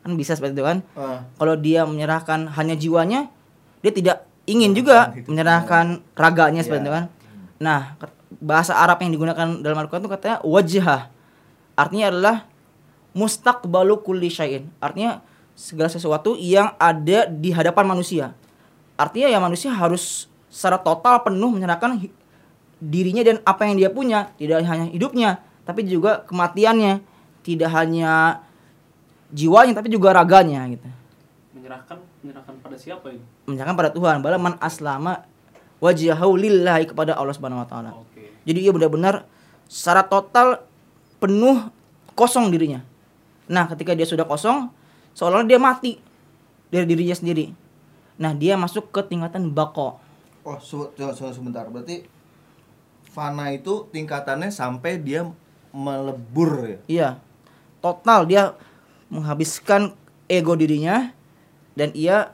Kan 0.00 0.10
bisa 0.16 0.32
seperti 0.32 0.56
itu 0.56 0.64
kan? 0.64 0.80
Ah, 0.96 1.28
Kalau 1.36 1.54
dia 1.54 1.84
menyerahkan 1.84 2.48
hanya 2.56 2.72
jiwanya, 2.72 3.28
dia 3.84 3.92
tidak 3.92 4.24
ingin 4.48 4.72
juga 4.72 5.12
hidupnya. 5.12 5.28
menyerahkan 5.28 5.84
raganya 6.16 6.64
seperti 6.64 6.80
Iya. 6.80 6.88
itu 6.88 6.96
kan? 6.96 7.04
Nah, 7.60 7.80
bahasa 8.40 8.72
Arab 8.72 9.04
yang 9.04 9.12
digunakan 9.12 9.60
dalam 9.60 9.76
Al-Qur'an 9.76 10.00
itu 10.00 10.08
katanya 10.08 10.38
wajhah. 10.40 11.12
Artinya 11.76 12.06
adalah 12.08 12.36
mustaqbalu 13.12 14.00
kulli 14.00 14.32
syai'in. 14.32 14.68
Artinya 14.78 15.20
segala 15.52 15.90
sesuatu 15.90 16.38
yang 16.38 16.72
ada 16.78 17.26
di 17.26 17.50
hadapan 17.50 17.84
manusia. 17.84 18.32
Artinya 18.94 19.28
ya 19.28 19.38
manusia 19.42 19.70
harus 19.74 20.26
secara 20.48 20.78
total 20.80 21.22
penuh 21.26 21.50
menyerahkan 21.52 21.98
dirinya 22.78 23.22
dan 23.26 23.42
apa 23.42 23.66
yang 23.66 23.74
dia 23.76 23.90
punya, 23.90 24.30
tidak 24.38 24.62
hanya 24.64 24.86
hidupnya, 24.88 25.42
tapi 25.68 25.84
juga 25.84 26.24
kematiannya, 26.24 27.04
tidak 27.44 27.68
hanya 27.76 28.40
jiwanya 29.28 29.76
tapi 29.76 29.92
juga 29.92 30.16
raganya 30.16 30.64
gitu. 30.72 30.88
Menyerahkan 31.52 32.00
menyerahkan 32.24 32.54
pada 32.64 32.76
siapa 32.80 33.12
ini? 33.12 33.20
Menyerahkan 33.44 33.76
pada 33.76 33.90
Tuhan, 33.92 34.24
bala 34.24 34.40
man 34.40 34.56
aslama 34.64 35.28
wajahu 35.84 36.40
lillahi 36.40 36.88
kepada 36.88 37.12
Allah 37.12 37.36
Subhanahu 37.36 37.60
wa 37.60 37.68
taala. 37.68 37.92
Oke. 37.92 38.32
Jadi 38.48 38.58
ia 38.64 38.72
benar-benar 38.72 39.28
secara 39.68 40.08
total 40.08 40.64
penuh 41.20 41.68
kosong 42.16 42.48
dirinya. 42.48 42.80
Nah, 43.44 43.68
ketika 43.68 43.92
dia 43.92 44.08
sudah 44.08 44.24
kosong, 44.24 44.72
seolah-olah 45.12 45.44
dia 45.44 45.60
mati 45.60 46.00
dari 46.72 46.88
dirinya 46.88 47.12
sendiri. 47.12 47.52
Nah, 48.16 48.32
dia 48.32 48.56
masuk 48.56 48.88
ke 48.88 49.04
tingkatan 49.04 49.52
bako. 49.52 50.00
Oh, 50.48 50.56
sebentar. 50.64 51.68
Berarti 51.68 52.08
Fana 53.08 53.52
itu 53.52 53.88
tingkatannya 53.92 54.48
sampai 54.48 55.00
dia 55.00 55.28
melebur 55.70 56.50
ya. 56.64 56.78
Iya. 56.86 57.08
Total 57.78 58.24
dia 58.24 58.42
menghabiskan 59.08 59.94
ego 60.26 60.52
dirinya 60.52 61.12
dan 61.72 61.94
ia 61.94 62.32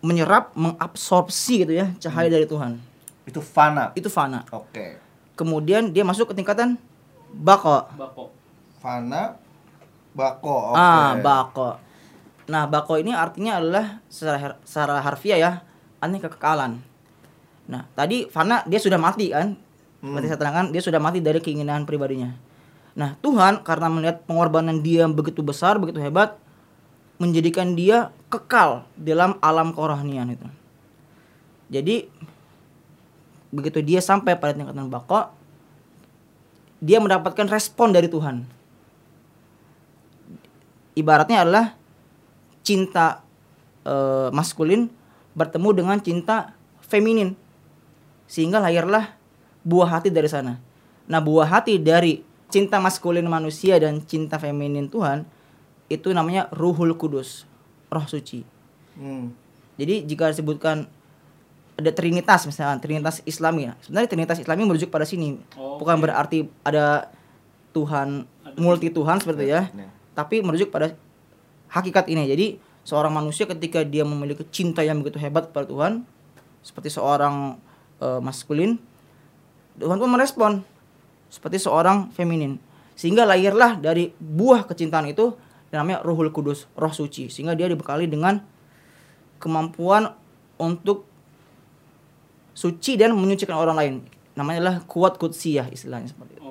menyerap, 0.00 0.56
mengabsorpsi 0.56 1.66
gitu 1.66 1.72
ya 1.76 1.92
cahaya 1.98 2.32
dari 2.32 2.48
Tuhan. 2.48 2.80
Itu 3.28 3.44
Fana. 3.44 3.92
Itu 3.92 4.08
fana. 4.08 4.48
Oke. 4.48 4.96
Kemudian 5.36 5.92
dia 5.92 6.02
masuk 6.02 6.32
ke 6.32 6.34
tingkatan 6.34 6.80
bako. 7.30 7.84
Bako. 7.94 8.24
Fana 8.80 9.36
Bako. 10.10 10.74
Oke. 10.74 10.76
Ah, 10.76 11.14
bako. 11.22 11.78
Nah, 12.50 12.66
bako 12.66 12.98
ini 12.98 13.14
artinya 13.14 13.62
adalah 13.62 14.02
secara, 14.10 14.38
har- 14.42 14.58
secara 14.66 14.98
harfiah 14.98 15.38
ya, 15.38 15.50
artinya 16.02 16.26
kekekalan. 16.26 16.82
Nah, 17.70 17.86
tadi 17.94 18.26
fana 18.26 18.66
dia 18.66 18.82
sudah 18.82 18.98
mati 18.98 19.30
kan? 19.30 19.54
Berarti 20.02 20.26
saya 20.26 20.40
terangkan 20.40 20.66
dia 20.74 20.82
sudah 20.82 20.98
mati 20.98 21.22
dari 21.22 21.38
keinginan 21.38 21.86
pribadinya. 21.86 22.34
Nah, 22.98 23.14
Tuhan 23.22 23.62
karena 23.62 23.86
melihat 23.86 24.26
pengorbanan 24.26 24.82
dia 24.82 25.06
begitu 25.06 25.40
besar, 25.40 25.78
begitu 25.78 26.02
hebat, 26.02 26.36
menjadikan 27.20 27.76
dia 27.78 28.10
kekal 28.32 28.88
dalam 28.96 29.36
alam 29.44 29.70
kerohanian 29.76 30.32
itu. 30.34 30.48
Jadi 31.70 32.10
begitu 33.54 33.82
dia 33.82 34.02
sampai 34.02 34.34
pada 34.34 34.56
tingkatan 34.56 34.90
bako, 34.90 35.30
dia 36.80 36.98
mendapatkan 36.98 37.46
respon 37.46 37.92
dari 37.94 38.08
Tuhan. 38.08 38.42
Ibaratnya 40.96 41.46
adalah 41.46 41.66
cinta 42.66 43.22
eh, 43.86 44.28
maskulin 44.34 44.90
bertemu 45.36 45.68
dengan 45.76 45.98
cinta 46.02 46.56
feminin 46.82 47.38
sehingga 48.26 48.58
lahirlah 48.58 49.14
buah 49.62 50.00
hati 50.00 50.10
dari 50.10 50.26
sana. 50.26 50.58
Nah, 51.10 51.20
buah 51.22 51.46
hati 51.46 51.78
dari 51.78 52.22
cinta 52.50 52.82
maskulin 52.82 53.24
manusia 53.24 53.78
dan 53.78 54.02
cinta 54.04 54.36
feminin 54.36 54.90
Tuhan 54.90 55.24
itu 55.90 56.10
namanya 56.14 56.46
Ruhul 56.54 56.94
Kudus, 56.94 57.46
Roh 57.90 58.06
Suci. 58.06 58.46
Hmm. 58.98 59.34
Jadi 59.80 60.04
jika 60.04 60.28
disebutkan 60.28 60.86
ada 61.80 61.90
Trinitas 61.96 62.44
misalnya 62.44 62.76
Trinitas 62.78 63.24
Islami 63.24 63.70
ya. 63.70 63.72
Sebenarnya 63.80 64.08
Trinitas 64.12 64.38
Islami 64.38 64.68
merujuk 64.68 64.92
pada 64.92 65.08
sini. 65.08 65.40
Oh, 65.56 65.80
Bukan 65.80 65.96
oke. 65.96 66.02
berarti 66.04 66.38
ada 66.60 67.08
Tuhan 67.72 68.28
multi 68.60 68.92
Tuhan 68.92 69.18
seperti 69.24 69.48
itu 69.48 69.56
ya. 69.56 69.62
Ya. 69.72 69.88
Tapi 70.12 70.44
merujuk 70.44 70.68
pada 70.68 70.92
hakikat 71.72 72.12
ini. 72.12 72.28
Jadi 72.28 72.46
seorang 72.84 73.14
manusia 73.16 73.48
ketika 73.48 73.80
dia 73.80 74.04
memiliki 74.04 74.44
cinta 74.52 74.84
yang 74.84 75.00
begitu 75.00 75.16
hebat 75.16 75.48
kepada 75.48 75.66
Tuhan 75.66 76.04
seperti 76.60 76.92
seorang 76.92 77.56
eh, 78.04 78.20
maskulin 78.20 78.76
Tuhan 79.80 79.96
pun 79.96 80.10
merespon 80.12 80.52
seperti 81.30 81.62
seorang 81.62 82.10
feminin. 82.12 82.58
Sehingga 82.98 83.24
lahirlah 83.24 83.80
dari 83.80 84.12
buah 84.18 84.68
kecintaan 84.68 85.08
itu 85.08 85.32
yang 85.72 85.86
namanya 85.86 86.02
Ruhul 86.04 86.34
Kudus, 86.34 86.68
Roh 86.76 86.92
Suci. 86.92 87.30
Sehingga 87.32 87.56
dia 87.56 87.70
dibekali 87.70 88.10
dengan 88.10 88.42
kemampuan 89.40 90.12
untuk 90.60 91.08
suci 92.52 93.00
dan 93.00 93.16
menyucikan 93.16 93.56
orang 93.56 93.76
lain. 93.78 93.94
Namanya 94.36 94.58
adalah 94.60 94.76
kuat 94.84 95.16
kutsiyah 95.16 95.72
istilahnya 95.72 96.12
seperti 96.12 96.36
itu. 96.36 96.44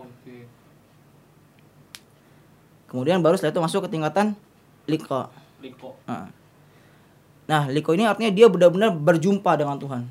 Kemudian 2.89 3.21
baru 3.21 3.37
setelah 3.37 3.53
itu 3.53 3.61
masuk 3.61 3.79
ke 3.85 3.89
tingkatan 3.93 4.33
liko. 4.89 5.29
Liko. 5.61 5.93
Nah. 6.09 6.33
Nah, 7.45 7.63
liko 7.69 7.93
ini 7.93 8.09
artinya 8.09 8.33
dia 8.33 8.49
benar-benar 8.49 8.93
berjumpa 8.97 9.53
dengan 9.53 9.77
Tuhan. 9.77 10.09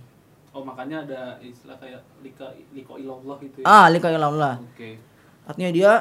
Oh, 0.59 0.67
makanya 0.67 1.07
ada 1.07 1.39
istilah 1.39 1.79
kayak 1.79 2.03
lika 2.19 2.51
liko 2.75 2.99
ilallah 2.99 3.39
gitu 3.39 3.63
ya. 3.63 3.67
Ah, 3.71 3.87
liko 3.87 4.11
ilallah. 4.11 4.59
Oke. 4.59 4.99
Artinya 5.47 5.71
dia 5.71 5.93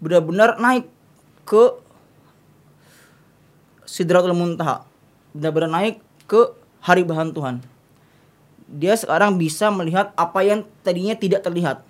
benar-benar 0.00 0.56
naik 0.56 0.88
ke 1.44 1.76
Sidratul 3.84 4.32
Muntaha. 4.32 4.88
Benar-benar 5.36 5.68
naik 5.68 6.00
ke 6.24 6.48
hari 6.80 7.04
bahan 7.04 7.36
Tuhan. 7.36 7.60
Dia 8.72 8.96
sekarang 8.96 9.36
bisa 9.36 9.68
melihat 9.68 10.16
apa 10.16 10.40
yang 10.40 10.64
tadinya 10.80 11.12
tidak 11.12 11.44
terlihat. 11.44 11.84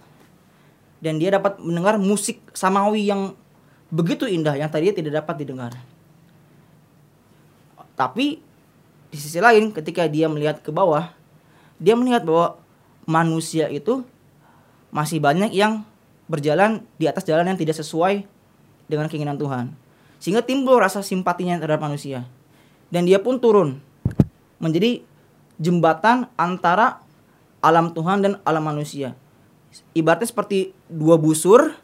Dan 0.99 1.23
dia 1.23 1.31
dapat 1.31 1.63
mendengar 1.63 1.95
musik 1.95 2.43
samawi 2.59 3.07
yang 3.07 3.39
begitu 3.95 4.27
indah 4.27 4.59
yang 4.59 4.67
tadinya 4.67 4.99
tidak 4.99 5.23
dapat 5.23 5.47
didengar. 5.47 5.79
Tapi 7.95 8.43
di 9.15 9.19
sisi 9.19 9.39
lain 9.39 9.71
ketika 9.71 10.11
dia 10.11 10.27
melihat 10.27 10.59
ke 10.59 10.75
bawah, 10.75 11.18
dia 11.79 11.95
melihat 11.95 12.27
bahwa 12.27 12.59
manusia 13.09 13.71
itu 13.71 14.05
masih 14.91 15.23
banyak 15.23 15.55
yang 15.55 15.87
berjalan 16.29 16.85
di 17.01 17.09
atas 17.09 17.25
jalan 17.25 17.49
yang 17.49 17.59
tidak 17.59 17.79
sesuai 17.79 18.29
dengan 18.91 19.09
keinginan 19.09 19.41
Tuhan. 19.41 19.73
Sehingga 20.19 20.43
timbul 20.45 20.77
rasa 20.77 21.01
simpatinya 21.01 21.57
terhadap 21.57 21.81
manusia. 21.81 22.27
Dan 22.93 23.07
dia 23.07 23.23
pun 23.23 23.39
turun 23.39 23.79
menjadi 24.59 25.01
jembatan 25.61 26.27
antara 26.35 27.01
alam 27.63 27.95
Tuhan 27.95 28.23
dan 28.23 28.33
alam 28.43 28.65
manusia. 28.65 29.15
Ibaratnya 29.95 30.29
seperti 30.29 30.73
dua 30.89 31.21
busur. 31.21 31.75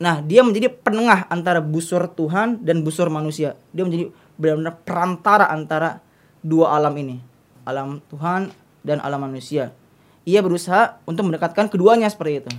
Nah, 0.00 0.18
dia 0.24 0.42
menjadi 0.42 0.72
penengah 0.72 1.30
antara 1.30 1.62
busur 1.62 2.10
Tuhan 2.10 2.64
dan 2.66 2.82
busur 2.82 3.06
manusia. 3.12 3.54
Dia 3.70 3.86
menjadi 3.86 4.10
benar-benar 4.34 4.74
perantara 4.82 5.46
antara 5.46 6.02
dua 6.42 6.74
alam 6.74 6.94
ini. 6.98 7.22
Alam 7.62 8.02
Tuhan 8.10 8.50
dan 8.84 9.00
alam 9.00 9.24
manusia. 9.24 9.72
Ia 10.28 10.44
berusaha 10.44 11.00
untuk 11.08 11.26
mendekatkan 11.26 11.72
keduanya 11.72 12.06
seperti 12.06 12.44
itu. 12.44 12.52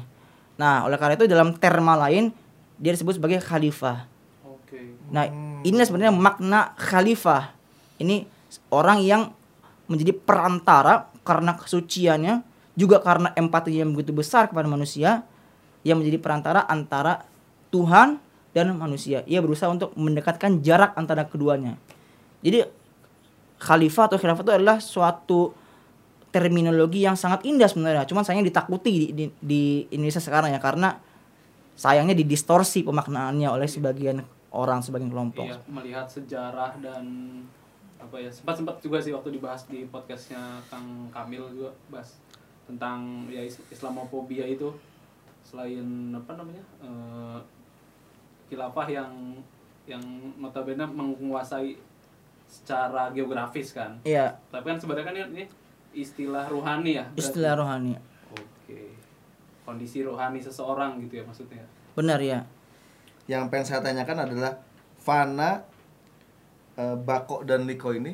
Nah, 0.58 0.84
oleh 0.84 0.98
karena 0.98 1.16
itu 1.16 1.30
dalam 1.30 1.54
terma 1.56 1.94
lain 1.96 2.34
dia 2.82 2.92
disebut 2.92 3.22
sebagai 3.22 3.40
khalifah. 3.40 4.10
Oke. 4.44 4.98
Nah, 5.14 5.30
inilah 5.64 5.86
sebenarnya 5.86 6.14
makna 6.14 6.76
khalifah. 6.76 7.56
Ini 8.02 8.28
orang 8.74 9.00
yang 9.06 9.22
menjadi 9.88 10.12
perantara 10.12 11.08
karena 11.24 11.56
kesuciannya, 11.56 12.44
juga 12.76 13.00
karena 13.00 13.32
empatinya 13.38 13.88
yang 13.88 13.92
begitu 13.96 14.12
besar 14.12 14.52
kepada 14.52 14.68
manusia, 14.68 15.24
yang 15.86 16.02
menjadi 16.02 16.20
perantara 16.20 16.66
antara 16.66 17.24
Tuhan 17.70 18.20
dan 18.52 18.76
manusia. 18.76 19.22
Ia 19.30 19.40
berusaha 19.40 19.70
untuk 19.72 19.94
mendekatkan 19.96 20.60
jarak 20.62 20.98
antara 20.98 21.28
keduanya. 21.28 21.78
Jadi 22.46 22.66
khalifah 23.60 24.12
atau 24.12 24.18
khilafah 24.20 24.44
itu 24.44 24.54
adalah 24.54 24.78
suatu 24.84 25.56
terminologi 26.36 27.08
yang 27.08 27.16
sangat 27.16 27.48
indah 27.48 27.72
sebenarnya. 27.72 28.04
Cuman 28.04 28.28
sayangnya 28.28 28.52
ditakuti 28.52 28.92
di, 28.92 29.08
di, 29.16 29.26
di 29.40 29.64
Indonesia 29.96 30.20
sekarang 30.20 30.52
ya 30.52 30.60
karena 30.60 31.00
sayangnya 31.80 32.12
didistorsi 32.12 32.84
pemaknaannya 32.84 33.48
oleh 33.48 33.68
sebagian 33.72 34.20
orang, 34.52 34.84
sebagian 34.84 35.08
kelompok. 35.12 35.48
Iya, 35.48 35.60
melihat 35.72 36.08
sejarah 36.12 36.76
dan 36.84 37.04
apa 37.96 38.20
ya 38.20 38.28
sempat 38.28 38.60
sempat 38.60 38.76
juga 38.84 39.00
sih 39.00 39.16
waktu 39.16 39.32
dibahas 39.32 39.64
di 39.72 39.88
podcastnya 39.88 40.60
Kang 40.68 41.08
Kamil 41.10 41.48
juga 41.56 41.72
bahas 41.88 42.20
tentang 42.68 43.24
ya 43.32 43.40
is- 43.40 43.64
Islamofobia 43.72 44.44
itu 44.44 44.68
selain 45.42 46.12
apa 46.12 46.36
namanya 46.36 46.64
eh, 46.84 47.40
khilafah 48.52 48.88
yang 48.92 49.12
yang 49.86 50.02
notabene 50.38 50.86
menguasai 50.86 51.78
secara 52.46 53.10
geografis 53.10 53.74
kan 53.74 53.98
Iya, 54.06 54.38
tapi 54.54 54.70
kan 54.70 54.78
sebenarnya 54.78 55.06
kan 55.08 55.16
ini 55.34 55.46
istilah 55.96 56.46
ruhani 56.46 56.92
ya 56.94 57.08
berarti? 57.08 57.20
istilah 57.24 57.54
rohani. 57.56 57.96
oke 58.30 58.78
kondisi 59.64 60.04
rohani 60.04 60.38
seseorang 60.38 61.00
gitu 61.02 61.18
ya 61.18 61.24
maksudnya 61.24 61.64
Benar 61.96 62.20
ya. 62.20 62.44
Yang 63.26 63.44
pengen 63.48 63.66
saya 63.66 63.80
tanyakan 63.80 64.28
adalah 64.28 64.60
Fana, 65.00 65.64
eh, 66.76 66.94
Bako 66.94 67.42
dan 67.42 67.64
Liko 67.64 67.90
ini, 67.90 68.14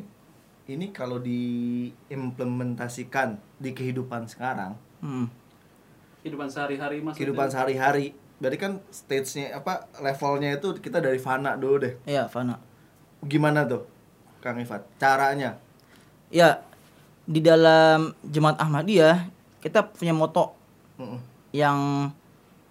ini 0.70 0.94
kalau 0.94 1.18
diimplementasikan 1.18 3.38
di 3.58 3.72
kehidupan 3.72 4.26
sekarang, 4.26 4.74
Hmm. 5.02 5.26
kehidupan 6.22 6.46
sehari-hari 6.46 7.02
maksudnya 7.02 7.26
kehidupan 7.26 7.48
sehari-hari, 7.50 8.14
berarti 8.38 8.56
kan 8.56 8.78
stage-nya 8.88 9.58
apa 9.58 9.90
levelnya 9.98 10.54
itu 10.54 10.78
kita 10.78 11.02
dari 11.02 11.18
Fana 11.18 11.58
dulu 11.58 11.82
deh. 11.82 11.98
Iya, 12.06 12.30
Fana. 12.30 12.62
Gimana 13.26 13.66
tuh, 13.66 13.84
Kang 14.40 14.56
Ifat? 14.56 14.86
Caranya? 14.96 15.58
Ya, 16.30 16.62
di 17.32 17.40
dalam 17.40 18.12
Jemaat 18.28 18.60
Ahmadiyah 18.60 19.32
kita 19.64 19.88
punya 19.88 20.12
moto 20.12 20.52
Mm-mm. 21.00 21.24
yang 21.56 22.12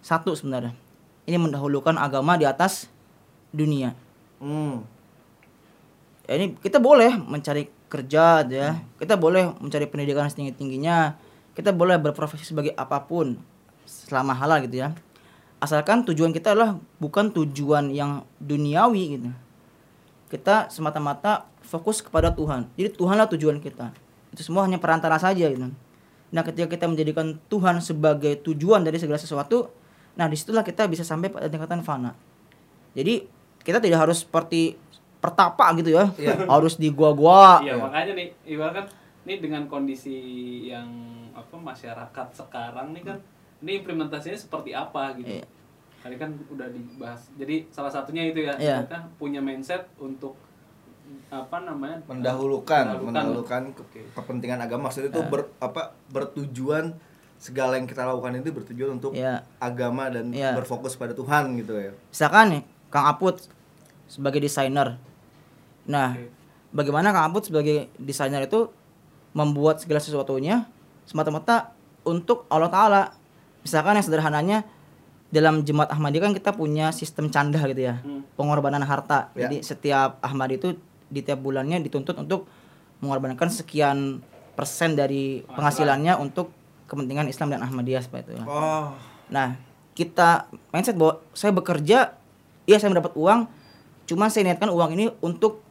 satu 0.04 0.36
sebenarnya. 0.36 0.76
Ini 1.24 1.40
mendahulukan 1.40 1.96
agama 1.96 2.36
di 2.36 2.44
atas 2.44 2.92
dunia. 3.54 3.96
Hmm. 4.36 4.84
Ya, 6.28 6.36
ini 6.36 6.60
kita 6.60 6.76
boleh 6.76 7.16
mencari 7.16 7.72
kerja 7.88 8.44
ya. 8.44 8.76
Kita 9.00 9.16
boleh 9.16 9.56
mencari 9.62 9.88
pendidikan 9.88 10.28
setinggi-tingginya. 10.28 11.16
Kita 11.56 11.72
boleh 11.72 11.96
berprofesi 11.96 12.44
sebagai 12.44 12.76
apa 12.76 13.00
pun 13.04 13.40
selama 13.88 14.36
halal 14.36 14.60
gitu 14.68 14.84
ya. 14.84 14.92
Asalkan 15.60 16.04
tujuan 16.08 16.32
kita 16.32 16.56
adalah 16.56 16.76
bukan 17.00 17.32
tujuan 17.32 17.92
yang 17.92 18.24
duniawi 18.40 19.04
gitu. 19.20 19.30
Kita 20.30 20.70
semata-mata 20.72 21.50
fokus 21.60 22.00
kepada 22.00 22.32
Tuhan. 22.32 22.70
Jadi 22.74 22.96
Tuhanlah 22.96 23.28
tujuan 23.36 23.60
kita. 23.60 23.92
Itu 24.30 24.42
semua 24.46 24.66
hanya 24.66 24.78
perantara 24.78 25.18
saja 25.18 25.46
gitu. 25.50 25.70
Nah, 26.30 26.42
ketika 26.46 26.70
kita 26.70 26.86
menjadikan 26.86 27.38
Tuhan 27.50 27.82
sebagai 27.82 28.38
tujuan 28.46 28.86
dari 28.86 29.02
segala 29.02 29.18
sesuatu, 29.18 29.66
nah 30.14 30.30
di 30.30 30.38
situlah 30.38 30.62
kita 30.62 30.86
bisa 30.86 31.02
sampai 31.02 31.26
pada 31.26 31.50
tingkatan 31.50 31.82
fana. 31.82 32.14
Jadi 32.94 33.26
kita 33.62 33.82
tidak 33.82 34.06
harus 34.06 34.22
seperti 34.22 34.78
pertapa 35.18 35.74
gitu 35.76 35.90
ya, 35.92 36.06
harus 36.54 36.78
di 36.78 36.88
gua-gua. 36.94 37.60
Iya, 37.60 37.76
makanya 37.76 38.12
nih 38.14 38.28
ibarat 38.46 38.74
kan 38.78 38.86
ini 39.26 39.34
dengan 39.42 39.66
kondisi 39.66 40.16
yang 40.70 40.88
apa 41.34 41.54
masyarakat 41.54 42.26
sekarang 42.34 42.94
nih 42.96 43.04
kan 43.06 43.18
ini 43.60 43.82
implementasinya 43.84 44.38
seperti 44.38 44.70
apa 44.72 45.14
gitu. 45.18 45.42
Iya. 45.42 45.46
Tadi 46.00 46.16
kan 46.16 46.32
udah 46.48 46.64
dibahas. 46.72 47.28
Jadi 47.36 47.68
salah 47.68 47.92
satunya 47.92 48.32
itu 48.32 48.40
ya, 48.40 48.56
Iya. 48.56 48.88
kita 48.88 48.98
punya 49.20 49.44
mindset 49.44 49.84
untuk 50.00 50.32
apa 51.30 51.56
namanya 51.60 52.02
mendahulukan 52.04 52.84
Mendahulukan. 52.84 53.06
mendahulukan 53.06 53.62
ke- 53.70 53.82
Oke. 53.82 54.00
kepentingan 54.12 54.58
agama 54.58 54.86
maksudnya 54.86 55.08
itu 55.08 55.22
ber, 55.24 55.46
apa 55.56 55.94
bertujuan 56.10 56.98
segala 57.36 57.74
yang 57.74 57.86
kita 57.86 58.02
lakukan 58.02 58.36
itu 58.36 58.50
bertujuan 58.50 58.90
untuk 58.92 59.14
Iya. 59.14 59.46
agama 59.56 60.06
dan 60.06 60.28
Iya. 60.28 60.52
berfokus 60.52 60.92
pada 60.92 61.10
Tuhan 61.10 61.56
gitu 61.56 61.72
ya 61.72 61.94
Misalkan 62.06 62.44
nih, 62.50 62.62
Kang 62.88 63.06
Aput 63.06 63.46
sebagai 64.04 64.38
desainer. 64.38 64.98
Nah, 65.86 66.12
Oke. 66.12 66.28
bagaimana 66.70 67.10
Kang 67.10 67.30
Aput 67.30 67.46
sebagai 67.46 67.88
desainer 67.96 68.42
itu 68.42 68.68
membuat 69.30 69.78
segala 69.78 69.98
sesuatunya 69.98 70.66
semata-mata 71.04 71.72
untuk 72.02 72.44
Allah 72.46 72.68
Ta'ala. 72.68 73.02
Misalkan 73.60 73.94
yang 73.94 74.02
sederhananya 74.02 74.58
dalam 75.28 75.62
Jemaat 75.62 75.88
Ahmadiyah 75.88 76.26
kan 76.26 76.34
kita 76.34 76.50
punya 76.50 76.90
sistem 76.90 77.30
canda 77.30 77.62
gitu 77.64 77.78
ya. 77.80 78.02
Hmm. 78.02 78.26
Pengorbanan 78.34 78.82
harta. 78.82 79.30
Ya. 79.32 79.46
Jadi 79.46 79.62
setiap 79.62 80.18
Ahmadi 80.18 80.58
itu 80.58 80.68
di 81.10 81.20
tiap 81.20 81.38
bulannya 81.38 81.82
dituntut 81.82 82.14
untuk 82.16 82.46
mengorbankan 82.98 83.50
sekian 83.50 84.22
persen 84.54 84.94
dari 84.94 85.42
penghasilannya 85.46 86.14
untuk 86.16 86.52
kepentingan 86.86 87.26
Islam 87.26 87.50
dan 87.50 87.60
Ahmadiyah 87.60 88.00
seperti 88.00 88.34
itu. 88.34 88.42
oh 88.42 88.94
Nah, 89.26 89.54
kita 89.92 90.46
mindset 90.70 90.94
bahwa 90.94 91.22
saya 91.30 91.50
bekerja, 91.50 92.18
iya 92.64 92.76
saya 92.78 92.90
mendapat 92.90 93.14
uang, 93.14 93.46
cuman 94.04 94.26
saya 94.26 94.46
niatkan 94.46 94.66
uang 94.66 94.90
ini 94.92 95.06
untuk 95.20 95.62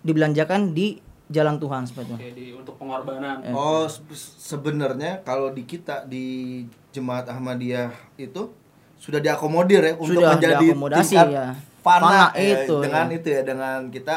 dibelanjakan 0.00 0.72
di 0.72 0.96
jalan 1.26 1.58
Tuhan 1.58 1.84
seperti 1.84 2.08
itu. 2.08 2.16
Oke, 2.16 2.30
di 2.32 2.46
untuk 2.54 2.74
pengorbanan. 2.78 3.42
Eh. 3.42 3.52
oh 3.52 3.84
se- 3.84 4.00
sebenarnya 4.38 5.20
kalau 5.20 5.50
di 5.50 5.66
kita 5.66 6.06
di 6.06 6.62
jemaat 6.88 7.26
Ahmadiyah 7.26 7.90
itu 8.16 8.48
sudah 8.96 9.20
diakomodir 9.20 9.82
ya 9.82 9.92
untuk 9.94 10.22
Sudah 10.22 10.38
menjadi 10.38 10.56
diakomodasi, 10.62 11.12
tingkat 11.12 11.28
ya. 11.28 11.46
fana, 11.82 12.00
Fana 12.00 12.24
ya, 12.32 12.64
itu, 12.64 12.74
dengan 12.80 13.06
ya. 13.06 13.12
itu 13.12 13.28
ya 13.28 13.40
dengan 13.42 13.78
kita 13.90 14.16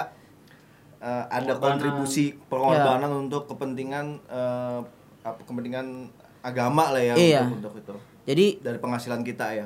eh, 0.99 1.23
ada 1.25 1.53
Pengorbanan. 1.53 1.61
kontribusi 1.61 2.25
pengorbanan 2.45 3.11
untuk 3.17 3.47
kepentingan 3.47 4.05
eh, 4.25 4.79
apa 5.19 5.39
kepentingan 5.41 6.07
agama 6.39 6.91
lah 6.91 7.01
ya 7.01 7.15
Iya. 7.15 7.41
untuk, 7.45 7.75
untuk 7.75 7.75
itu 7.77 7.95
Jadi 8.23 8.45
dari 8.59 8.77
penghasilan 8.77 9.21
kita 9.21 9.47
ya 9.53 9.65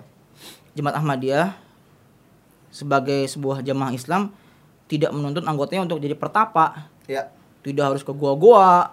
Jemaat 0.74 0.98
Ahmadiyah 0.98 1.54
sebagai 2.70 3.28
sebuah 3.28 3.62
jamaah 3.62 3.94
Islam 3.94 4.34
tidak 4.86 5.12
menuntut 5.12 5.44
anggotanya 5.44 5.86
untuk 5.86 5.98
jadi 5.98 6.14
pertapa. 6.14 6.90
ya 7.06 7.30
Tidak 7.62 7.80
harus 7.80 8.02
ke 8.02 8.12
gua-gua, 8.12 8.92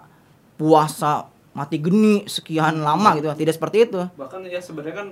puasa 0.55 1.27
mati 1.51 1.75
geni 1.75 2.23
sekian 2.25 2.79
lama 2.79 3.17
gitu. 3.17 3.27
Tidak 3.27 3.51
seperti 3.51 3.77
itu. 3.83 3.99
Bahkan 4.15 4.45
ya 4.45 4.61
sebenarnya 4.61 4.95
kan 4.95 5.07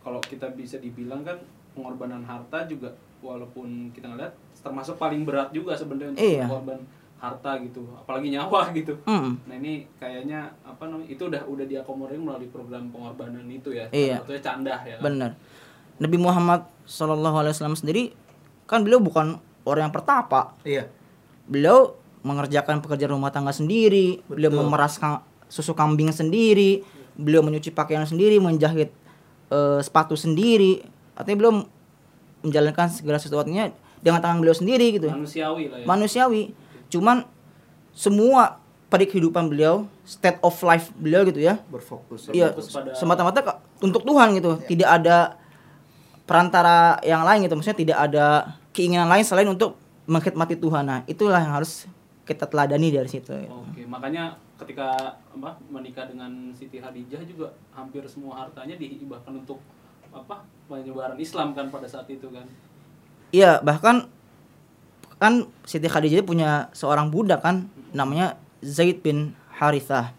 kalau 0.00 0.22
kita 0.22 0.48
bisa 0.50 0.78
dibilang 0.78 1.20
kan 1.20 1.36
pengorbanan 1.74 2.22
harta 2.22 2.64
juga 2.64 2.94
walaupun 3.18 3.90
kita 3.90 4.08
ngeliat 4.08 4.32
termasuk 4.58 4.94
paling 4.94 5.22
berat 5.22 5.50
juga 5.50 5.72
sebenarnya 5.72 6.12
untuk 6.12 6.24
Iya. 6.24 6.46
korban 6.46 6.80
harta 7.18 7.58
gitu, 7.58 7.82
apalagi 7.92 8.30
nyawa 8.30 8.70
gitu. 8.78 8.94
Hmm. 9.02 9.34
Nah 9.44 9.54
ini 9.56 9.86
kayaknya 9.96 10.46
apa 10.62 10.86
namanya 10.86 11.08
itu 11.08 11.22
udah 11.24 11.42
udah 11.44 11.64
diakomodir 11.64 12.14
melalui 12.16 12.46
program 12.46 12.86
pengorbanan 12.88 13.42
itu 13.46 13.70
ya. 13.70 13.90
Iya. 13.90 14.22
Satunya 14.22 14.40
candah 14.40 14.78
ya. 14.82 14.96
Kan? 14.96 15.04
Benar. 15.04 15.30
Nabi 15.98 16.16
Muhammad 16.16 16.60
Shallallahu 16.84 17.36
Alaihi 17.36 17.52
Wasallam 17.52 17.74
sendiri 17.74 18.14
kan 18.64 18.80
beliau 18.80 18.98
bukan 18.98 19.36
orang 19.64 19.88
yang 19.88 19.94
pertapa. 19.94 20.54
iya 20.62 20.86
Beliau 21.44 21.96
mengerjakan 22.20 22.78
pekerjaan 22.78 23.10
rumah 23.10 23.30
tangga 23.30 23.50
sendiri, 23.50 24.20
beliau 24.24 24.52
Betul. 24.52 24.62
memeras 24.64 24.94
ka- 24.96 25.24
susu 25.48 25.72
kambing 25.72 26.12
sendiri, 26.12 26.84
beliau 27.14 27.40
menyuci 27.40 27.72
pakaian 27.72 28.04
sendiri, 28.04 28.36
menjahit 28.36 28.92
eh, 29.48 29.80
sepatu 29.80 30.14
sendiri. 30.14 30.84
Artinya 31.14 31.36
beliau 31.36 31.54
menjalankan 32.40 32.86
segala 32.88 33.18
sesuatunya 33.18 33.72
dengan 34.00 34.20
tangan 34.20 34.38
beliau 34.38 34.54
sendiri 34.54 34.94
gitu. 34.94 35.08
Manusiawi 35.08 35.64
lah 35.68 35.78
ya. 35.82 35.86
Manusiawi. 35.86 36.42
Cuman 36.88 37.26
semua 37.92 38.62
pada 38.88 39.04
kehidupan 39.04 39.52
beliau, 39.52 39.84
state 40.02 40.40
of 40.40 40.54
life 40.64 40.88
beliau 40.96 41.20
gitu 41.24 41.38
ya, 41.38 41.60
berfokus 41.68 42.32
Iya, 42.32 42.56
Fokus 42.56 42.72
pada- 42.72 42.96
semata-mata 42.96 43.60
untuk 43.78 44.00
Tuhan 44.02 44.32
gitu. 44.32 44.56
Tidak 44.64 44.88
ada 44.88 45.36
perantara 46.24 46.96
yang 47.02 47.24
lain 47.24 47.44
gitu. 47.44 47.56
Maksudnya 47.56 47.78
tidak 47.78 47.98
ada 48.00 48.26
keinginan 48.72 49.08
lain 49.08 49.24
selain 49.24 49.48
untuk 49.48 49.76
mengkhidmati 50.08 50.56
Tuhan. 50.56 50.84
Nah, 50.84 51.00
itulah 51.04 51.36
yang 51.36 51.52
harus 51.52 51.84
kita 52.24 52.44
teladani 52.44 52.88
dari 52.88 53.08
situ. 53.08 53.32
gitu. 53.32 53.52
Oke, 53.52 53.84
makanya 53.84 54.36
ketika 54.56 54.92
apa 55.32 55.56
menikah 55.68 56.08
dengan 56.08 56.52
Siti 56.52 56.76
Khadijah 56.76 57.24
juga 57.24 57.52
hampir 57.72 58.04
semua 58.04 58.44
hartanya 58.44 58.76
dihibahkan 58.76 59.32
untuk 59.32 59.60
apa 60.08 60.44
penyebaran 60.66 61.16
Islam 61.16 61.52
kan 61.52 61.68
pada 61.68 61.88
saat 61.88 62.08
itu 62.08 62.28
kan. 62.28 62.44
Iya, 63.28 63.60
bahkan 63.60 64.08
kan 65.18 65.50
Siti 65.66 65.90
Khadijah 65.90 66.24
punya 66.24 66.72
seorang 66.72 67.10
budak 67.12 67.44
kan 67.44 67.68
namanya 67.92 68.38
Zaid 68.64 69.04
bin 69.04 69.36
Harithah. 69.52 70.14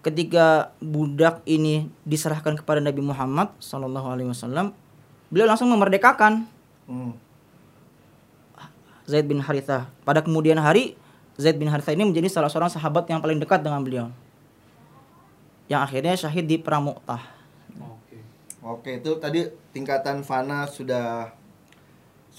Ketika 0.00 0.72
budak 0.80 1.44
ini 1.44 1.92
diserahkan 2.08 2.56
kepada 2.56 2.80
Nabi 2.80 3.04
Muhammad 3.04 3.52
Sallallahu 3.60 4.08
Alaihi 4.08 4.32
Wasallam, 4.32 4.72
beliau 5.28 5.44
langsung 5.44 5.68
memerdekakan 5.68 6.48
Hmm. 6.90 7.14
Zaid 9.06 9.30
bin 9.30 9.38
Harithah. 9.38 9.86
Pada 10.02 10.26
kemudian 10.26 10.58
hari, 10.58 10.98
Zaid 11.38 11.54
bin 11.54 11.70
Harithah 11.70 11.94
ini 11.94 12.02
menjadi 12.02 12.26
salah 12.26 12.50
seorang 12.50 12.66
sahabat 12.66 13.06
yang 13.06 13.22
paling 13.22 13.38
dekat 13.38 13.62
dengan 13.62 13.78
beliau. 13.86 14.06
Yang 15.70 15.80
akhirnya 15.86 16.14
syahid 16.18 16.50
di 16.50 16.58
Perang 16.58 16.90
Mu'tah. 16.90 17.22
Oke. 17.78 18.18
Oke, 18.58 18.90
itu 18.98 19.10
tadi 19.22 19.46
tingkatan 19.70 20.26
fana 20.26 20.66
sudah 20.66 21.30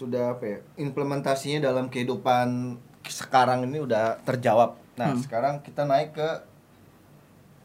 sudah 0.02 0.34
apa 0.34 0.43
ya? 0.43 0.58
Implementasinya 0.82 1.62
dalam 1.62 1.86
kehidupan 1.86 2.78
sekarang 3.06 3.70
ini 3.70 3.78
udah 3.78 4.18
terjawab. 4.26 4.74
Nah, 4.97 5.14
Hmm. 5.14 5.22
sekarang 5.22 5.62
kita 5.62 5.86
naik 5.86 6.18
ke 6.18 6.30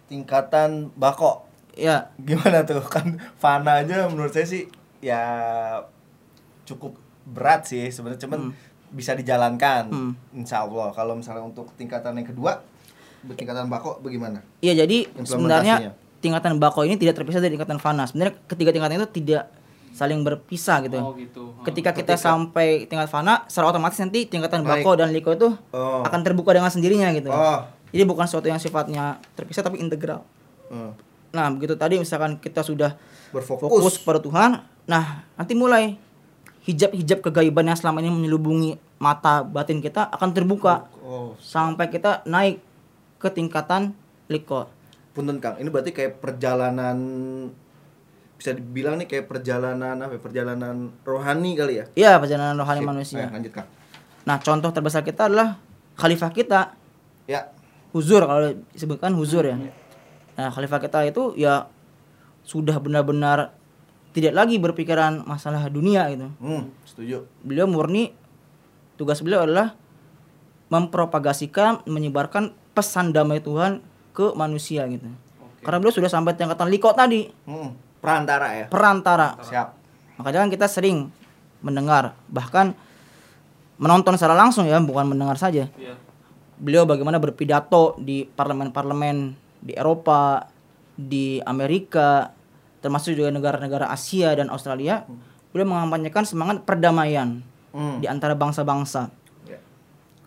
tingkatan 0.06 0.92
bako. 0.94 1.48
Ya, 1.76 2.12
Gimana 2.20 2.64
tuh? 2.64 2.80
Kan 2.94 3.16
fana 3.36 3.80
aja 3.80 4.08
menurut 4.08 4.32
saya 4.32 4.44
sih 4.44 4.68
ya 5.00 5.20
cukup 6.64 6.96
berat 7.26 7.66
sih 7.66 7.88
sebenarnya 7.88 8.22
cuman 8.22 8.40
Hmm. 8.48 8.52
bisa 8.92 9.12
dijalankan. 9.12 9.88
Hmm. 9.88 10.12
Insya 10.32 10.64
Allah. 10.64 10.92
Kalau 10.92 11.16
misalnya 11.16 11.42
untuk 11.42 11.72
tingkatan 11.74 12.16
yang 12.16 12.28
kedua, 12.28 12.60
tingkatan 13.26 13.66
bako 13.66 13.98
bagaimana? 14.00 14.40
Iya 14.60 14.86
jadi 14.86 15.08
sebenarnya 15.20 15.92
tingkatan 16.16 16.56
bako 16.56 16.86
ini 16.86 16.96
tidak 16.96 17.18
terpisah 17.18 17.42
dari 17.42 17.54
tingkatan 17.54 17.76
fana. 17.76 18.06
Sebenarnya 18.06 18.38
ketiga 18.46 18.70
tingkatan 18.72 18.96
itu 18.96 19.10
tidak 19.20 19.50
saling 19.96 20.20
berpisah 20.20 20.84
gitu. 20.84 21.00
Oh 21.00 21.16
gitu. 21.16 21.56
Ketika 21.64 21.90
kita 21.90 22.12
Ketika- 22.12 22.20
sampai 22.20 22.84
tingkat 22.84 23.08
fana, 23.08 23.48
secara 23.48 23.72
otomatis 23.72 23.96
nanti 23.96 24.28
tingkatan 24.28 24.60
Naik. 24.60 24.84
bako 24.84 24.92
dan 24.94 25.08
liko 25.08 25.32
itu 25.32 25.48
Oh. 25.72 26.04
akan 26.04 26.20
terbuka 26.20 26.52
dengan 26.52 26.68
sendirinya 26.68 27.08
gitu. 27.10 27.32
Oh. 27.32 27.64
Jadi 27.88 28.04
bukan 28.04 28.28
sesuatu 28.28 28.44
yang 28.44 28.60
sifatnya 28.60 29.16
terpisah 29.32 29.64
tapi 29.64 29.80
integral. 29.80 30.20
Hmm. 30.68 30.92
Nah 31.32 31.48
begitu 31.48 31.72
tadi 31.74 31.96
misalkan 31.96 32.36
kita 32.36 32.60
sudah 32.60 32.92
Berfokus. 33.30 33.72
fokus 33.72 33.94
pada 33.98 34.20
Tuhan, 34.20 34.50
nah 34.84 35.04
nanti 35.32 35.56
mulai 35.56 35.96
hijab-hijab 36.62 37.22
kegaiban 37.22 37.64
yang 37.64 37.74
selama 37.74 37.98
ini 37.98 38.10
menyelubungi 38.10 38.70
mata 38.96 39.40
batin 39.40 39.78
kita 39.78 40.08
akan 40.08 40.30
terbuka 40.30 40.88
Oh, 40.98 41.38
sampai 41.38 41.86
kita 41.86 42.20
naik 42.24 42.58
ke 43.16 43.28
tingkatan 43.28 43.94
liko. 44.26 44.66
Punten 45.12 45.38
Kang, 45.38 45.56
ini 45.56 45.70
berarti 45.70 45.90
kayak 45.90 46.18
perjalanan 46.18 46.98
bisa 48.36 48.52
dibilang 48.52 49.00
nih 49.00 49.08
kayak 49.08 49.26
perjalanan 49.26 49.96
apa 49.96 50.16
ya, 50.16 50.20
perjalanan 50.20 50.76
rohani 51.02 51.56
kali 51.56 51.74
ya? 51.80 51.84
Iya 51.96 52.12
perjalanan 52.20 52.54
rohani 52.54 52.80
Sip. 52.84 52.88
manusia. 52.88 53.24
Ayo, 53.24 53.32
lanjut 53.32 53.52
Kang. 53.56 53.68
Nah 54.28 54.36
contoh 54.38 54.70
terbesar 54.70 55.02
kita 55.02 55.32
adalah 55.32 55.56
khalifah 55.96 56.30
kita 56.30 56.60
Ya. 57.26 57.50
Huzur 57.90 58.22
kalau 58.22 58.54
disebutkan 58.70 59.10
Huzur 59.16 59.42
ya. 59.42 59.58
Nah 60.36 60.48
khalifah 60.52 60.78
kita 60.78 61.02
itu 61.08 61.34
ya 61.34 61.66
sudah 62.46 62.78
benar-benar 62.78 63.50
tidak 64.14 64.32
lagi 64.32 64.60
berpikiran 64.62 65.26
masalah 65.26 65.66
dunia 65.66 66.06
gitu. 66.14 66.30
Hmm, 66.38 66.70
setuju. 66.86 67.26
Beliau 67.42 67.66
murni 67.66 68.14
tugas 68.94 69.18
beliau 69.20 69.42
adalah 69.42 69.74
mempropagasikan, 70.68 71.82
menyebarkan 71.86 72.54
pesan 72.74 73.10
damai 73.10 73.38
Tuhan 73.40 73.82
ke 74.12 74.32
manusia 74.34 74.86
gitu. 74.88 75.06
Karena 75.62 75.78
beliau 75.82 75.94
sudah 75.94 76.10
sampai 76.10 76.38
tingkatan 76.38 76.70
liko 76.70 76.94
tadi, 76.94 77.26
Hmm, 77.42 77.74
perantara 78.06 78.46
ya. 78.54 78.66
perantara. 78.70 79.28
Siap. 79.42 79.68
Makanya 80.22 80.46
kan 80.46 80.50
kita 80.54 80.66
sering 80.70 81.10
mendengar, 81.60 82.14
bahkan 82.30 82.72
menonton 83.76 84.14
secara 84.16 84.38
langsung 84.38 84.64
ya, 84.64 84.78
bukan 84.78 85.10
mendengar 85.10 85.36
saja. 85.36 85.66
Iya. 85.76 85.98
Beliau 86.56 86.88
bagaimana 86.88 87.20
berpidato 87.20 87.98
di 88.00 88.24
parlemen-parlemen 88.24 89.34
di 89.60 89.76
Eropa, 89.76 90.48
di 90.96 91.36
Amerika, 91.44 92.32
termasuk 92.80 93.12
juga 93.12 93.28
negara-negara 93.28 93.92
Asia 93.92 94.32
dan 94.32 94.48
Australia. 94.48 95.04
Beliau 95.52 95.68
mengampanyekan 95.68 96.24
semangat 96.24 96.64
perdamaian 96.64 97.44
Hmm. 97.76 98.00
di 98.00 98.08
antara 98.08 98.32
bangsa-bangsa. 98.32 99.12
Ya. 99.44 99.60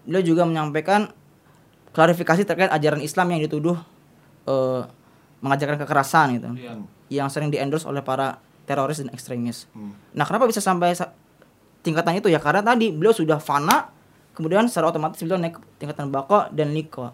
Beliau 0.05 0.21
juga 0.21 0.45
menyampaikan 0.45 1.09
klarifikasi 1.97 2.45
terkait 2.45 2.69
ajaran 2.69 3.01
Islam 3.01 3.34
yang 3.34 3.41
dituduh 3.41 3.77
eh, 4.45 4.82
mengajarkan 5.40 5.78
kekerasan 5.78 6.28
gitu, 6.34 6.50
Iya. 6.54 6.74
yang 7.10 7.28
sering 7.28 7.48
diendorse 7.48 7.84
oleh 7.84 8.00
para 8.00 8.38
teroris 8.64 8.98
dan 8.98 9.10
ekstremis. 9.10 9.66
Hmm. 9.72 9.96
Nah, 10.12 10.24
kenapa 10.24 10.46
bisa 10.46 10.60
sampai 10.60 10.92
sa- 10.92 11.12
tingkatan 11.80 12.16
itu 12.16 12.28
ya? 12.28 12.38
Karena 12.38 12.62
tadi 12.62 12.90
beliau 12.90 13.12
sudah 13.12 13.38
fana 13.38 13.90
kemudian 14.32 14.64
secara 14.66 14.88
otomatis 14.90 15.20
beliau 15.20 15.36
naik 15.36 15.52
ke 15.54 15.62
tingkatan 15.78 16.08
bako 16.08 16.48
dan 16.50 16.72
liko 16.72 17.12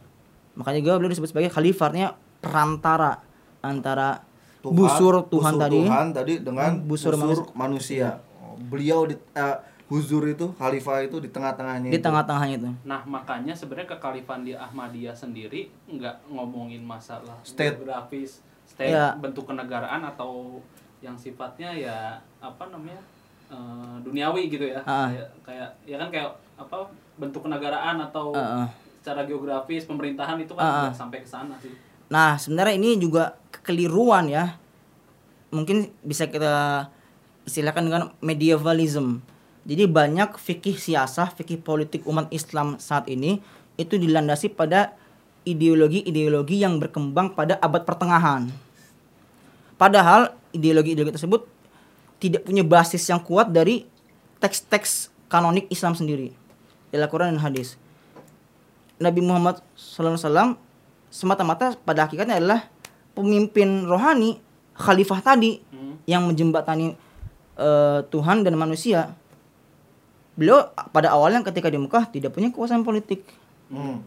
makanya 0.54 0.78
juga 0.80 0.94
beliau 0.96 1.10
disebut 1.10 1.26
sebagai 1.28 1.50
khalifah 1.50 1.86
artinya 1.88 2.10
perantara 2.40 3.18
antara 3.60 4.22
Tuhan- 4.62 4.72
busur 4.72 5.14
Tuhan 5.26 5.54
tadi 5.56 5.80
Tuhan 5.82 6.08
tadi 6.12 6.34
dengan 6.40 6.72
busur 6.80 7.14
busur, 7.14 7.50
manusia. 7.50 7.56
manusia. 7.56 8.08
Oh, 8.40 8.54
Beliau 8.62 9.04
di 9.04 9.18
eh, 9.18 9.58
huzur 9.86 10.26
itu 10.26 10.50
khalifah 10.58 11.06
itu 11.06 11.22
di 11.22 11.30
tengah-tengahnya 11.30 11.94
di 11.94 12.02
tengah-tengahnya 12.02 12.56
itu 12.58 12.72
Nah 12.90 13.06
makanya 13.06 13.54
sebenarnya 13.54 13.94
kekalifan 13.98 14.42
di 14.42 14.58
Ahmadiyah 14.58 15.14
sendiri 15.14 15.70
nggak 15.86 16.26
ngomongin 16.34 16.82
masalah 16.82 17.38
State. 17.46 17.78
geografis, 17.78 18.42
state, 18.66 18.90
Ya. 18.90 19.14
bentuk 19.14 19.46
kenegaraan 19.46 20.02
atau 20.02 20.58
yang 21.00 21.14
sifatnya 21.14 21.70
ya 21.70 22.18
apa 22.42 22.66
namanya 22.74 22.98
eh, 23.46 23.96
duniawi 24.02 24.50
gitu 24.50 24.66
ya, 24.66 24.82
Ah. 24.90 25.06
kayak 25.06 25.30
kayak 25.46 25.70
ya 25.86 26.02
kan 26.02 26.10
kayak 26.10 26.34
apa 26.58 26.90
bentuk 27.16 27.46
kenegaraan 27.46 28.02
atau 28.02 28.34
Ah, 28.34 28.66
ah. 28.66 28.68
secara 28.98 29.22
geografis 29.22 29.86
pemerintahan 29.86 30.42
itu 30.42 30.58
kan 30.58 30.66
ah. 30.66 30.82
nggak 30.90 30.98
sampai 30.98 31.22
ke 31.22 31.30
sana 31.30 31.54
sih. 31.62 31.70
Nah, 32.10 32.42
sebenarnya 32.42 32.74
ini 32.74 32.98
juga 32.98 33.38
kekeliruan 33.54 34.26
ya. 34.26 34.58
Mungkin 35.50 35.94
bisa 36.02 36.26
kita 36.26 36.90
istilahkan 37.46 37.86
dengan 37.86 38.04
medievalism. 38.20 39.22
Jadi 39.66 39.90
banyak 39.90 40.38
fikih 40.38 40.78
siasah, 40.78 41.34
fikih 41.34 41.58
politik 41.58 42.06
umat 42.06 42.30
Islam 42.30 42.78
saat 42.78 43.10
ini 43.10 43.42
itu 43.76 43.98
dilandasi 43.98 44.54
pada 44.54 44.94
ideologi-ideologi 45.42 46.62
yang 46.62 46.78
berkembang 46.78 47.34
pada 47.34 47.58
abad 47.58 47.82
pertengahan. 47.82 48.50
Padahal 49.76 50.38
ideologi-ideologi 50.54 51.18
tersebut 51.18 51.42
tidak 52.22 52.46
punya 52.46 52.62
basis 52.62 53.04
yang 53.10 53.20
kuat 53.20 53.50
dari 53.50 53.84
teks-teks 54.40 55.10
kanonik 55.28 55.66
Islam 55.74 55.98
sendiri. 55.98 56.32
Dalam 56.94 57.10
Quran 57.10 57.36
dan 57.36 57.42
hadis. 57.42 57.76
Nabi 59.02 59.20
Muhammad 59.20 59.60
SAW 59.76 60.56
semata-mata 61.12 61.76
pada 61.84 62.08
hakikatnya 62.08 62.40
adalah 62.40 62.70
pemimpin 63.12 63.84
rohani 63.84 64.40
khalifah 64.78 65.20
tadi 65.20 65.60
Hmm. 65.72 66.00
yang 66.08 66.24
menjembatani 66.28 66.96
eh, 67.56 68.00
Tuhan 68.12 68.44
dan 68.44 68.56
manusia. 68.60 69.16
Beliau 70.36 70.68
pada 70.92 71.16
awalnya 71.16 71.40
ketika 71.44 71.68
di 71.68 71.80
Mekah 71.80 72.12
tidak 72.12 72.32
punya 72.32 72.52
kekuasaan 72.52 72.84
politik, 72.84 73.24
Hmm. 73.66 73.98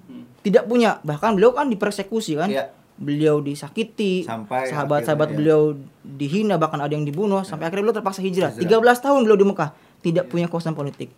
Tidak 0.47 0.71
punya 0.71 1.03
bahkan 1.03 1.35
beliau 1.35 1.51
kan 1.51 1.67
dipersekusi 1.67 2.39
kan, 2.39 2.47
Iya. 2.47 2.71
beliau 2.95 3.43
disakiti, 3.43 4.23
sahabat-sahabat 4.23 5.35
ya. 5.35 5.35
beliau 5.35 5.75
dihina 6.07 6.55
bahkan 6.55 6.79
ada 6.79 6.95
yang 6.95 7.03
dibunuh 7.03 7.43
sampai 7.43 7.67
akhirnya 7.67 7.91
beliau 7.91 7.99
terpaksa 7.99 8.23
hijrah. 8.23 8.55
Hijrah. 8.55 8.63
Iya. 8.63 8.79
13 8.79 9.03
tahun 9.03 9.27
beliau 9.27 9.35
di 9.35 9.47
Mekah 9.51 9.71
tidak 9.99 10.31
punya 10.31 10.47
kekuasaan 10.47 10.79
politik. 10.79 11.11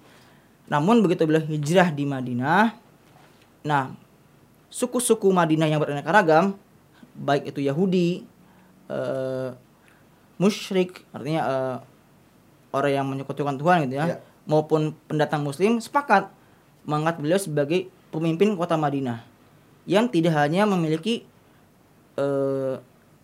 Namun 0.73 1.05
begitu 1.05 1.29
beliau 1.29 1.45
hijrah 1.45 1.93
di 1.93 2.09
Madinah, 2.09 2.73
nah 3.61 3.93
suku-suku 4.73 5.29
Madinah 5.29 5.69
yang 5.69 5.85
beraneka 5.85 6.09
ragam, 6.09 6.57
baik 7.13 7.53
itu 7.53 7.61
Yahudi, 7.61 8.25
eh, 8.89 9.51
musyrik, 10.41 11.05
artinya 11.13 11.43
eh, 11.45 11.77
orang 12.73 12.93
yang 12.95 13.05
menyekutukan 13.05 13.61
Tuhan 13.61 13.85
gitu 13.85 14.01
ya, 14.01 14.17
Iya. 14.17 14.19
Maupun 14.49 14.97
pendatang 15.09 15.45
Muslim 15.45 15.80
sepakat 15.80 16.28
mengangkat 16.88 17.20
beliau 17.20 17.41
sebagai 17.41 17.88
pemimpin 18.11 18.57
kota 18.57 18.74
Madinah 18.74 19.22
yang 19.84 20.09
tidak 20.09 20.36
hanya 20.36 20.64
memiliki 20.68 21.24
eh, 22.16 22.74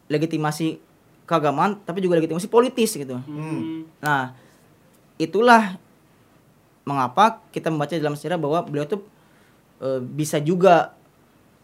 legitimasi 0.06 0.78
keagamaan, 1.26 1.82
tapi 1.82 1.98
juga 2.00 2.16
legitimasi 2.22 2.46
politis 2.46 2.94
gitu. 2.94 3.18
Hmm. 3.18 3.82
Nah, 3.98 4.30
itulah 5.18 5.74
mengapa 6.86 7.42
kita 7.50 7.68
membaca 7.68 7.90
dalam 7.98 8.14
sejarah 8.14 8.38
bahwa 8.38 8.62
beliau 8.62 8.86
tuh 8.86 9.02
e, 9.82 9.98
bisa 10.06 10.38
juga 10.38 10.94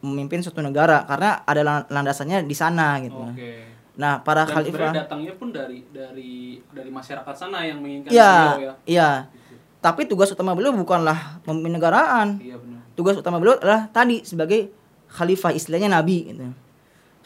memimpin 0.03 0.43
suatu 0.43 0.59
negara 0.59 1.07
karena 1.07 1.47
ada 1.47 1.63
lan- 1.63 1.87
landasannya 1.87 2.43
di 2.43 2.57
sana 2.59 2.99
gitu. 3.07 3.23
Oke. 3.23 3.71
Nah, 4.03 4.19
para 4.27 4.43
Dan 4.43 4.51
khalifah 4.51 4.91
datangnya 5.07 5.39
pun 5.39 5.55
dari 5.55 5.87
dari 5.95 6.59
dari 6.75 6.91
masyarakat 6.91 7.35
sana 7.39 7.63
yang 7.63 7.79
menginginkan 7.79 8.11
Iya, 8.11 8.35
beliau 8.35 8.59
ya. 8.67 8.75
iya. 8.83 9.11
Tapi 9.83 10.07
tugas 10.07 10.31
utama 10.31 10.55
beliau 10.55 10.71
bukanlah 10.71 11.43
memimpin 11.43 11.75
negaraan. 11.75 12.39
Iya 12.39 12.55
benar. 12.55 12.81
Tugas 12.95 13.19
utama 13.19 13.43
beliau 13.43 13.59
adalah 13.59 13.91
tadi 13.91 14.23
sebagai 14.23 14.71
khalifah 15.11 15.51
istilahnya 15.51 15.91
nabi 15.91 16.31
gitu. 16.31 16.55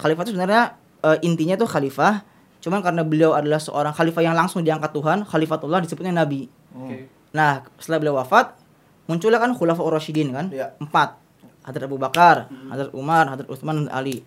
Khalifah 0.00 0.22
itu 0.24 0.32
sebenarnya 0.32 0.80
e, 1.04 1.08
intinya 1.20 1.60
tuh 1.60 1.68
khalifah, 1.68 2.24
cuman 2.64 2.80
karena 2.80 3.04
beliau 3.04 3.36
adalah 3.36 3.60
seorang 3.60 3.92
khalifah 3.92 4.22
yang 4.24 4.32
langsung 4.32 4.64
diangkat 4.64 4.88
Tuhan, 4.96 5.28
khalifatullah 5.28 5.84
disebutnya 5.84 6.16
nabi. 6.16 6.48
Oke. 6.72 7.12
Nah, 7.36 7.60
setelah 7.76 8.00
beliau 8.00 8.16
wafat, 8.16 8.56
muncullah 9.04 9.36
kan 9.36 9.52
khulafa 9.52 9.84
Rasyidin 9.84 10.32
kan? 10.32 10.48
Iya. 10.48 10.72
Empat. 10.80 11.20
Hadrat 11.66 11.90
Abu 11.90 11.98
Bakar, 11.98 12.46
Hadrat 12.70 12.94
Umar, 12.94 13.26
Hadrat 13.26 13.50
Utsman 13.50 13.84
dan 13.84 13.88
Ali. 13.90 14.22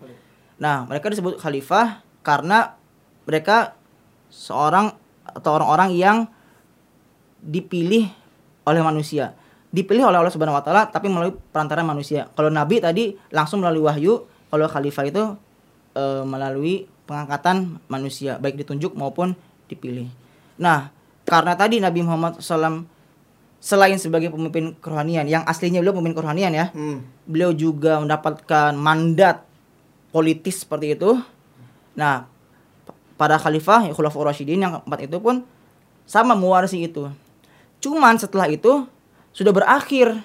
Nah, 0.60 0.84
mereka 0.84 1.08
disebut 1.08 1.40
khalifah 1.40 2.04
karena 2.20 2.76
mereka 3.24 3.80
seorang 4.28 4.92
atau 5.24 5.56
orang-orang 5.56 5.96
yang 5.96 6.28
dipilih 7.40 8.12
oleh 8.64 8.80
manusia. 8.80 9.32
Dipilih 9.70 10.02
oleh 10.04 10.18
Allah 10.18 10.34
Subhanahu 10.34 10.58
wa 10.58 10.64
taala 10.64 10.86
tapi 10.86 11.06
melalui 11.06 11.32
perantara 11.50 11.80
manusia. 11.80 12.26
Kalau 12.34 12.50
nabi 12.50 12.82
tadi 12.82 13.14
langsung 13.30 13.62
melalui 13.62 13.86
wahyu, 13.86 14.14
kalau 14.50 14.66
khalifah 14.66 15.04
itu 15.06 15.22
eh, 15.94 16.22
melalui 16.22 16.86
pengangkatan 17.06 17.78
manusia, 17.86 18.38
baik 18.38 18.58
ditunjuk 18.58 18.94
maupun 18.94 19.34
dipilih. 19.66 20.06
Nah, 20.58 20.90
karena 21.22 21.54
tadi 21.54 21.78
Nabi 21.78 22.02
Muhammad 22.02 22.38
SAW 22.38 22.86
selain 23.58 23.98
sebagai 23.98 24.30
pemimpin 24.30 24.72
kerohanian, 24.78 25.26
yang 25.26 25.42
aslinya 25.42 25.78
beliau 25.78 25.94
pemimpin 25.94 26.16
kerohanian 26.16 26.50
ya, 26.50 26.66
Hmm. 26.70 27.02
beliau 27.26 27.50
juga 27.50 27.98
mendapatkan 27.98 28.72
mandat 28.72 29.42
politis 30.10 30.62
seperti 30.62 30.94
itu. 30.94 31.18
Nah, 31.94 32.24
p- 32.82 32.94
para 33.14 33.36
khalifah, 33.36 33.86
ya, 33.86 33.92
khulafaur 33.92 34.26
rasyidin 34.26 34.62
yang 34.62 34.72
keempat 34.80 35.00
itu 35.06 35.18
pun 35.18 35.42
sama 36.06 36.34
mewarisi 36.34 36.82
itu. 36.82 37.10
Cuman 37.80 38.20
setelah 38.20 38.46
itu 38.46 38.86
sudah 39.32 39.50
berakhir. 39.50 40.20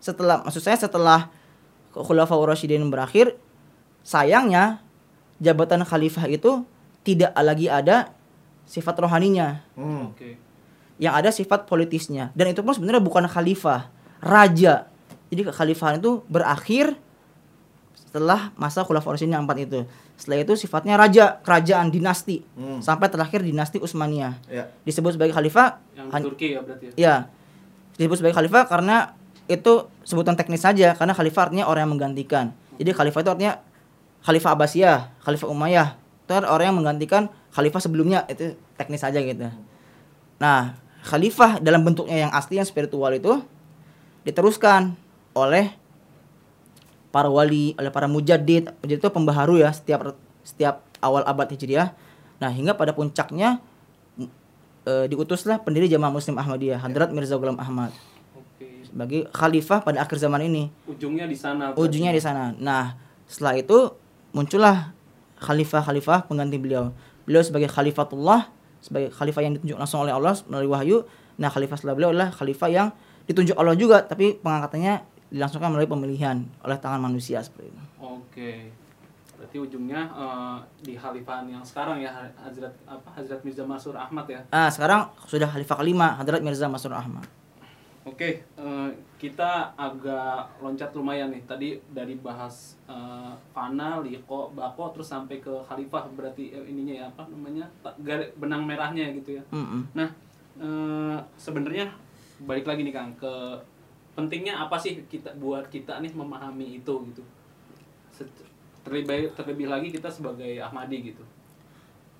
Setelah 0.00 0.42
maksud 0.42 0.60
saya 0.60 0.76
setelah 0.76 1.28
khulafaur 1.92 2.48
rasyidin 2.48 2.86
berakhir, 2.88 3.36
sayangnya 4.02 4.80
jabatan 5.38 5.84
khalifah 5.84 6.28
itu 6.28 6.64
tidak 7.00 7.32
lagi 7.36 7.68
ada 7.68 8.12
sifat 8.68 8.92
rohaninya 9.00 9.64
Hmm. 9.74 10.12
Oke. 10.12 10.36
yang 11.00 11.16
ada 11.16 11.32
sifat 11.32 11.64
politisnya 11.64 12.28
dan 12.36 12.52
itu 12.52 12.60
pun 12.60 12.76
sebenarnya 12.76 13.00
bukan 13.00 13.24
khalifah 13.24 13.88
raja 14.20 14.84
jadi 15.32 15.48
kekhalifahan 15.48 15.96
itu 15.96 16.20
berakhir 16.28 16.92
setelah 17.96 18.52
masa 18.54 18.84
khulafaur 18.84 19.16
rasyidin 19.16 19.40
yang 19.40 19.48
empat 19.48 19.64
itu 19.64 19.80
setelah 20.20 20.44
itu 20.44 20.52
sifatnya 20.52 21.00
raja 21.00 21.40
kerajaan 21.40 21.88
dinasti. 21.88 22.44
Hmm. 22.52 22.84
sampai 22.84 23.08
terakhir 23.08 23.40
dinasti 23.40 23.80
Utsmaniyah. 23.80 24.36
Ya. 24.52 24.68
disebut 24.84 25.16
sebagai 25.16 25.32
khalifah 25.32 25.80
Yang 25.96 26.08
Turki 26.28 26.46
ya 26.52 26.60
berarti 26.60 26.84
ya. 26.92 26.94
ya 27.00 27.14
disebut 27.96 28.20
sebagai 28.20 28.36
khalifah 28.36 28.68
karena 28.68 29.16
itu 29.48 29.88
sebutan 30.04 30.36
teknis 30.36 30.60
saja 30.60 30.92
karena 30.92 31.16
khalifah 31.16 31.48
artinya 31.48 31.64
orang 31.64 31.88
yang 31.88 31.92
menggantikan. 31.96 32.52
Jadi 32.76 32.90
khalifah 32.92 33.20
itu 33.24 33.30
artinya 33.32 33.54
khalifah 34.20 34.50
Abbasiyah 34.52 34.98
khalifah 35.24 35.48
Umayyah. 35.48 35.88
Itu 36.28 36.32
orang 36.36 36.66
yang 36.68 36.76
menggantikan 36.76 37.32
khalifah 37.56 37.80
sebelumnya. 37.80 38.28
Itu 38.28 38.60
teknis 38.76 39.00
saja 39.00 39.18
gitu. 39.24 39.48
Nah 40.36 40.76
khalifah 41.00 41.64
dalam 41.64 41.80
bentuknya 41.80 42.28
yang 42.28 42.32
asli 42.36 42.60
yang 42.60 42.68
spiritual 42.68 43.08
itu 43.16 43.40
diteruskan 44.28 44.92
oleh 45.32 45.79
para 47.10 47.26
wali 47.26 47.74
oleh 47.74 47.90
para 47.90 48.06
mujadid 48.06 48.70
jadi 48.86 48.98
itu 48.98 49.08
pembaharu 49.10 49.58
ya 49.58 49.70
setiap 49.74 50.14
setiap 50.46 50.82
awal 51.02 51.26
abad 51.26 51.50
hijriah. 51.50 51.92
Nah 52.40 52.48
hingga 52.48 52.72
pada 52.76 52.96
puncaknya 52.96 53.60
eh, 54.86 55.06
diutuslah 55.10 55.60
pendiri 55.60 55.90
jamaah 55.90 56.12
muslim 56.12 56.38
Ahmadiyah 56.38 56.80
Hadrat 56.80 57.12
Mirza 57.12 57.36
Ghulam 57.36 57.58
Ahmad. 57.60 57.92
Oke. 58.36 58.86
sebagai 58.86 59.28
khalifah 59.32 59.84
pada 59.84 60.00
akhir 60.04 60.16
zaman 60.20 60.46
ini. 60.46 60.72
Ujungnya 60.88 61.26
di 61.28 61.36
sana. 61.36 61.74
berarti. 61.74 61.82
ujungnya 61.82 62.12
di 62.14 62.22
sana. 62.22 62.54
Nah 62.56 62.96
setelah 63.28 63.58
itu 63.58 63.94
muncullah 64.32 64.94
khalifah-khalifah 65.42 66.30
pengganti 66.30 66.56
beliau. 66.56 66.94
Beliau 67.26 67.42
sebagai 67.44 67.68
khalifatullah 67.68 68.48
sebagai 68.80 69.12
khalifah 69.12 69.42
yang 69.44 69.52
ditunjuk 69.60 69.76
langsung 69.76 70.04
oleh 70.04 70.14
Allah 70.14 70.36
melalui 70.48 70.70
wahyu. 70.72 70.98
Nah 71.36 71.52
khalifah 71.52 71.76
setelah 71.76 71.94
beliau 71.96 72.10
adalah 72.12 72.32
khalifah 72.32 72.68
yang 72.72 72.88
ditunjuk 73.28 73.54
Allah 73.54 73.76
juga 73.76 74.02
tapi 74.02 74.40
pengangkatannya 74.40 75.19
dilangsungkan 75.30 75.70
melalui 75.70 75.90
pemilihan 75.90 76.42
oleh 76.66 76.78
tangan 76.78 77.00
manusia 77.00 77.38
seperti 77.42 77.70
itu 77.70 77.82
Oke. 78.00 78.52
Berarti 79.40 79.56
ujungnya 79.56 80.04
eh, 80.12 80.58
di 80.84 80.94
khalifahan 81.00 81.48
yang 81.48 81.64
sekarang 81.64 82.02
ya 82.04 82.12
Hazrat 82.36 82.74
apa 82.84 83.08
Hazrat 83.16 83.40
Mirza 83.40 83.64
Mansur 83.64 83.96
Ahmad 83.96 84.28
ya. 84.28 84.40
ah 84.52 84.68
sekarang 84.68 85.08
sudah 85.24 85.48
khalifah 85.48 85.80
kelima 85.80 86.12
Hadrat 86.20 86.44
Mirza 86.44 86.68
Masur 86.68 86.92
Ahmad 86.92 87.24
Oke, 88.00 88.40
eh, 88.42 88.88
kita 89.20 89.76
agak 89.76 90.48
loncat 90.64 90.88
lumayan 90.96 91.28
nih. 91.28 91.44
Tadi 91.44 91.76
dari 91.92 92.16
bahas 92.16 92.80
eh, 92.88 93.32
fana, 93.52 94.00
liko, 94.00 94.48
bako, 94.56 94.96
terus 94.96 95.12
sampai 95.12 95.36
ke 95.36 95.52
khalifah 95.68 96.08
berarti 96.16 96.48
eh, 96.48 96.64
ininya 96.64 96.96
ya 96.96 97.04
apa 97.12 97.28
namanya 97.28 97.68
benang 98.40 98.64
merahnya 98.64 99.12
gitu 99.20 99.36
ya. 99.36 99.44
Mm-mm. 99.52 99.92
Nah, 99.92 100.08
eh, 100.64 101.16
sebenarnya 101.36 101.92
balik 102.40 102.64
lagi 102.64 102.88
nih 102.88 102.94
Kang 102.96 103.12
ke 103.20 103.32
pentingnya 104.20 104.68
apa 104.68 104.76
sih 104.76 105.00
kita 105.08 105.32
buat 105.40 105.64
kita 105.72 106.04
nih 106.04 106.12
memahami 106.12 106.84
itu 106.84 106.94
gitu. 107.08 107.24
Terlebih 108.84 109.32
terlebih 109.32 109.66
lagi 109.72 109.88
kita 109.88 110.12
sebagai 110.12 110.60
Ahmadi 110.60 111.16
gitu. 111.16 111.24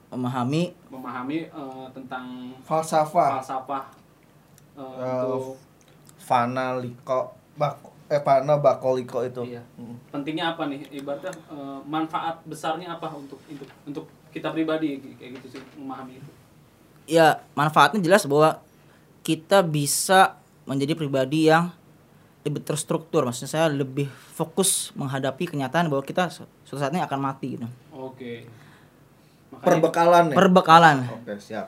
Memahami. 0.09 0.72
Memahami 0.88 1.53
eh, 1.53 1.86
tentang 1.92 2.57
falsafah. 2.64 3.44
falsafah 3.44 3.84
eh, 4.80 4.80
Eh, 4.80 5.24
untuk 5.28 5.61
fana 6.16 6.80
liko 6.80 7.36
bak 7.61 7.76
eh 8.09 8.18
fana 8.24 8.57
bakoliko 8.57 9.20
itu. 9.28 9.44
Iya. 9.44 9.62
Mm. 9.76 9.96
pentingnya 10.09 10.57
apa 10.57 10.72
nih? 10.72 10.80
Ibaratnya 10.88 11.36
eh, 11.36 11.78
manfaat 11.84 12.40
besarnya 12.48 12.96
apa 12.96 13.12
untuk 13.12 13.36
untuk 13.44 13.68
untuk 13.84 14.05
kita 14.32 14.48
pribadi? 14.48 14.96
Kayak 15.20 15.36
gitu 15.44 15.61
sih 15.61 15.62
memahami 15.76 16.16
itu. 16.16 16.32
Ya 17.05 17.44
manfaatnya 17.53 18.01
jelas 18.01 18.24
bahwa 18.24 18.57
kita 19.20 19.61
bisa 19.61 20.40
menjadi 20.64 20.94
pribadi 20.96 21.51
yang 21.51 21.74
lebih 22.43 22.62
terstruktur. 22.62 23.22
Maksudnya 23.22 23.51
saya 23.51 23.66
lebih 23.66 24.07
fokus 24.30 24.93
menghadapi 24.93 25.45
kenyataan 25.47 25.86
bahwa 25.86 26.01
kita 26.01 26.28
su- 26.28 26.49
suatu 26.62 26.80
saat 26.80 26.91
ini 26.91 26.99
akan 26.99 27.18
mati 27.18 27.55
gitu. 27.55 27.66
Oke. 27.91 28.49
Makanya 29.51 29.64
perbekalan 29.66 30.24
ya? 30.26 30.34
Perbekalan. 30.34 30.97
Oke 31.12 31.32
siap. 31.36 31.66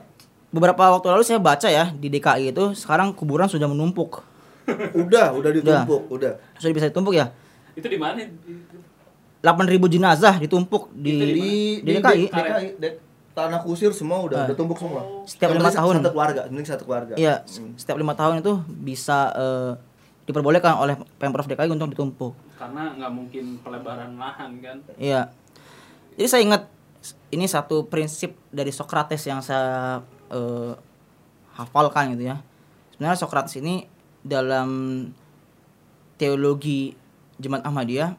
Beberapa 0.49 0.83
waktu 0.87 1.07
lalu 1.09 1.23
saya 1.23 1.37
baca 1.37 1.65
ya 1.65 1.89
di 1.89 2.07
DKI 2.07 2.49
itu 2.49 2.73
sekarang 2.73 3.11
kuburan 3.11 3.45
sudah 3.45 3.65
menumpuk. 3.65 4.21
Udah 4.95 5.33
udah 5.33 5.51
ditumpuk 5.51 6.07
udah. 6.07 6.39
sudah 6.55 6.71
bisa 6.71 6.87
ditumpuk 6.87 7.11
ya? 7.11 7.35
Itu 7.73 7.83
di 7.85 7.99
mana? 7.99 8.23
Itu 8.23 8.79
8000 9.41 9.59
jenazah 9.91 10.39
ditumpuk 10.39 10.87
di 10.89 11.11
di 11.11 11.27
di 11.27 11.49
di 11.83 11.91
DKI. 11.93 12.23
DKI 12.27 12.67
Dek. 12.77 12.93
tanah 13.33 13.59
kusir 13.59 13.89
semua 13.91 14.21
udah 14.21 14.39
Ah. 14.39 14.45
udah 14.45 14.55
tumpuk 14.55 14.77
semua. 14.77 15.01
Setiap 15.25 15.51
lima 15.51 15.67
tahun. 15.67 15.99
satu 15.99 16.13
keluarga 16.13 16.41
penting 16.45 16.63
satu 16.63 16.83
keluarga. 16.85 17.13
Iya, 17.13 17.41
Hmm. 17.43 17.73
setiap 17.75 17.97
lima 17.97 18.13
tahun 18.13 18.39
itu 18.39 18.53
bisa 18.69 19.19
eh, 19.35 19.71
diperbolehkan 20.23 20.79
oleh 20.79 20.95
pemprov 21.19 21.43
DKI 21.45 21.67
untuk 21.67 21.91
ditumpuk. 21.91 22.33
karena 22.55 22.95
nggak 22.95 23.11
mungkin 23.11 23.59
pelebaran 23.59 24.15
lahan 24.15 24.55
kan 24.63 24.77
Iya. 24.95 25.27
Jadi 26.15 26.27
saya 26.29 26.41
ingat 26.45 26.63
ini 27.33 27.43
satu 27.43 27.89
prinsip 27.89 28.37
dari 28.47 28.71
Socrates 28.71 29.19
yang 29.27 29.43
saya 29.43 29.99
eh, 30.31 30.73
hafalkan 31.53 32.15
gitu 32.15 32.31
ya. 32.31 32.39
Sebenarnya 32.95 33.19
Socrates 33.19 33.59
ini 33.59 33.83
dalam 34.23 34.69
teologi 36.15 36.95
Jemaat 37.35 37.65
Ahmadiyah 37.65 38.15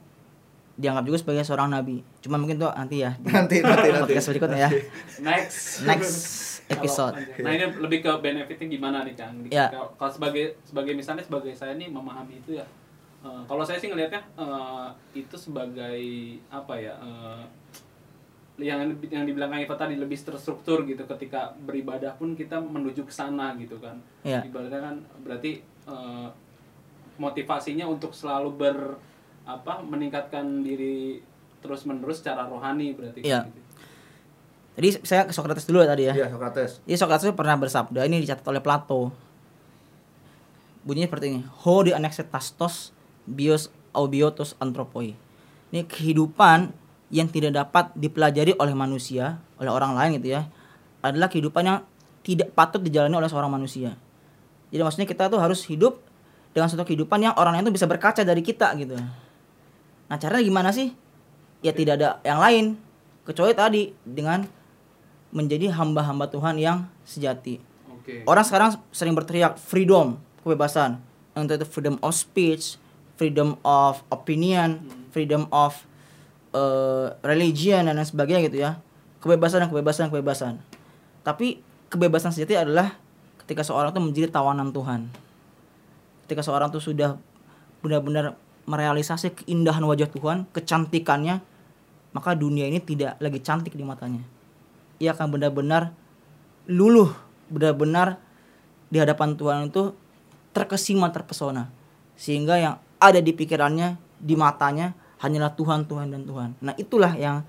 dianggap 0.74 1.06
juga 1.06 1.18
sebagai 1.22 1.46
seorang 1.46 1.70
nabi. 1.70 2.02
Cuma 2.20 2.36
mungkin 2.36 2.58
tuh 2.58 2.68
nanti 2.74 3.00
ya 3.00 3.14
nanti 3.22 3.62
nanti 3.62 3.88
nanti 3.94 4.12
podcast 4.12 4.28
berikutnya 4.28 4.58
ya. 4.66 4.70
next 5.22 5.86
Next 5.86 6.12
episode. 6.66 7.14
Nah 7.38 7.50
ini 7.50 7.64
lebih 7.76 7.98
ke 8.00 8.12
benefitnya 8.18 8.66
gimana 8.70 9.02
nih 9.02 9.12
kang 9.12 9.36
Ya. 9.48 9.68
kalau 9.68 10.10
sebagai 10.10 10.56
sebagai 10.62 10.92
misalnya 10.92 11.20
sebagai 11.20 11.52
saya 11.52 11.74
nih 11.74 11.88
memahami 11.88 12.38
itu 12.38 12.56
ya 12.56 12.66
eh, 13.20 13.42
kalau 13.44 13.60
saya 13.60 13.76
sih 13.76 13.88
ngelihatnya 13.88 14.22
eh, 14.34 14.88
itu 15.14 15.36
sebagai 15.36 16.00
apa 16.48 16.74
ya 16.74 16.94
eh, 16.96 17.44
yang 18.56 18.80
yang 19.04 19.26
dibilang 19.26 19.50
Kang 19.50 19.60
Iva 19.60 19.74
tadi 19.74 19.94
lebih 19.94 20.14
terstruktur 20.14 20.84
gitu 20.84 21.02
ketika 21.04 21.50
beribadah 21.58 22.14
pun 22.14 22.32
kita 22.32 22.56
menuju 22.56 23.02
ke 23.02 23.10
sana 23.10 23.52
gitu 23.56 23.76
kan 23.76 23.98
Iya. 24.22 24.40
ibaratnya 24.42 24.80
kan 24.80 24.96
berarti 25.20 25.58
eh, 25.84 26.28
motivasinya 27.16 27.86
untuk 27.86 28.10
selalu 28.10 28.50
ber 28.52 28.78
apa 29.44 29.78
meningkatkan 29.80 30.62
diri 30.62 31.20
terus 31.60 31.84
menerus 31.84 32.20
secara 32.20 32.44
rohani 32.44 32.92
berarti 32.92 33.20
kan 33.20 33.28
Iya. 33.28 33.40
gitu. 33.46 33.60
Jadi 34.74 34.88
saya 35.06 35.22
ke 35.22 35.32
Socrates 35.32 35.66
dulu 35.70 35.86
ya 35.86 35.88
tadi 35.94 36.10
ya. 36.10 36.14
Iya 36.14 36.26
Socrates 36.34 36.82
Jadi 36.82 36.96
Socrates 36.98 37.30
pernah 37.30 37.54
bersabda 37.54 38.00
ini 38.10 38.18
dicatat 38.18 38.42
oleh 38.50 38.58
Plato. 38.58 39.14
Bunyinya 40.82 41.06
seperti 41.06 41.26
ini. 41.30 41.40
Ho 41.64 41.74
di 41.86 41.94
anexetastos 41.94 42.90
bios 43.24 43.70
aubiotos 43.94 44.58
anthropoi. 44.58 45.14
Ini 45.70 45.86
kehidupan 45.86 46.74
yang 47.14 47.30
tidak 47.30 47.54
dapat 47.54 47.94
dipelajari 47.94 48.58
oleh 48.58 48.74
manusia, 48.74 49.38
oleh 49.62 49.70
orang 49.70 49.94
lain 49.94 50.18
gitu 50.18 50.34
ya. 50.34 50.50
Adalah 51.00 51.30
kehidupan 51.30 51.62
yang 51.62 51.78
tidak 52.26 52.50
patut 52.52 52.82
dijalani 52.82 53.14
oleh 53.14 53.30
seorang 53.30 53.52
manusia. 53.52 53.94
Jadi 54.74 54.82
maksudnya 54.82 55.06
kita 55.06 55.30
tuh 55.30 55.38
harus 55.38 55.62
hidup 55.70 56.02
dengan 56.50 56.66
suatu 56.66 56.82
kehidupan 56.82 57.22
yang 57.22 57.34
orang 57.38 57.54
lain 57.54 57.70
tuh 57.70 57.74
bisa 57.74 57.86
berkaca 57.86 58.26
dari 58.26 58.42
kita 58.42 58.74
gitu. 58.74 58.98
Nah, 60.10 60.16
caranya 60.18 60.42
gimana 60.42 60.70
sih? 60.74 60.90
Ya 61.62 61.70
tidak 61.70 62.02
ada 62.02 62.18
yang 62.26 62.42
lain 62.42 62.64
kecuali 63.24 63.54
tadi 63.56 63.82
dengan 64.02 64.44
menjadi 65.34 65.74
hamba-hamba 65.74 66.30
Tuhan 66.30 66.56
yang 66.62 66.86
sejati. 67.02 67.58
Oke. 67.90 68.22
Orang 68.24 68.46
sekarang 68.46 68.78
sering 68.94 69.18
berteriak 69.18 69.58
freedom, 69.58 70.16
kebebasan. 70.46 71.02
Entah 71.34 71.58
itu 71.58 71.66
freedom 71.66 71.98
of 71.98 72.14
speech, 72.14 72.78
freedom 73.18 73.58
of 73.66 74.06
opinion, 74.14 74.86
freedom 75.10 75.50
of 75.50 75.82
uh, 76.54 77.18
religion 77.26 77.90
dan 77.90 77.98
lain 77.98 78.06
sebagainya 78.06 78.42
gitu 78.46 78.62
ya. 78.62 78.78
Kebebasan 79.18 79.66
dan 79.66 79.68
kebebasan 79.68 80.06
kebebasan. 80.14 80.62
Tapi 81.26 81.58
kebebasan 81.90 82.30
sejati 82.30 82.54
adalah 82.54 82.94
ketika 83.42 83.66
seorang 83.66 83.90
itu 83.90 84.00
menjadi 84.00 84.28
tawanan 84.30 84.70
Tuhan. 84.70 85.10
Ketika 86.24 86.46
seorang 86.46 86.70
itu 86.70 86.78
sudah 86.80 87.18
benar-benar 87.82 88.38
merealisasi 88.64 89.44
keindahan 89.44 89.84
wajah 89.84 90.08
Tuhan, 90.08 90.48
kecantikannya, 90.54 91.42
maka 92.14 92.30
dunia 92.32 92.64
ini 92.70 92.80
tidak 92.80 93.18
lagi 93.20 93.42
cantik 93.42 93.76
di 93.76 93.84
matanya. 93.84 94.22
Ia 95.02 95.14
akan 95.14 95.38
benar-benar 95.38 95.90
luluh, 96.70 97.12
benar-benar 97.50 98.18
di 98.88 99.02
hadapan 99.02 99.34
Tuhan 99.34 99.68
itu 99.68 99.92
terkesima, 100.54 101.10
terpesona. 101.10 101.70
Sehingga 102.14 102.54
yang 102.58 102.74
ada 103.02 103.18
di 103.18 103.34
pikirannya, 103.34 103.98
di 104.22 104.34
matanya 104.38 104.94
hanyalah 105.18 105.52
Tuhan, 105.58 105.84
Tuhan 105.90 106.14
dan 106.14 106.22
Tuhan. 106.22 106.50
Nah, 106.62 106.74
itulah 106.78 107.12
yang 107.18 107.42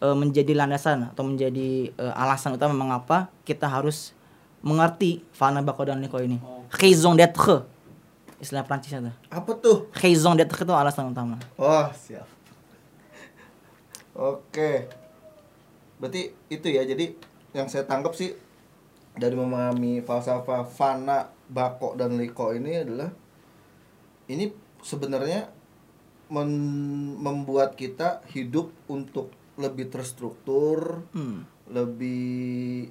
eh, 0.00 0.16
menjadi 0.16 0.52
landasan 0.54 1.10
atau 1.10 1.26
menjadi 1.26 1.90
eh, 1.90 2.14
alasan 2.14 2.54
utama 2.54 2.72
mengapa 2.76 3.28
kita 3.42 3.66
harus 3.66 4.14
mengerti 4.62 5.26
fana 5.34 5.60
bako 5.60 5.90
dan 5.90 5.98
liko 6.00 6.22
ini. 6.22 6.38
Oh. 6.42 6.62
Raison 6.78 7.14
d'être. 7.18 7.66
Istilah 8.36 8.68
Prancis 8.68 8.92
itu. 8.92 9.12
apa 9.32 9.50
tuh 9.56 9.88
Raison 9.96 10.36
d'être 10.36 10.60
itu 10.60 10.68
alasan 10.68 11.08
utama. 11.08 11.40
oh 11.56 11.88
siap 11.96 12.28
oke 14.12 14.72
berarti 15.96 16.32
itu 16.52 16.66
ya 16.68 16.84
jadi 16.84 17.16
yang 17.56 17.66
saya 17.66 17.88
tangkap 17.88 18.12
sih 18.12 18.36
dari 19.16 19.32
memahami 19.32 20.04
falsafah 20.04 20.68
fana 20.68 21.32
bako 21.48 21.96
dan 21.96 22.20
liko 22.20 22.52
ini 22.52 22.84
adalah 22.84 23.08
ini 24.28 24.52
sebenarnya 24.84 25.48
membuat 27.22 27.78
kita 27.78 28.20
hidup 28.34 28.74
untuk 28.90 29.30
lebih 29.56 29.88
terstruktur 29.88 31.06
Hmm. 31.16 31.48
lebih 31.70 32.90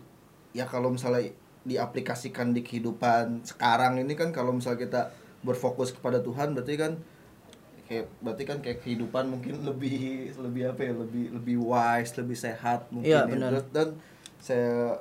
ya 0.52 0.66
kalau 0.66 0.90
misalnya 0.92 1.30
diaplikasikan 1.64 2.52
di 2.56 2.66
kehidupan 2.66 3.46
sekarang 3.46 4.02
ini 4.02 4.18
kan 4.18 4.34
kalau 4.34 4.52
misalnya 4.56 4.82
kita 4.88 5.02
berfokus 5.46 5.94
kepada 5.94 6.20
Tuhan 6.26 6.58
berarti 6.58 6.74
kan 6.76 6.98
kayak 7.86 8.10
berarti 8.18 8.44
kan 8.44 8.58
kayak 8.60 8.82
kehidupan 8.82 9.30
mungkin 9.30 9.62
lebih 9.62 9.98
lebih 10.36 10.64
apa 10.68 10.82
ya 10.82 10.94
lebih 10.94 11.26
lebih 11.32 11.56
wise 11.62 12.12
lebih 12.16 12.34
sehat 12.36 12.90
mungkin 12.90 13.08
Iya, 13.08 13.22
ya. 13.22 13.30
benar. 13.30 13.52
Dan 13.70 13.88
saya 14.38 14.98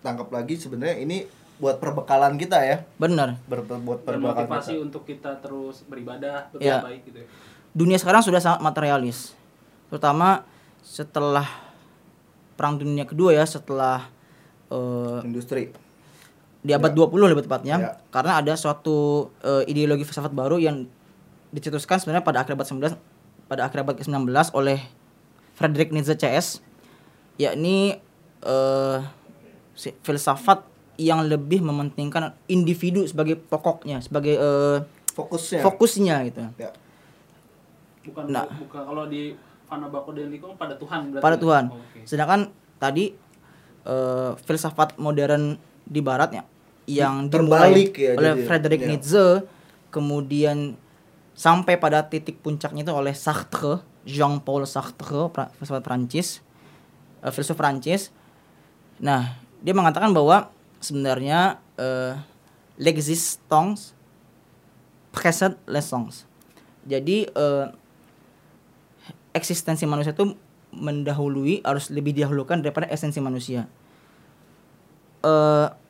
tangkap 0.00 0.28
lagi 0.28 0.54
sebenarnya 0.54 0.96
ini 0.96 1.26
buat 1.54 1.78
perbekalan 1.78 2.34
kita 2.34 2.58
ya 2.60 2.82
Benar. 2.96 3.38
Ber- 3.44 3.62
buat 3.62 4.02
perbekalan 4.02 4.46
bermotivasi 4.46 4.72
kita. 4.72 4.82
untuk 4.82 5.02
kita 5.04 5.30
terus 5.38 5.82
beribadah 5.84 6.50
berbuat 6.50 6.62
Iya. 6.62 6.82
baik 6.82 7.02
gitu 7.04 7.18
ya. 7.18 7.28
dunia 7.72 7.98
sekarang 7.98 8.22
sudah 8.22 8.38
sangat 8.38 8.60
materialis. 8.60 9.34
Terutama 9.86 10.46
setelah 10.80 11.46
Perang 12.54 12.78
Dunia 12.78 13.02
Kedua 13.02 13.30
ya, 13.30 13.42
setelah 13.44 14.06
eh, 14.68 15.18
industri 15.22 15.74
di 16.60 16.70
abad 16.70 16.90
20 16.90 17.10
lebih 17.26 17.44
tepatnya. 17.44 17.76
Ya. 17.76 17.90
Karena 18.08 18.38
ada 18.38 18.54
suatu 18.54 19.26
eh, 19.40 19.66
ideologi 19.66 20.02
filsafat 20.02 20.30
baru 20.30 20.56
yang 20.56 20.86
dicetuskan 21.54 21.96
sebenarnya 21.96 22.22
pada 22.22 22.42
akhir 22.42 22.52
abad 22.52 22.66
19 22.66 22.98
pada 23.46 23.62
akhir 23.62 23.78
abad 23.80 23.94
ke-19 23.94 24.26
oleh 24.52 24.82
Friedrich 25.54 25.88
Nietzsche 25.88 26.16
CS 26.16 26.58
yakni 27.36 28.02
eh, 28.40 28.98
si- 29.72 29.94
filsafat 30.00 30.66
yang 30.96 31.22
lebih 31.22 31.58
mementingkan 31.60 32.34
individu 32.44 33.02
sebagai 33.02 33.34
pokoknya, 33.36 33.98
sebagai 34.00 34.34
eh, 34.34 34.78
fokusnya 35.12 35.60
fokusnya 35.60 36.14
gitu. 36.24 36.42
ya 36.56 36.70
Bukan 38.04 38.28
Nah. 38.28 38.44
bukan 38.52 38.82
kalau 38.84 39.04
di 39.06 39.32
Fana 39.64 39.88
Bako 39.88 40.12
dan 40.12 40.28
Liko 40.28 40.52
pada 40.54 40.74
Tuhan 40.74 41.08
berarti. 41.10 41.24
pada? 41.24 41.36
Tuhan. 41.36 41.64
Oh, 41.66 41.80
Oke. 41.80 42.04
Sedangkan 42.04 42.40
tadi 42.76 43.14
eh, 43.82 44.30
filsafat 44.38 44.94
modern 44.96 45.56
di 45.82 46.00
barat 46.00 46.30
ya 46.32 46.44
yang 46.86 47.26
Terbalik 47.26 47.90
dimulai 47.90 48.04
ya 48.04 48.10
oleh 48.14 48.32
jadi. 48.34 48.44
Friedrich 48.44 48.82
Ya. 48.82 48.88
Nietzsche 48.88 49.26
kemudian 49.88 50.76
sampai 51.34 51.74
pada 51.76 52.06
titik 52.06 52.38
puncaknya 52.40 52.86
itu 52.86 52.94
oleh 52.94 53.12
Sartre, 53.12 53.82
Jean-Paul 54.06 54.64
Sartre, 54.64 55.28
filsafat 55.58 55.82
Prancis, 55.82 56.40
eh, 57.20 57.32
filsuf 57.34 57.58
Prancis. 57.58 58.14
Nah, 59.02 59.34
dia 59.60 59.74
mengatakan 59.74 60.14
bahwa 60.14 60.54
sebenarnya 60.78 61.58
eh, 61.76 62.14
l'existence 62.78 63.92
précède 65.10 65.58
l'essence. 65.66 66.26
Jadi 66.86 67.26
eh, 67.26 67.66
eksistensi 69.34 69.82
manusia 69.90 70.14
itu 70.14 70.38
mendahului 70.74 71.62
harus 71.62 71.90
lebih 71.90 72.14
didahulukan 72.14 72.62
daripada 72.62 72.86
esensi 72.90 73.18
manusia. 73.18 73.66
Eh 75.22 75.83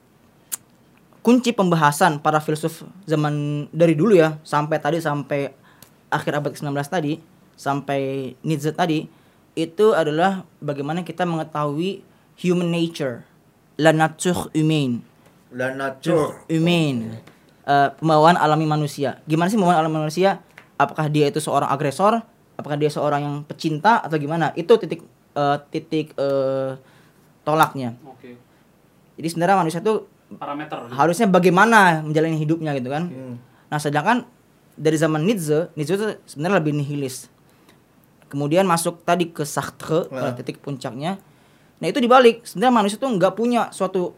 kunci 1.25 1.57
pembahasan 1.57 2.21
para 2.21 2.37
filsuf 2.39 2.85
zaman 3.09 3.65
dari 3.73 3.97
dulu 3.97 4.13
ya 4.13 4.37
sampai 4.45 4.77
tadi 4.77 5.01
sampai 5.01 5.57
akhir 6.13 6.33
abad 6.37 6.53
ke-19 6.53 6.77
tadi 6.85 7.13
sampai 7.57 8.35
Nietzsche 8.45 8.71
tadi 8.77 9.09
itu 9.57 9.97
adalah 9.97 10.45
bagaimana 10.61 11.01
kita 11.01 11.23
mengetahui 11.25 12.03
human 12.37 12.69
nature, 12.69 13.23
la 13.79 13.95
nature 13.95 14.51
humaine, 14.53 15.01
La 15.55 15.71
nature. 15.71 16.43
humaine, 16.51 17.23
Eh, 17.65 17.89
pembawaan 17.97 18.37
alami 18.37 18.69
manusia. 18.69 19.25
Gimana 19.25 19.49
sih 19.49 19.57
pembawaan 19.57 19.81
alami 19.81 20.05
manusia? 20.05 20.45
Apakah 20.77 21.09
dia 21.09 21.33
itu 21.33 21.41
seorang 21.41 21.73
agresor? 21.73 22.21
Apakah 22.61 22.77
dia 22.77 22.93
seorang 22.93 23.25
yang 23.25 23.37
pecinta 23.49 24.05
atau 24.05 24.21
gimana? 24.21 24.53
Itu 24.53 24.77
titik 24.77 25.01
eh, 25.33 25.59
titik 25.73 26.13
eh, 26.13 26.77
tolaknya. 27.41 27.97
Oke. 28.05 28.37
Jadi 29.17 29.29
sebenarnya 29.33 29.65
manusia 29.65 29.81
itu 29.81 30.05
Parameter. 30.35 30.91
harusnya 30.91 31.29
bagaimana 31.29 32.03
menjalani 32.03 32.35
hidupnya 32.35 32.75
gitu 32.75 32.91
kan. 32.91 33.07
Hmm. 33.07 33.37
Nah, 33.71 33.79
sedangkan 33.79 34.27
dari 34.75 34.97
zaman 34.99 35.23
Nietzsche, 35.23 35.71
Nietzsche 35.79 35.95
itu 35.95 36.07
sebenarnya 36.27 36.59
lebih 36.59 36.75
nihilis. 36.75 37.31
Kemudian 38.27 38.67
masuk 38.67 39.07
tadi 39.07 39.31
ke 39.31 39.47
Sartre, 39.47 40.11
pada 40.11 40.33
Nah. 40.33 40.35
titik 40.35 40.59
puncaknya. 40.59 41.23
Nah, 41.79 41.87
itu 41.87 42.03
dibalik. 42.03 42.43
Sebenarnya 42.43 42.75
manusia 42.75 42.97
itu 42.99 43.07
nggak 43.07 43.35
punya 43.39 43.71
suatu 43.71 44.17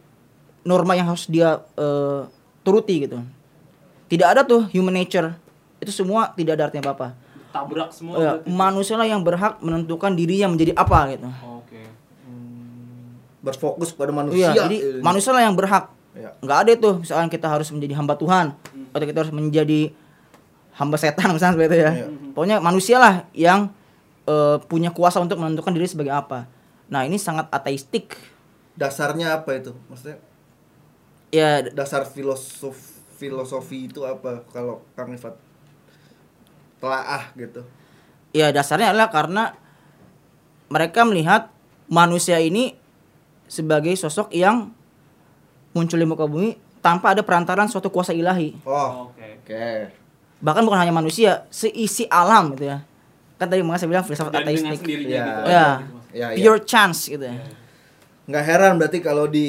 norma 0.64 0.96
yang 0.96 1.12
harus 1.12 1.28
dia 1.28 1.60
eh, 1.76 2.22
turuti 2.64 3.04
gitu. 3.04 3.20
Tidak 4.08 4.24
ada 4.24 4.40
tuh 4.46 4.70
human 4.72 4.96
nature. 4.96 5.36
Itu 5.82 5.92
semua 5.92 6.32
tidak 6.32 6.56
ada 6.56 6.72
artinya 6.72 6.88
apa-apa. 6.88 7.08
Tabrak 7.52 7.90
semua. 7.92 8.14
Berarti. 8.16 8.48
manusia 8.48 8.94
lah 8.96 9.08
yang 9.08 9.20
berhak 9.20 9.60
menentukan 9.60 10.16
dirinya 10.16 10.48
menjadi 10.48 10.72
apa 10.76 10.98
gitu. 11.12 11.28
Oke. 11.60 11.80
Berfokus 13.44 13.92
pada 13.94 14.10
manusia. 14.10 14.50
Iya, 14.52 14.66
jadi 14.66 14.76
manusia 15.04 15.30
lah 15.36 15.44
yang 15.44 15.54
berhak. 15.54 15.92
Ya. 16.16 16.32
nggak 16.40 16.58
ada 16.64 16.72
tuh 16.80 17.04
misalkan 17.04 17.28
kita 17.28 17.44
harus 17.44 17.68
menjadi 17.68 17.92
hamba 18.00 18.16
Tuhan 18.16 18.56
atau 18.96 19.04
kita 19.04 19.20
harus 19.20 19.34
menjadi 19.36 19.92
hamba 20.72 20.96
setan 20.96 21.28
misalnya 21.36 21.60
seperti 21.60 21.68
itu 21.68 21.78
ya. 21.78 21.92
Iya. 21.92 22.06
Pokoknya 22.32 22.56
manusia 22.64 22.96
lah 22.96 23.14
yang 23.36 23.68
eh, 24.24 24.56
punya 24.64 24.96
kuasa 24.96 25.20
untuk 25.20 25.36
menentukan 25.36 25.76
diri 25.76 25.84
sebagai 25.84 26.16
apa. 26.16 26.48
Nah, 26.88 27.02
ini 27.02 27.18
sangat 27.18 27.50
ateistik. 27.50 28.16
Dasarnya 28.78 29.42
apa 29.42 29.58
itu? 29.58 29.74
Maksudnya 29.90 30.22
Ya 31.34 31.58
dasar 31.60 32.06
filosof 32.06 32.78
filosofi 33.18 33.90
itu 33.90 34.04
apa 34.04 34.44
kalau 34.52 34.84
Kang 34.94 35.10
Ifat 35.10 35.34
telaah 36.76 37.32
gitu. 37.34 37.64
ya 38.36 38.52
dasarnya 38.52 38.92
adalah 38.92 39.08
karena 39.08 39.56
mereka 40.68 41.08
melihat 41.08 41.48
manusia 41.88 42.36
ini 42.36 42.76
sebagai 43.48 43.96
sosok 43.96 44.28
yang 44.36 44.75
muncul 45.76 45.94
di 45.94 46.08
muka 46.08 46.24
bumi 46.24 46.56
tanpa 46.80 47.12
ada 47.12 47.20
perantaran 47.20 47.68
suatu 47.68 47.92
kuasa 47.92 48.10
ilahi. 48.10 48.56
Oh, 48.64 49.12
Oke. 49.12 49.44
oke. 49.44 49.68
Bahkan 50.36 50.62
bukan 50.62 50.80
hanya 50.80 50.90
manusia, 50.90 51.44
seisi 51.48 52.08
alam 52.08 52.56
gitu 52.56 52.66
ya. 52.66 52.80
Kan 53.36 53.46
tadi 53.46 53.60
makanya 53.60 53.80
saya 53.82 53.90
bilang 53.92 54.04
filsafat 54.04 54.32
Dan 54.32 54.42
ateistik. 54.42 54.80
Iya. 54.80 54.96
gitu. 54.96 55.10
Ya. 55.12 55.24
gitu. 55.76 55.96
Ya, 56.16 56.26
ya. 56.32 56.40
Pure 56.40 56.60
chance 56.64 57.06
gitu 57.06 57.20
ya. 57.22 57.36
nggak 58.26 58.42
heran 58.42 58.74
berarti 58.74 58.98
kalau 58.98 59.30
di 59.30 59.46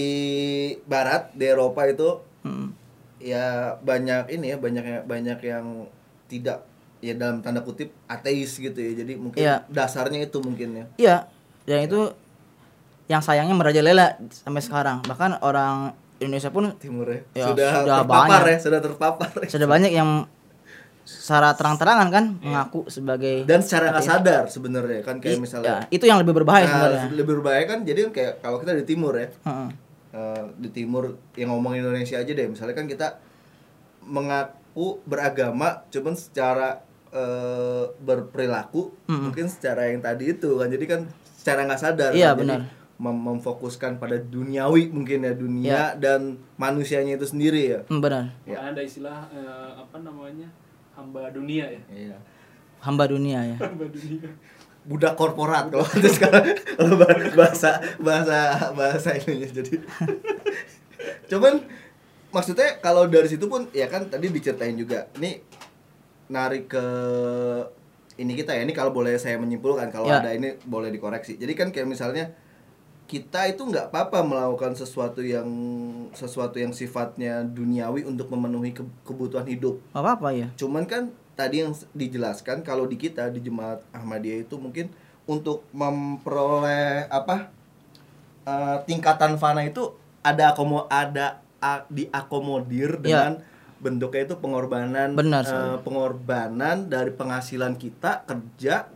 barat 0.85 1.33
di 1.33 1.45
Eropa 1.45 1.81
itu 1.83 2.21
Hmm. 2.45 2.69
ya 3.17 3.73
banyak 3.75 4.29
ini 4.29 4.53
ya 4.53 4.57
banyak 4.57 4.83
yang 4.85 5.01
banyak 5.03 5.39
yang 5.41 5.65
tidak 6.27 6.61
ya 6.99 7.11
dalam 7.11 7.41
tanda 7.41 7.59
kutip 7.59 7.89
ateis 8.05 8.53
gitu 8.53 8.77
ya 8.77 8.93
jadi 8.95 9.17
mungkin 9.17 9.41
Iya. 9.41 9.65
dasarnya 9.65 10.21
itu 10.21 10.37
mungkin 10.39 10.69
ya 10.73 10.85
Iya, 10.95 11.17
dan 11.65 11.79
itu 11.83 12.13
yang 13.07 13.19
sayangnya 13.19 13.51
merajalela 13.51 14.21
sampai 14.29 14.61
sekarang. 14.61 15.01
Bahkan 15.01 15.41
orang 15.41 15.97
Indonesia 16.19 16.49
pun 16.49 16.73
timur 16.75 17.07
ya, 17.07 17.19
Ya, 17.33 17.45
sudah, 17.45 17.69
sudah 17.77 17.95
terpapar 17.99 18.27
banyak. 18.39 18.41
ya 18.47 18.57
sudah 18.59 18.79
terpapar 18.79 19.29
ya. 19.37 19.47
sudah 19.47 19.67
banyak 19.67 19.91
yang 19.91 20.09
secara 21.03 21.53
terang-terangan 21.53 22.07
kan 22.09 22.25
mengaku 22.41 22.83
sebagai 22.87 23.43
dan 23.43 23.61
secara 23.61 23.91
nggak 23.91 24.03
sadar 24.03 24.43
sebenarnya 24.45 24.99
kan 25.01 25.17
kayak 25.17 25.39
misalnya 25.39 25.65
ya, 25.65 25.77
itu 25.89 26.03
yang 26.03 26.19
lebih 26.19 26.35
berbahaya 26.35 26.63
Nah, 26.63 26.71
sebenarnya. 26.73 27.03
lebih 27.13 27.33
berbahaya 27.37 27.63
kan 27.65 27.79
jadi 27.81 27.99
kan 28.01 28.11
kayak 28.11 28.33
kalau 28.37 28.57
kita 28.57 28.73
di 28.73 28.83
timur 28.83 29.13
ya 29.13 29.31
Heeh. 29.41 29.69
eh, 30.11 30.43
di 30.57 30.69
timur 30.69 31.03
yang 31.33 31.49
ngomong 31.49 31.73
Indonesia 31.75 32.17
aja 32.17 32.27
deh 32.29 32.45
misalnya 32.45 32.73
kan 32.73 32.85
kita 32.85 33.07
mengaku 34.03 34.57
beragama 35.03 35.83
cuman 35.87 36.13
secara 36.13 36.83
eh, 37.09 37.85
berperilaku 37.97 38.91
Mm-mm. 39.05 39.31
mungkin 39.31 39.47
secara 39.47 39.87
yang 39.87 39.99
tadi 39.99 40.33
itu 40.33 40.49
kan 40.53 40.67
jadi 40.67 40.85
kan 40.85 41.01
secara 41.33 41.63
nggak 41.63 41.81
sadar 41.81 42.11
Iya, 42.11 42.31
kan. 42.31 42.35
Jadi 42.35 42.41
benar. 42.43 42.59
Mem- 42.97 43.23
memfokuskan 43.23 43.97
pada 43.97 44.17
duniawi 44.17 44.89
mungkin 44.89 45.21
ya 45.21 45.33
dunia 45.33 45.79
dan 45.95 46.21
manusianya 46.55 47.13
itu 47.13 47.25
sendiri 47.25 47.61
ya 47.69 47.79
Hmm, 47.85 47.99
benar. 47.99 48.33
Ya. 48.43 48.57
Ada 48.63 48.81
istilah 48.81 49.29
eh, 49.29 49.45
apa 49.75 49.97
namanya? 49.99 50.49
hamba 50.91 51.29
dunia 51.29 51.65
ya. 51.67 51.81
iya 51.87 52.17
Hamba 52.79 53.05
dunia 53.05 53.37
ya. 53.45 53.57
Hamba 53.59 53.85
dunia. 53.85 54.25
budak 54.83 55.13
korporat 55.13 55.67
kalau 55.67 55.83
itu 55.93 56.09
sekarang 56.09 56.47
kalau 56.73 56.95
bahasa 57.35 57.75
bahasa 57.99 58.39
bahasa 58.71 59.11
ininya 59.13 59.51
jadi 59.51 59.83
cuman 61.27 61.59
maksudnya 62.29 62.79
kalau 62.79 63.03
dari 63.05 63.27
situ 63.27 63.45
pun 63.45 63.67
ya 63.71 63.85
kan 63.85 64.07
tadi 64.07 64.27
diceritain 64.27 64.73
juga 64.73 65.11
ini 65.15 65.43
narik 66.27 66.67
ke 66.67 66.85
ini 68.15 68.31
kita 68.33 68.51
ya 68.51 68.63
ini 68.63 68.71
kalau 68.71 68.89
boleh 68.91 69.13
saya 69.15 69.35
menyimpulkan 69.35 69.91
kalau 69.91 70.07
Ya. 70.07 70.19
ada 70.19 70.31
ini 70.31 70.55
boleh 70.63 70.87
dikoreksi 70.87 71.35
jadi 71.35 71.51
kan 71.51 71.69
kayak 71.69 71.85
misalnya 71.85 72.31
kita 73.07 73.47
itu 73.47 73.63
nggak 73.63 73.87
apa-apa 73.87 74.19
melakukan 74.21 74.75
sesuatu 74.75 75.23
yang 75.23 75.47
sesuatu 76.11 76.55
yang 76.55 76.69
sifatnya 76.69 77.39
duniawi 77.41 78.03
untuk 78.03 78.27
memenuhi 78.27 78.71
ke- 78.71 78.83
kebutuhan 79.01 79.47
hidup 79.47 79.79
apa-apa 79.91 80.29
ya. 80.29 80.47
Cuman 80.53 80.83
kan 80.83 81.07
tadi 81.33 81.63
yang 81.63 81.71
dijelaskan 81.93 82.61
kalau 82.61 82.83
di 82.83 82.95
kita 82.95 83.29
di 83.29 83.39
jemaat 83.39 83.79
Ahmadiyah 83.89 84.43
itu 84.43 84.55
mungkin 84.57 84.91
untuk 85.23 85.63
memperoleh 85.71 87.07
apa 87.07 87.47
eh, 88.43 88.77
tingkatan 88.83 89.35
fana 89.35 89.63
itu 89.63 89.95
ada 90.21 90.51
akomo 90.51 90.87
ada 90.87 91.39
a- 91.57 91.87
diakomodir 91.87 92.99
dengan 92.99 93.39
bentuknya 93.77 94.25
itu 94.25 94.35
pengorbanan 94.35 95.13
Benar 95.13 95.43
sekali. 95.43 95.79
pengorbanan 95.81 96.77
dari 96.87 97.11
penghasilan 97.11 97.77
kita 97.77 98.25
kerja 98.25 98.89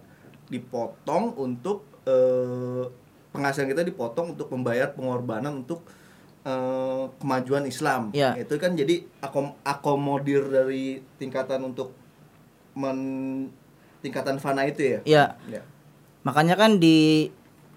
dipotong 0.47 1.37
untuk 1.37 1.87
eh, 2.03 2.85
penghasilan 3.31 3.67
kita 3.69 3.83
dipotong 3.83 4.35
untuk 4.35 4.51
membayar 4.51 4.91
pengorbanan 4.91 5.63
untuk 5.63 5.83
eh, 6.41 7.03
kemajuan 7.17 7.65
Islam 7.65 8.09
Iya. 8.11 8.35
itu 8.37 8.53
kan 8.57 8.73
jadi 8.73 9.05
akom 9.19 9.53
akomodir 9.61 10.45
dari 10.47 10.99
tingkatan 11.15 11.61
untuk 11.63 11.93
men 12.73 12.99
tingkatan 14.01 14.39
fana 14.39 14.65
itu 14.65 14.81
ya 14.81 14.99
Iya. 15.03 15.25
ya 15.47 15.61
Makanya 16.21 16.53
kan 16.53 16.77
di 16.77 17.29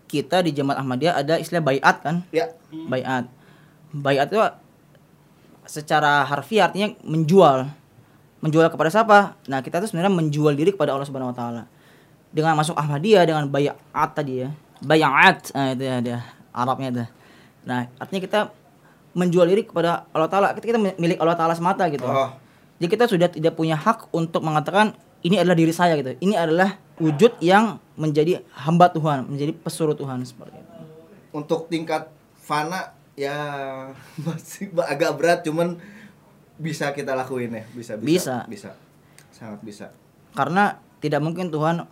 kita 0.05 0.45
di 0.45 0.53
Jemaat 0.53 0.77
Ahmadiyah 0.79 1.17
ada 1.17 1.41
istilah 1.41 1.65
bayat 1.65 1.97
kan? 2.05 2.29
ya 2.29 2.53
Bayat. 2.69 3.25
Bayat 3.91 4.29
itu 4.29 4.37
secara 5.65 6.29
harfiah 6.29 6.69
artinya 6.69 6.93
menjual. 7.03 7.65
Menjual 8.45 8.69
kepada 8.69 8.93
siapa? 8.93 9.41
Nah, 9.49 9.65
kita 9.65 9.81
tuh 9.81 9.89
sebenarnya 9.89 10.13
menjual 10.13 10.53
diri 10.53 10.77
kepada 10.77 10.93
Allah 10.93 11.09
Subhanahu 11.09 11.33
wa 11.33 11.37
taala. 11.37 11.63
Dengan 12.35 12.53
masuk 12.61 12.77
Ahmadiyah 12.77 13.25
dengan 13.25 13.49
bayat 13.49 13.81
tadi 14.13 14.45
ya. 14.45 14.53
Bayat. 14.81 15.53
Nah, 15.53 15.73
itu 15.73 15.85
ya 15.85 15.97
dia 16.01 16.19
Arabnya 16.51 16.89
itu. 16.91 17.05
Nah, 17.65 17.91
artinya 17.99 18.23
kita 18.23 18.41
menjual 19.13 19.47
diri 19.47 19.63
kepada 19.63 20.07
Allah 20.11 20.27
taala. 20.27 20.47
Kita, 20.55 20.67
kita 20.67 20.79
milik 20.99 21.19
Allah 21.19 21.35
taala 21.35 21.55
semata 21.55 21.87
gitu. 21.91 22.03
oh 22.03 22.31
Jadi 22.79 22.89
kita 22.91 23.05
sudah 23.07 23.29
tidak 23.31 23.55
punya 23.55 23.75
hak 23.75 24.11
untuk 24.11 24.43
mengatakan 24.43 24.95
ini 25.23 25.39
adalah 25.39 25.55
diri 25.55 25.71
saya 25.71 25.95
gitu. 25.95 26.15
Ini 26.19 26.35
adalah 26.35 26.79
wujud 26.99 27.39
yang 27.39 27.79
menjadi 27.95 28.43
hamba 28.55 28.91
Tuhan, 28.91 29.27
menjadi 29.27 29.55
pesuruh 29.55 29.95
Tuhan 29.95 30.23
seperti 30.23 30.59
itu. 30.59 30.73
untuk 31.33 31.67
tingkat 31.67 32.07
fana 32.39 32.95
ya 33.19 33.35
masih 34.23 34.71
agak 34.79 35.19
berat 35.19 35.43
cuman 35.43 35.75
bisa 36.55 36.95
kita 36.95 37.19
lakuin 37.19 37.51
ya 37.51 37.65
bisa 37.75 37.99
bisa 37.99 38.07
Bisa. 38.07 38.37
bisa 38.47 38.71
sangat 39.31 39.59
bisa 39.67 39.87
Karena 40.31 40.79
tidak 40.99 41.19
mungkin 41.19 41.51
Tuhan 41.51 41.83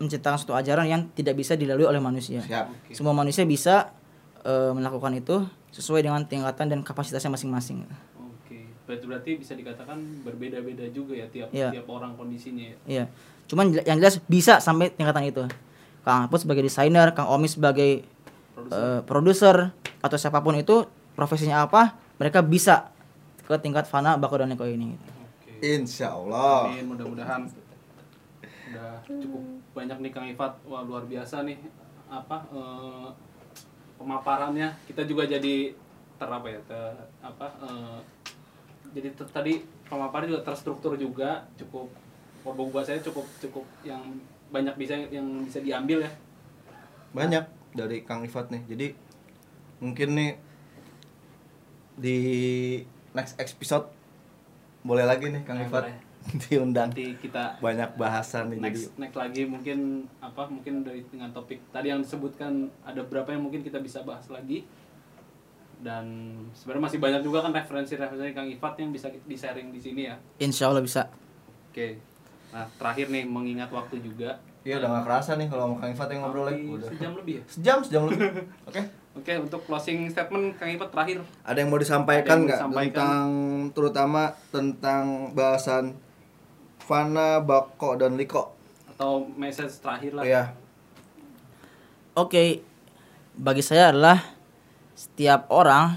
menciptakan 0.00 0.36
suatu 0.36 0.56
ajaran 0.56 0.84
yang 0.84 1.06
tidak 1.12 1.36
bisa 1.36 1.52
dilalui 1.54 1.84
oleh 1.84 2.00
manusia. 2.00 2.40
siap 2.40 2.72
Oke. 2.72 2.92
Semua 2.92 3.12
manusia 3.12 3.44
bisa 3.44 3.92
eh, 4.40 4.72
melakukan 4.72 5.12
itu 5.14 5.44
sesuai 5.70 6.00
dengan 6.00 6.24
tingkatan 6.24 6.66
dan 6.66 6.80
kapasitasnya 6.80 7.28
masing-masing. 7.30 7.84
Oke. 8.16 8.64
Berarti 8.84 9.04
berarti 9.04 9.30
bisa 9.36 9.52
dikatakan 9.52 10.00
berbeda-beda 10.22 10.88
juga 10.88 11.12
ya 11.14 11.28
tiap 11.28 11.52
Iya. 11.52 11.68
tiap 11.70 11.86
orang 11.86 12.16
kondisinya 12.16 12.64
ya. 12.64 12.76
Iya. 12.88 13.04
Cuman 13.44 13.68
jel- 13.70 13.84
yang 13.84 13.98
jelas 13.98 14.16
bisa 14.24 14.56
sampai 14.58 14.88
tingkatan 14.88 15.22
itu. 15.22 15.44
Kang 16.00 16.24
Aput 16.24 16.40
sebagai 16.40 16.64
desainer, 16.64 17.12
Kang 17.12 17.28
Omi 17.28 17.44
sebagai 17.44 18.08
Produser. 18.50 18.72
eh, 18.72 19.00
produser 19.04 19.56
atau 20.00 20.16
siapa 20.16 20.40
pun 20.40 20.56
itu 20.56 20.88
profesinya 21.12 21.60
apa, 21.60 21.92
mereka 22.16 22.40
bisa 22.40 22.88
ke 23.42 23.52
tingkat 23.58 23.84
fana 23.84 24.16
bako 24.16 24.40
dan 24.40 24.48
neko 24.48 24.64
ini. 24.64 24.96
Oke. 24.96 25.60
Insya 25.60 26.10
Allah. 26.10 26.72
Amin, 26.72 26.88
mudah-mudahan 26.88 27.44
udah 28.70 28.92
cukup 29.06 29.42
banyak 29.74 29.98
nih 30.06 30.12
Kang 30.14 30.26
Ifat. 30.30 30.52
Wah, 30.66 30.82
luar 30.86 31.04
biasa 31.10 31.42
nih 31.42 31.58
apa 32.06 32.36
eh, 32.54 33.08
pemaparannya. 33.98 34.70
Kita 34.86 35.02
juga 35.04 35.26
jadi 35.26 35.74
ter 36.16 36.28
apa 36.28 36.46
ya? 36.48 36.60
ter- 36.64 37.06
apa 37.20 37.46
eh, 37.66 37.98
jadi 38.94 39.14
ter- 39.14 39.32
tadi 39.34 39.62
pemaparan 39.86 40.30
juga 40.30 40.42
terstruktur 40.46 40.94
juga, 40.94 41.42
cukup 41.58 41.90
kalau 42.40 42.72
buat 42.72 42.86
saya 42.86 43.02
cukup 43.04 43.26
cukup 43.36 43.66
yang 43.84 44.00
banyak 44.50 44.74
bisa 44.80 44.96
yang 45.10 45.44
bisa 45.44 45.60
diambil 45.60 46.02
ya. 46.02 46.12
Banyak 47.12 47.44
dari 47.74 48.02
Kang 48.02 48.22
Ifat 48.26 48.50
nih. 48.50 48.62
Jadi 48.66 48.86
mungkin 49.80 50.08
nih 50.16 50.30
di 52.00 52.18
next 53.12 53.36
episode 53.36 53.90
boleh 54.80 55.04
lagi 55.04 55.28
nih 55.28 55.42
Kang 55.44 55.60
Ya, 55.60 55.68
Ifat. 55.68 56.09
diundang. 56.46 56.92
Nanti 56.92 57.16
kita 57.16 57.56
Banyak 57.58 57.96
bahasan 57.96 58.52
nih 58.52 58.58
jadi 58.60 58.66
next 58.70 58.84
next 58.96 59.16
lagi 59.16 59.42
mungkin 59.48 59.78
apa 60.20 60.42
mungkin 60.46 60.84
dari 60.84 61.00
dengan 61.08 61.32
topik 61.32 61.58
tadi 61.72 61.88
yang 61.88 62.04
disebutkan 62.04 62.68
ada 62.84 63.00
berapa 63.02 63.32
yang 63.32 63.42
mungkin 63.42 63.64
kita 63.64 63.80
bisa 63.80 64.04
bahas 64.04 64.28
lagi 64.28 64.68
dan 65.80 66.04
sebenarnya 66.52 66.84
masih 66.92 66.98
banyak 67.00 67.20
juga 67.24 67.40
kan 67.48 67.52
referensi-referensi 67.56 68.36
Kang 68.36 68.48
Ifat 68.52 68.74
yang 68.84 68.92
bisa 68.92 69.08
di 69.08 69.36
sharing 69.36 69.72
di 69.72 69.80
sini 69.80 70.12
ya 70.12 70.16
Insya 70.36 70.68
Allah 70.68 70.84
bisa. 70.84 71.08
oke 71.72 71.88
nah 72.50 72.66
terakhir 72.76 73.08
nih 73.08 73.24
mengingat 73.24 73.72
waktu 73.72 74.02
juga 74.04 74.36
Iya 74.60 74.76
udah 74.76 74.92
gak 74.92 75.04
kerasa 75.08 75.40
nih 75.40 75.48
kalau 75.48 75.72
sama 75.72 75.76
Kang 75.80 75.90
Ifat 75.96 76.08
yang 76.12 76.20
ngobrol 76.20 76.44
lagi. 76.52 76.68
Udah. 76.68 76.88
sejam 76.92 77.12
lebih 77.16 77.34
ya 77.40 77.42
Sejam, 77.48 77.78
sejam 77.80 78.02
lebih. 78.04 78.28
Oke. 78.68 78.80
oke 79.10 79.32
untuk 79.40 79.60
closing 79.64 80.04
statement 80.12 80.52
Kang 80.60 80.68
Ifat 80.68 80.92
terakhir 80.92 81.24
Ada 81.48 81.58
yang 81.64 81.68
mau 81.72 81.80
disampaikan 81.80 82.44
nggak 82.44 82.60
tentang 82.68 83.26
terutama 83.72 84.22
tentang 84.52 85.32
bahasan 85.32 85.96
Fana, 86.90 87.38
Bako 87.38 87.94
dan 87.94 88.18
Liko? 88.18 88.58
atau 89.00 89.24
message 89.32 89.80
terakhir 89.80 90.12
lah 90.12 90.24
Iya. 90.28 90.42
Oke, 92.12 92.60
bagi 93.32 93.64
saya 93.64 93.88
adalah 93.88 94.20
setiap 94.92 95.48
orang 95.48 95.96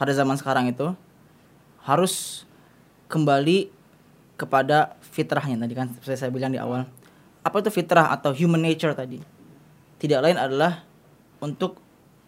pada 0.00 0.16
zaman 0.16 0.40
sekarang 0.40 0.72
itu 0.72 0.96
harus 1.84 2.46
kembali 3.12 3.68
kepada 4.40 4.96
fitrahnya 5.04 5.60
tadi 5.60 5.76
kan 5.76 5.92
seperti 5.92 6.16
saya 6.16 6.32
bilang 6.32 6.56
di 6.56 6.60
awal. 6.62 6.88
Apa 7.44 7.60
itu 7.60 7.68
fitrah 7.68 8.08
atau 8.08 8.32
human 8.32 8.64
nature 8.64 8.96
tadi? 8.96 9.20
Tidak 10.00 10.20
lain 10.24 10.40
adalah 10.40 10.88
untuk 11.44 11.76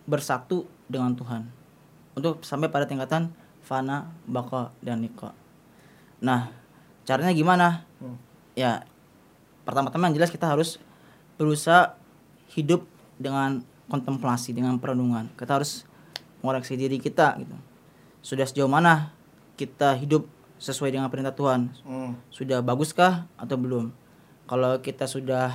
bersatu 0.05 0.68
dengan 0.85 1.16
Tuhan. 1.16 1.49
Untuk 2.12 2.45
sampai 2.45 2.68
pada 2.68 2.85
tingkatan 2.85 3.33
fana, 3.64 4.12
baka 4.29 4.68
dan 4.85 5.01
niko. 5.01 5.33
Nah, 6.20 6.53
caranya 7.09 7.32
gimana? 7.32 7.88
Hmm. 8.04 8.20
Ya, 8.52 8.84
pertama-tama 9.64 10.12
yang 10.12 10.20
jelas 10.20 10.28
kita 10.28 10.44
harus 10.44 10.76
berusaha 11.36 11.96
hidup 12.56 12.88
dengan 13.20 13.61
kontemplasi 13.88 14.56
dengan 14.56 14.80
perenungan 14.80 15.28
kita 15.36 15.61
harus 15.61 15.84
mengoreksi 16.40 16.76
diri 16.76 16.96
kita 16.96 17.36
gitu 17.40 17.56
sudah 18.24 18.44
sejauh 18.48 18.68
mana 18.68 19.12
kita 19.61 19.92
hidup 19.96 20.24
sesuai 20.59 20.90
dengan 20.90 21.12
perintah 21.12 21.36
Tuhan 21.36 21.72
Hmm. 21.84 22.16
sudah 22.32 22.64
baguskah 22.64 23.28
atau 23.36 23.56
belum 23.61 23.92
kalau 24.48 24.80
kita 24.80 25.04
sudah 25.04 25.52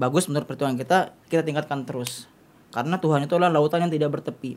bagus 0.00 0.26
menurut 0.26 0.48
perhitungan 0.48 0.74
kita 0.80 1.12
kita 1.28 1.44
tingkatkan 1.44 1.84
terus 1.84 2.26
karena 2.72 2.96
Tuhan 2.96 3.28
itu 3.28 3.36
adalah 3.36 3.52
lautan 3.52 3.84
yang 3.84 3.92
tidak 3.92 4.16
bertepi 4.16 4.56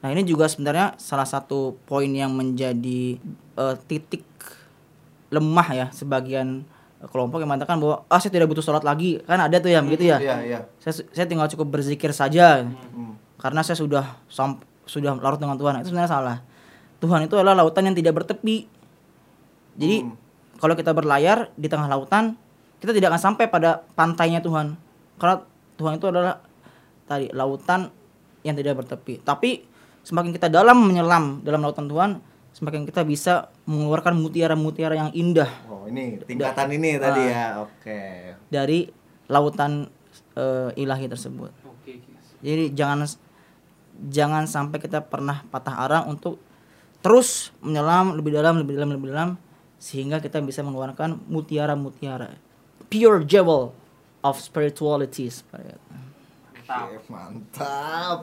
nah 0.00 0.08
ini 0.14 0.22
juga 0.22 0.46
sebenarnya 0.46 0.94
salah 1.02 1.26
satu 1.26 1.76
poin 1.84 2.08
yang 2.08 2.30
menjadi 2.30 3.18
eh, 3.58 3.76
titik 3.90 4.22
lemah 5.36 5.68
ya 5.70 5.86
sebagian 5.92 6.64
kelompok 7.12 7.44
yang 7.44 7.52
mengatakan 7.52 7.76
bahwa 7.76 8.08
ah 8.08 8.16
saya 8.16 8.32
tidak 8.32 8.48
butuh 8.48 8.64
sholat 8.64 8.80
lagi. 8.80 9.20
Kan 9.22 9.36
ada 9.36 9.56
tuh 9.60 9.68
yang 9.68 9.84
begitu 9.84 10.08
ya. 10.10 10.18
Iya, 10.18 10.36
iya. 10.42 10.58
saya 10.80 11.04
saya 11.12 11.26
tinggal 11.28 11.46
cukup 11.46 11.78
berzikir 11.78 12.10
saja. 12.10 12.64
Hmm. 12.64 13.14
karena 13.36 13.60
saya 13.60 13.76
sudah 13.76 14.16
sam- 14.32 14.64
sudah 14.88 15.12
larut 15.20 15.36
dengan 15.36 15.60
Tuhan. 15.60 15.84
Itu 15.84 15.92
sebenarnya 15.92 16.08
salah. 16.08 16.36
Tuhan 16.98 17.28
itu 17.28 17.36
adalah 17.36 17.52
lautan 17.52 17.84
yang 17.84 17.92
tidak 17.92 18.16
bertepi. 18.16 18.64
Jadi 19.76 19.96
Hmm. 20.02 20.16
kalau 20.56 20.72
kita 20.72 20.96
berlayar 20.96 21.52
di 21.52 21.68
tengah 21.68 21.84
lautan 21.84 22.40
kita 22.80 22.96
tidak 22.96 23.12
akan 23.12 23.22
sampai 23.32 23.44
pada 23.48 23.84
pantainya 23.92 24.40
Tuhan. 24.40 24.76
Karena 25.20 25.44
Tuhan 25.76 26.00
itu 26.00 26.06
adalah 26.08 26.40
tadi 27.04 27.28
lautan 27.32 27.92
yang 28.40 28.56
tidak 28.56 28.80
bertepi. 28.80 29.20
Tapi 29.20 29.64
semakin 30.00 30.32
kita 30.32 30.48
dalam 30.48 30.80
menyelam 30.80 31.44
dalam 31.44 31.60
lautan 31.60 31.88
Tuhan 31.88 32.10
semakin 32.56 32.88
kita 32.88 33.04
bisa 33.04 33.52
mengeluarkan 33.68 34.16
mutiara-mutiara 34.16 34.96
yang 34.96 35.10
indah 35.12 35.52
Oh, 35.68 35.84
ini 35.84 36.16
tingkatan 36.24 36.72
ini 36.72 36.96
tadi 36.96 37.22
ya. 37.28 37.60
Oke. 37.60 38.32
dari 38.48 38.88
lautan 39.28 39.92
eh, 40.32 40.72
ilahi 40.80 41.06
tersebut 41.12 41.52
oke 41.68 41.92
guys. 41.92 42.26
Jadi 42.40 42.64
jangan 42.72 43.04
jangan 44.08 44.48
sampai 44.48 44.80
kita 44.80 45.04
pernah 45.04 45.44
patah 45.52 45.84
arang 45.84 46.04
untuk 46.08 46.40
terus 47.04 47.52
menyelam 47.60 48.16
lebih 48.16 48.32
dalam, 48.32 48.56
lebih 48.56 48.80
dalam, 48.80 48.90
lebih 48.96 49.08
dalam 49.12 49.30
sehingga 49.76 50.18
kita 50.24 50.40
bisa 50.40 50.64
mengeluarkan 50.64 51.20
mutiara-mutiara 51.28 52.32
pure 52.88 53.20
jewel 53.28 53.76
of 54.24 54.40
spirituality. 54.40 55.28
Mantap. 55.28 55.78
Oke, 56.88 56.98
mantap. 57.12 58.18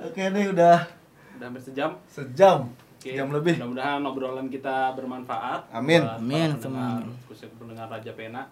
Oke 0.00 0.22
nih 0.26 0.50
udah 0.50 1.03
udah 1.44 1.52
hampir 1.52 1.64
sejam 1.68 1.90
sejam. 2.08 2.72
Oke, 2.96 3.12
Sejam 3.12 3.28
lebih. 3.28 3.60
Mudah-mudahan 3.60 4.00
obrolan 4.00 4.48
kita 4.48 4.96
bermanfaat. 4.96 5.68
Amin. 5.68 6.00
Amin, 6.00 6.56
pendengar, 6.56 7.04
amin. 7.04 7.12
khususnya 7.28 7.52
pendengar 7.60 7.86
Raja 7.92 8.12
Pena. 8.16 8.48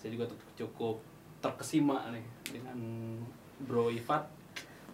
Saya 0.00 0.16
juga 0.16 0.24
cukup 0.56 1.04
terkesima 1.44 2.08
nih 2.08 2.24
dengan 2.48 2.80
Bro 3.60 3.92
Ifat. 3.92 4.24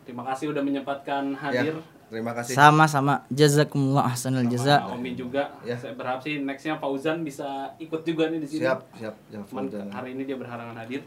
Terima 0.03 0.27
kasih 0.27 0.51
udah 0.51 0.59
menyempatkan 0.59 1.39
hadir. 1.39 1.79
Ya, 1.79 2.11
terima 2.11 2.35
kasih. 2.35 2.59
Sama-sama 2.59 3.23
jazakumullah 3.31 4.11
ahsanul 4.11 4.43
Sama 4.43 4.51
jaza. 4.51 4.77
Omi 4.91 5.15
juga. 5.15 5.55
Ya. 5.63 5.79
Saya 5.79 5.95
berharap 5.95 6.27
sih 6.27 6.43
nextnya 6.43 6.75
Fauzan 6.83 7.23
bisa 7.23 7.71
ikut 7.79 8.03
juga 8.03 8.27
nih 8.27 8.43
di 8.43 8.49
sini. 8.51 8.67
Siap, 8.67 8.91
siap. 8.99 9.15
Fauzan. 9.47 9.87
hari 9.95 10.19
ini 10.19 10.27
dia 10.27 10.35
berhalangan 10.35 10.75
hadir. 10.83 11.07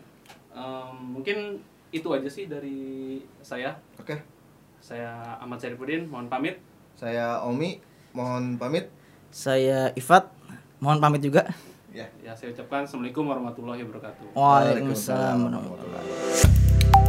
Em, 0.55 0.95
mungkin 1.03 1.59
itu 1.91 2.07
aja 2.15 2.31
sih 2.31 2.47
dari 2.47 3.19
saya. 3.43 3.75
Oke. 3.99 4.38
Saya 4.79 5.37
Ahmad 5.43 5.59
Syarifudin, 5.59 6.07
mohon 6.07 6.31
pamit. 6.31 6.59
Saya 6.95 7.43
Omi, 7.43 7.83
mohon 8.15 8.55
pamit. 8.55 8.87
Saya 9.29 9.91
Ifat, 9.93 10.31
mohon 10.79 11.03
pamit 11.03 11.19
juga. 11.23 11.47
Ya. 11.91 12.07
Ya, 12.23 12.31
saya 12.37 12.55
ucapkan 12.55 12.87
Assalamualaikum 12.87 13.27
warahmatullahi 13.27 13.83
wabarakatuh. 13.83 14.33
Waalaikumsalam 14.33 15.37
warahmatullahi 15.45 16.05
wabarakatuh. 16.07 17.08